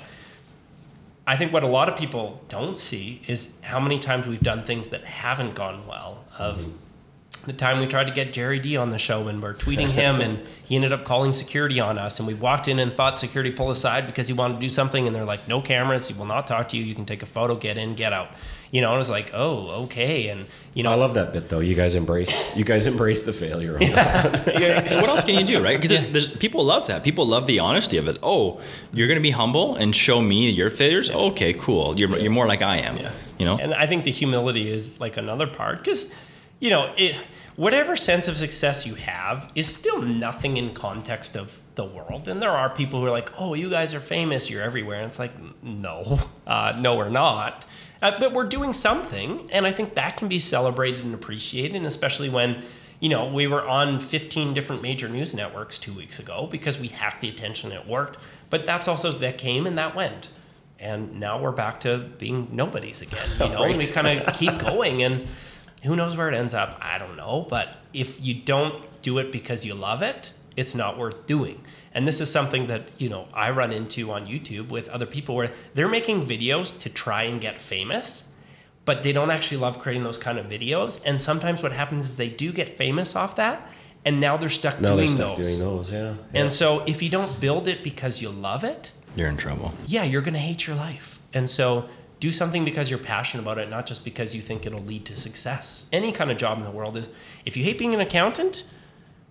I 1.26 1.38
think 1.38 1.54
what 1.54 1.64
a 1.64 1.68
lot 1.68 1.88
of 1.88 1.98
people 1.98 2.42
don't 2.50 2.78
see 2.78 3.22
is 3.28 3.54
how 3.62 3.80
many 3.80 3.98
times 3.98 4.28
we've 4.28 4.42
done 4.42 4.64
things 4.64 4.90
that 4.90 5.06
haven't 5.06 5.56
gone 5.56 5.88
well. 5.88 6.26
Of 6.38 6.60
mm-hmm. 6.60 7.46
the 7.46 7.54
time 7.54 7.80
we 7.80 7.86
tried 7.86 8.08
to 8.08 8.14
get 8.14 8.34
Gary 8.34 8.60
Vee 8.60 8.76
on 8.76 8.90
the 8.90 8.98
show 8.98 9.30
and 9.30 9.42
we're 9.42 9.54
tweeting 9.54 9.88
him 9.88 10.20
and 10.20 10.46
he 10.66 10.76
ended 10.76 10.92
up 10.92 11.06
calling 11.06 11.32
security 11.32 11.80
on 11.80 11.98
us 11.98 12.20
and 12.20 12.28
we 12.28 12.34
walked 12.34 12.68
in 12.68 12.78
and 12.78 12.94
thought 12.94 13.20
security 13.20 13.52
pull 13.52 13.72
aside 13.72 14.06
because 14.06 14.28
he 14.28 14.34
wanted 14.34 14.56
to 14.56 14.60
do 14.60 14.70
something 14.70 15.06
and 15.08 15.16
they're 15.16 15.24
like 15.24 15.48
no 15.48 15.62
cameras 15.62 16.10
he 16.10 16.14
will 16.14 16.26
not 16.26 16.46
talk 16.46 16.68
to 16.70 16.78
you 16.78 16.84
you 16.84 16.96
can 16.96 17.06
take 17.06 17.22
a 17.24 17.26
photo 17.26 17.56
get 17.56 17.78
in 17.78 17.96
get 17.96 18.12
out 18.12 18.30
you 18.74 18.82
know 18.82 18.92
I 18.92 18.98
was 18.98 19.10
like 19.10 19.32
oh 19.34 19.84
okay 19.84 20.28
and 20.28 20.48
you 20.74 20.84
know 20.84 20.92
I 20.92 20.96
love 20.96 21.14
that 21.14 21.32
bit 21.32 21.48
though. 21.48 21.60
You 21.60 21.76
guys 21.76 21.94
embrace 21.96 22.36
you 22.56 22.66
guys 22.66 22.88
embrace 22.88 23.22
the 23.24 23.32
failure. 23.32 23.76
On 23.76 23.80
that. 23.92 24.60
Yeah, 24.60 25.00
what 25.00 25.10
else 25.10 25.24
can 25.24 25.36
you 25.36 25.46
do, 25.46 25.64
right? 25.64 25.80
Because 25.80 26.12
there's 26.12 26.30
people 26.30 26.66
love 26.66 26.88
that. 26.88 27.04
People 27.04 27.28
love 27.28 27.46
the 27.46 27.60
honesty 27.60 27.98
of 27.98 28.08
it. 28.08 28.18
Oh, 28.24 28.60
you're 28.92 29.08
going 29.08 29.20
to 29.20 29.24
be 29.24 29.32
humble 29.32 29.76
and 29.76 29.96
show 29.96 30.22
me 30.22 30.50
your 30.50 30.72
failures. 30.72 31.12
Okay, 31.12 31.54
cool. 31.54 31.98
You're 31.98 32.18
you're 32.18 32.32
more 32.32 32.48
like 32.48 32.64
I 32.64 32.78
am. 32.78 32.98
Yeah. 32.98 33.12
You 33.38 33.46
know. 33.46 33.58
And 33.60 33.74
I 33.76 33.86
think 33.86 34.04
the 34.04 34.12
humility 34.12 34.70
is 34.70 35.00
like 35.00 35.18
another 35.18 35.48
part 35.48 35.78
because, 35.78 36.12
you 36.60 36.72
know, 36.72 36.92
it, 36.98 37.16
whatever 37.56 37.96
sense 37.96 38.28
of 38.28 38.38
success 38.38 38.86
you 38.86 38.96
have 38.96 39.52
is 39.56 39.68
still 39.68 40.02
nothing 40.02 40.58
in 40.58 40.74
context 40.74 41.36
of 41.36 41.60
the 41.76 41.86
world. 41.86 42.28
And 42.28 42.42
there 42.42 42.52
are 42.52 42.70
people 42.70 43.00
who 43.00 43.06
are 43.06 43.12
like, 43.12 43.32
oh, 43.40 43.54
you 43.54 43.70
guys 43.70 43.94
are 43.94 44.00
famous, 44.00 44.50
you're 44.50 44.62
everywhere. 44.64 44.98
And 44.98 45.08
it's 45.08 45.20
like, 45.20 45.34
no, 45.62 46.20
uh, 46.48 46.78
no, 46.80 46.96
we're 46.96 47.10
not. 47.10 47.66
Uh, 48.04 48.20
but 48.20 48.34
we're 48.34 48.47
doing 48.47 48.74
something. 48.74 49.49
And 49.51 49.66
I 49.66 49.72
think 49.72 49.95
that 49.95 50.18
can 50.18 50.28
be 50.28 50.39
celebrated 50.39 51.04
and 51.04 51.16
appreciated, 51.16 51.76
and 51.76 51.88
especially 51.88 52.30
when. 52.30 52.64
You 52.99 53.10
know, 53.10 53.28
we 53.28 53.47
were 53.47 53.68
on 53.68 53.99
15 53.99 54.54
different 54.54 54.82
major 54.82 55.10
news 55.10 55.36
networks 55.36 55.78
two 55.78 55.91
weeks 55.91 56.20
ago 56.20 56.47
because 56.49 56.80
we 56.80 56.88
hacked 56.88 57.20
the 57.20 57.28
attention. 57.28 57.74
It 57.74 57.86
worked, 57.86 58.18
but 58.49 58.66
that's 58.66 58.88
also 58.88 59.12
that 59.12 59.38
came 59.38 59.68
and 59.68 59.78
that 59.78 59.93
went 59.93 60.30
and 60.84 61.20
now 61.20 61.39
we're 61.39 61.51
back 61.51 61.80
to 61.82 61.97
being 61.97 62.49
nobodies 62.51 63.01
again. 63.01 63.28
You 63.39 63.49
know, 63.56 63.64
and 63.64 63.78
we 63.78 63.88
kind 63.88 64.20
of 64.20 64.36
keep 64.36 64.60
going, 64.60 65.01
and 65.01 65.28
who 65.84 65.95
knows 65.95 66.16
where 66.16 66.30
it 66.30 66.36
ends 66.36 66.54
up? 66.54 66.78
I 66.82 66.97
don't 66.97 67.16
know. 67.16 67.47
But 67.49 67.70
if 67.93 68.24
you 68.24 68.34
don't 68.34 68.86
do 69.01 69.18
it 69.18 69.32
because 69.32 69.66
you 69.66 69.74
love 69.74 70.01
it, 70.01 70.34
it's 70.56 70.76
not 70.76 70.97
worth 70.97 71.26
doing. 71.26 71.64
And 71.93 72.08
this 72.08 72.20
is 72.22 72.32
something 72.32 72.68
that 72.68 72.89
you 72.97 73.10
know 73.10 73.28
I 73.34 73.51
run 73.51 73.72
into 73.72 74.12
on 74.12 74.26
YouTube 74.28 74.70
with 74.70 74.89
other 74.89 75.06
people 75.06 75.36
where 75.36 75.51
they're 75.74 75.88
making 75.89 76.26
videos 76.26 76.78
to 76.80 76.89
try 76.89 77.24
and 77.24 77.39
get 77.41 77.62
famous, 77.62 78.24
but 78.86 79.04
they 79.04 79.14
don't 79.14 79.32
actually 79.32 79.58
love 79.58 79.80
creating 79.80 80.04
those 80.04 80.18
kind 80.18 80.38
of 80.38 80.47
videos. 80.47 81.01
And 81.06 81.22
sometimes 81.22 81.62
what 81.64 81.72
happens 81.72 82.06
is 82.06 82.18
they 82.18 82.30
do 82.30 82.51
get 82.51 82.78
famous 82.78 83.16
off 83.16 83.36
that, 83.38 83.68
and 84.06 84.20
now 84.20 84.38
they're 84.38 84.49
stuck 84.49 84.80
No, 84.82 84.89
they're 84.89 84.97
doing 85.06 85.10
stuck 85.10 85.36
those. 85.36 85.47
doing 85.47 85.60
those. 85.60 85.91
Yeah. 85.91 86.16
yeah. 86.34 86.41
And 86.41 86.51
so 86.51 86.84
if 86.86 87.01
you 87.01 87.10
don't 87.10 87.39
build 87.39 87.68
it 87.68 87.84
because 87.84 88.22
you 88.22 88.30
love 88.30 88.64
it, 88.64 88.91
You're 89.16 89.30
in 89.30 89.38
trouble. 89.38 89.74
yeah, 89.86 90.04
you're 90.04 90.22
going 90.22 90.34
to 90.34 90.39
hate 90.39 90.68
your 90.68 90.76
life. 90.76 91.20
And 91.34 91.49
so 91.49 91.88
do 92.20 92.32
something 92.32 92.64
because 92.66 92.89
you're 92.89 92.99
passionate 92.99 93.43
about 93.43 93.58
it, 93.58 93.70
not 93.70 93.86
just 93.86 94.04
because 94.04 94.34
you 94.36 94.41
think 94.41 94.66
it'll 94.66 94.82
lead 94.82 95.06
to 95.06 95.16
success. 95.16 95.86
Any 95.91 96.12
kind 96.12 96.32
of 96.32 96.38
job 96.38 96.58
in 96.58 96.64
the 96.64 96.72
world 96.72 96.95
is 96.97 97.10
if 97.45 97.56
you 97.58 97.64
hate 97.64 97.78
being 97.78 97.93
an 97.93 97.99
accountant, 98.01 98.64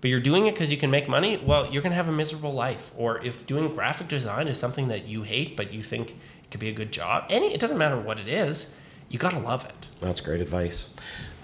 but 0.02 0.10
you're 0.10 0.20
doing 0.20 0.46
it 0.46 0.54
because 0.54 0.72
you 0.72 0.76
can 0.76 0.90
make 0.90 1.08
money, 1.08 1.36
well, 1.38 1.72
you're 1.72 1.80
going 1.80 1.92
to 1.92 1.96
have 1.96 2.08
a 2.08 2.12
miserable 2.12 2.52
life. 2.52 2.90
Or 2.96 3.24
if 3.24 3.46
doing 3.46 3.72
graphic 3.72 4.08
design 4.08 4.48
is 4.48 4.58
something 4.58 4.88
that 4.88 5.06
you 5.06 5.22
hate, 5.22 5.56
but 5.56 5.72
you 5.72 5.80
think 5.80 6.10
it 6.42 6.50
could 6.50 6.58
be 6.58 6.68
a 6.68 6.72
good 6.72 6.90
job, 6.90 7.24
any 7.30 7.54
it 7.54 7.60
doesn't 7.60 7.78
matter 7.78 7.98
what 7.98 8.18
it 8.18 8.26
is, 8.26 8.70
you 9.08 9.18
got 9.20 9.30
to 9.30 9.38
love 9.38 9.64
it. 9.64 9.86
That's 10.00 10.20
great 10.20 10.40
advice. 10.40 10.92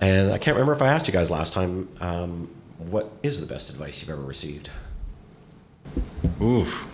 And 0.01 0.33
I 0.33 0.39
can't 0.39 0.57
remember 0.57 0.73
if 0.73 0.83
I 0.83 0.89
asked 0.89 1.07
you 1.07 1.13
guys 1.13 1.31
last 1.31 1.53
time. 1.53 1.89
Um, 2.01 2.51
what 2.79 3.13
is 3.23 3.41
the 3.41 3.47
best 3.47 3.71
advice 3.71 4.01
you've 4.01 4.11
ever 4.11 4.23
received? 4.23 4.71
Oof. 6.43 6.87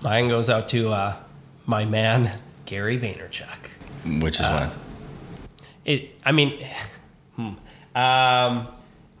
Mine 0.00 0.28
goes 0.28 0.48
out 0.48 0.70
to 0.70 0.90
uh, 0.90 1.16
my 1.66 1.84
man, 1.84 2.40
Gary 2.64 2.98
Vaynerchuk. 2.98 4.20
Which 4.22 4.36
is 4.40 4.46
Uh, 4.46 4.70
what. 4.70 5.58
It. 5.84 6.18
I 6.24 6.32
mean, 6.32 6.66
hmm. 7.36 7.52
um, 7.94 8.68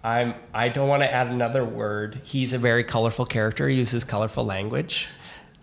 I'm. 0.04 0.34
I 0.52 0.68
don't 0.68 0.88
want 0.88 1.02
to 1.02 1.12
add 1.12 1.28
another 1.28 1.64
word. 1.64 2.20
He's 2.22 2.52
a 2.52 2.58
very 2.58 2.84
colorful 2.84 3.24
character. 3.24 3.68
He 3.68 3.76
uses 3.76 4.04
colorful 4.04 4.44
language. 4.44 5.08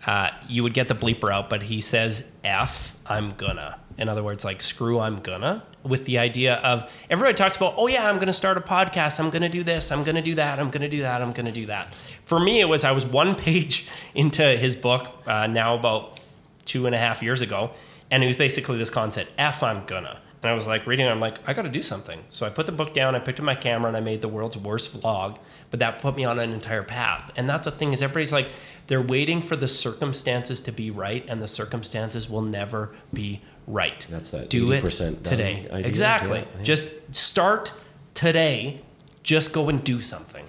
Uh, 0.04 0.30
you 0.48 0.64
would 0.64 0.74
get 0.74 0.88
the 0.88 0.96
bleeper 0.96 1.32
out, 1.32 1.48
but 1.48 1.62
he 1.62 1.80
says 1.80 2.24
"f." 2.42 2.96
I'm 3.06 3.30
gonna. 3.30 3.78
In 3.98 4.08
other 4.08 4.22
words, 4.24 4.44
like 4.44 4.60
screw. 4.60 4.98
I'm 4.98 5.18
gonna. 5.18 5.62
With 5.84 6.06
the 6.06 6.18
idea 6.18 6.56
of 6.56 6.92
everybody 7.08 7.34
talks 7.34 7.56
about, 7.56 7.74
oh 7.76 7.86
yeah, 7.86 8.08
I'm 8.08 8.18
gonna 8.18 8.32
start 8.32 8.56
a 8.56 8.60
podcast. 8.60 9.20
I'm 9.20 9.30
gonna 9.30 9.48
do 9.48 9.62
this. 9.62 9.92
I'm 9.92 10.02
gonna 10.02 10.22
do 10.22 10.34
that. 10.34 10.58
I'm 10.58 10.70
gonna 10.70 10.88
do 10.88 11.02
that. 11.02 11.22
I'm 11.22 11.32
gonna 11.32 11.52
do 11.52 11.66
that. 11.66 11.94
For 12.24 12.40
me, 12.40 12.60
it 12.60 12.66
was 12.66 12.82
I 12.82 12.90
was 12.90 13.04
one 13.04 13.34
page 13.46 13.86
into 14.14 14.42
his 14.56 14.74
book 14.74 15.06
uh, 15.26 15.46
now 15.46 15.76
about 15.76 16.18
two 16.64 16.86
and 16.86 16.94
a 16.96 16.98
half 16.98 17.22
years 17.22 17.42
ago, 17.42 17.70
and 18.10 18.24
it 18.24 18.26
was 18.26 18.36
basically 18.36 18.76
this 18.76 18.90
concept: 18.90 19.30
"f." 19.38 19.62
I'm 19.62 19.86
gonna. 19.86 20.18
And 20.42 20.50
I 20.50 20.54
was 20.54 20.66
like 20.66 20.88
reading, 20.88 21.06
it, 21.06 21.10
I'm 21.10 21.20
like, 21.20 21.38
I 21.48 21.52
got 21.52 21.62
to 21.62 21.68
do 21.68 21.82
something. 21.82 22.20
So 22.30 22.44
I 22.44 22.50
put 22.50 22.66
the 22.66 22.72
book 22.72 22.92
down, 22.92 23.14
I 23.14 23.20
picked 23.20 23.38
up 23.38 23.44
my 23.44 23.54
camera, 23.54 23.86
and 23.86 23.96
I 23.96 24.00
made 24.00 24.22
the 24.22 24.28
world's 24.28 24.56
worst 24.56 24.98
vlog. 25.00 25.38
But 25.70 25.78
that 25.80 26.00
put 26.00 26.16
me 26.16 26.24
on 26.24 26.40
an 26.40 26.52
entire 26.52 26.82
path. 26.82 27.30
And 27.36 27.48
that's 27.48 27.66
the 27.66 27.70
thing 27.70 27.92
is, 27.92 28.02
everybody's 28.02 28.32
like, 28.32 28.50
they're 28.88 29.00
waiting 29.00 29.40
for 29.40 29.54
the 29.54 29.68
circumstances 29.68 30.60
to 30.62 30.72
be 30.72 30.90
right, 30.90 31.24
and 31.28 31.40
the 31.40 31.46
circumstances 31.46 32.28
will 32.28 32.42
never 32.42 32.92
be 33.12 33.40
right. 33.68 34.04
That's 34.10 34.32
that 34.32 34.50
do 34.50 34.72
it 34.72 34.82
80% 34.82 34.98
done 34.98 35.22
today. 35.22 35.68
idea. 35.70 35.88
Exactly. 35.88 36.38
Yeah, 36.40 36.44
yeah. 36.58 36.62
Just 36.64 37.14
start 37.14 37.72
today. 38.14 38.80
Just 39.22 39.52
go 39.52 39.68
and 39.68 39.84
do 39.84 40.00
something. 40.00 40.44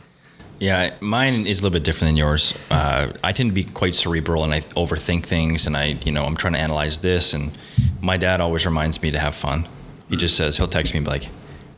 Yeah, 0.58 0.96
mine 1.02 1.46
is 1.46 1.60
a 1.60 1.64
little 1.64 1.74
bit 1.74 1.84
different 1.84 2.10
than 2.10 2.18
yours. 2.18 2.54
Uh, 2.72 3.12
I 3.24 3.32
tend 3.32 3.50
to 3.50 3.54
be 3.54 3.64
quite 3.64 3.94
cerebral 3.96 4.44
and 4.44 4.54
I 4.54 4.62
overthink 4.62 5.26
things, 5.26 5.68
and 5.68 5.78
I, 5.78 6.00
you 6.04 6.12
know, 6.12 6.26
I'm 6.26 6.36
trying 6.36 6.54
to 6.54 6.60
analyze 6.60 7.00
this. 7.00 7.34
And 7.34 7.56
my 8.02 8.18
dad 8.18 8.42
always 8.42 8.66
reminds 8.66 9.02
me 9.02 9.12
to 9.12 9.20
have 9.20 9.36
fun. 9.36 9.68
He 10.10 10.16
just 10.16 10.36
says 10.36 10.58
he'll 10.58 10.68
text 10.68 10.94
me 10.94 10.98
and 10.98 11.06
be 11.06 11.12
like, 11.12 11.28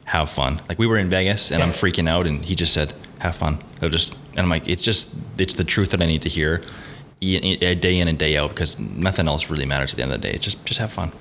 "Have 0.05 0.29
fun." 0.29 0.61
Like 0.67 0.79
we 0.79 0.87
were 0.87 0.97
in 0.97 1.09
Vegas 1.09 1.51
and 1.51 1.63
I'm 1.63 1.69
freaking 1.69 2.09
out, 2.09 2.27
and 2.27 2.43
he 2.43 2.55
just 2.55 2.73
said, 2.73 2.93
"Have 3.19 3.35
fun." 3.35 3.59
He'll 3.79 3.89
just, 3.89 4.13
and 4.31 4.39
I'm 4.39 4.49
like, 4.49 4.67
it's 4.67 4.81
just, 4.81 5.13
it's 5.37 5.53
the 5.53 5.63
truth 5.63 5.91
that 5.91 6.01
I 6.01 6.05
need 6.05 6.21
to 6.23 6.29
hear, 6.29 6.63
day 7.21 7.99
in 7.99 8.07
and 8.07 8.17
day 8.17 8.37
out, 8.37 8.49
because 8.49 8.79
nothing 8.79 9.27
else 9.27 9.49
really 9.49 9.65
matters 9.65 9.91
at 9.91 9.97
the 9.97 10.03
end 10.03 10.13
of 10.13 10.21
the 10.21 10.27
day. 10.27 10.33
It's 10.33 10.45
just, 10.45 10.63
just 10.65 10.79
have 10.79 10.91
fun. 10.91 11.11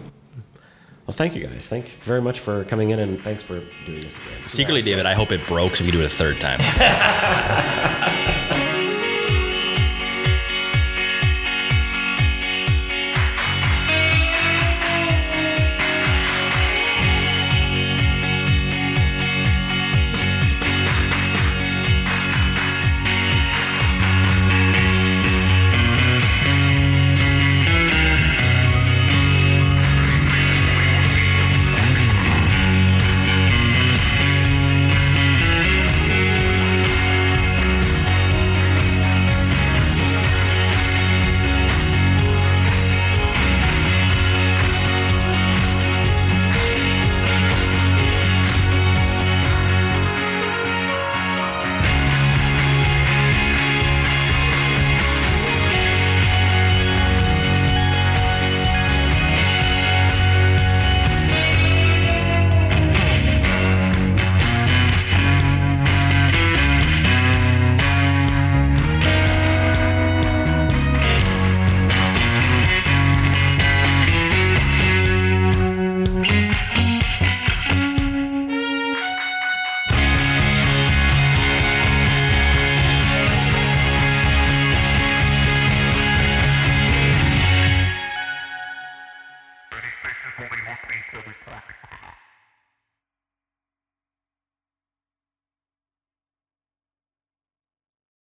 Well, 1.07 1.14
thank 1.14 1.34
you 1.34 1.42
guys. 1.46 1.68
Thanks 1.68 1.96
very 1.96 2.22
much 2.22 2.40
for 2.40 2.64
coming 2.64 2.90
in, 2.90 2.98
and 2.98 3.20
thanks 3.20 3.42
for 3.42 3.62
doing 3.84 4.00
this 4.00 4.16
again. 4.16 4.48
Secretly, 4.48 4.80
David, 4.80 5.05
I 5.05 5.12
hope 5.12 5.32
it 5.32 5.46
broke 5.46 5.76
so 5.76 5.84
we 5.84 5.90
can 5.90 5.98
do 6.00 6.05
it 6.05 6.07
a 6.07 6.16
third 6.16 6.40
time. 6.40 6.61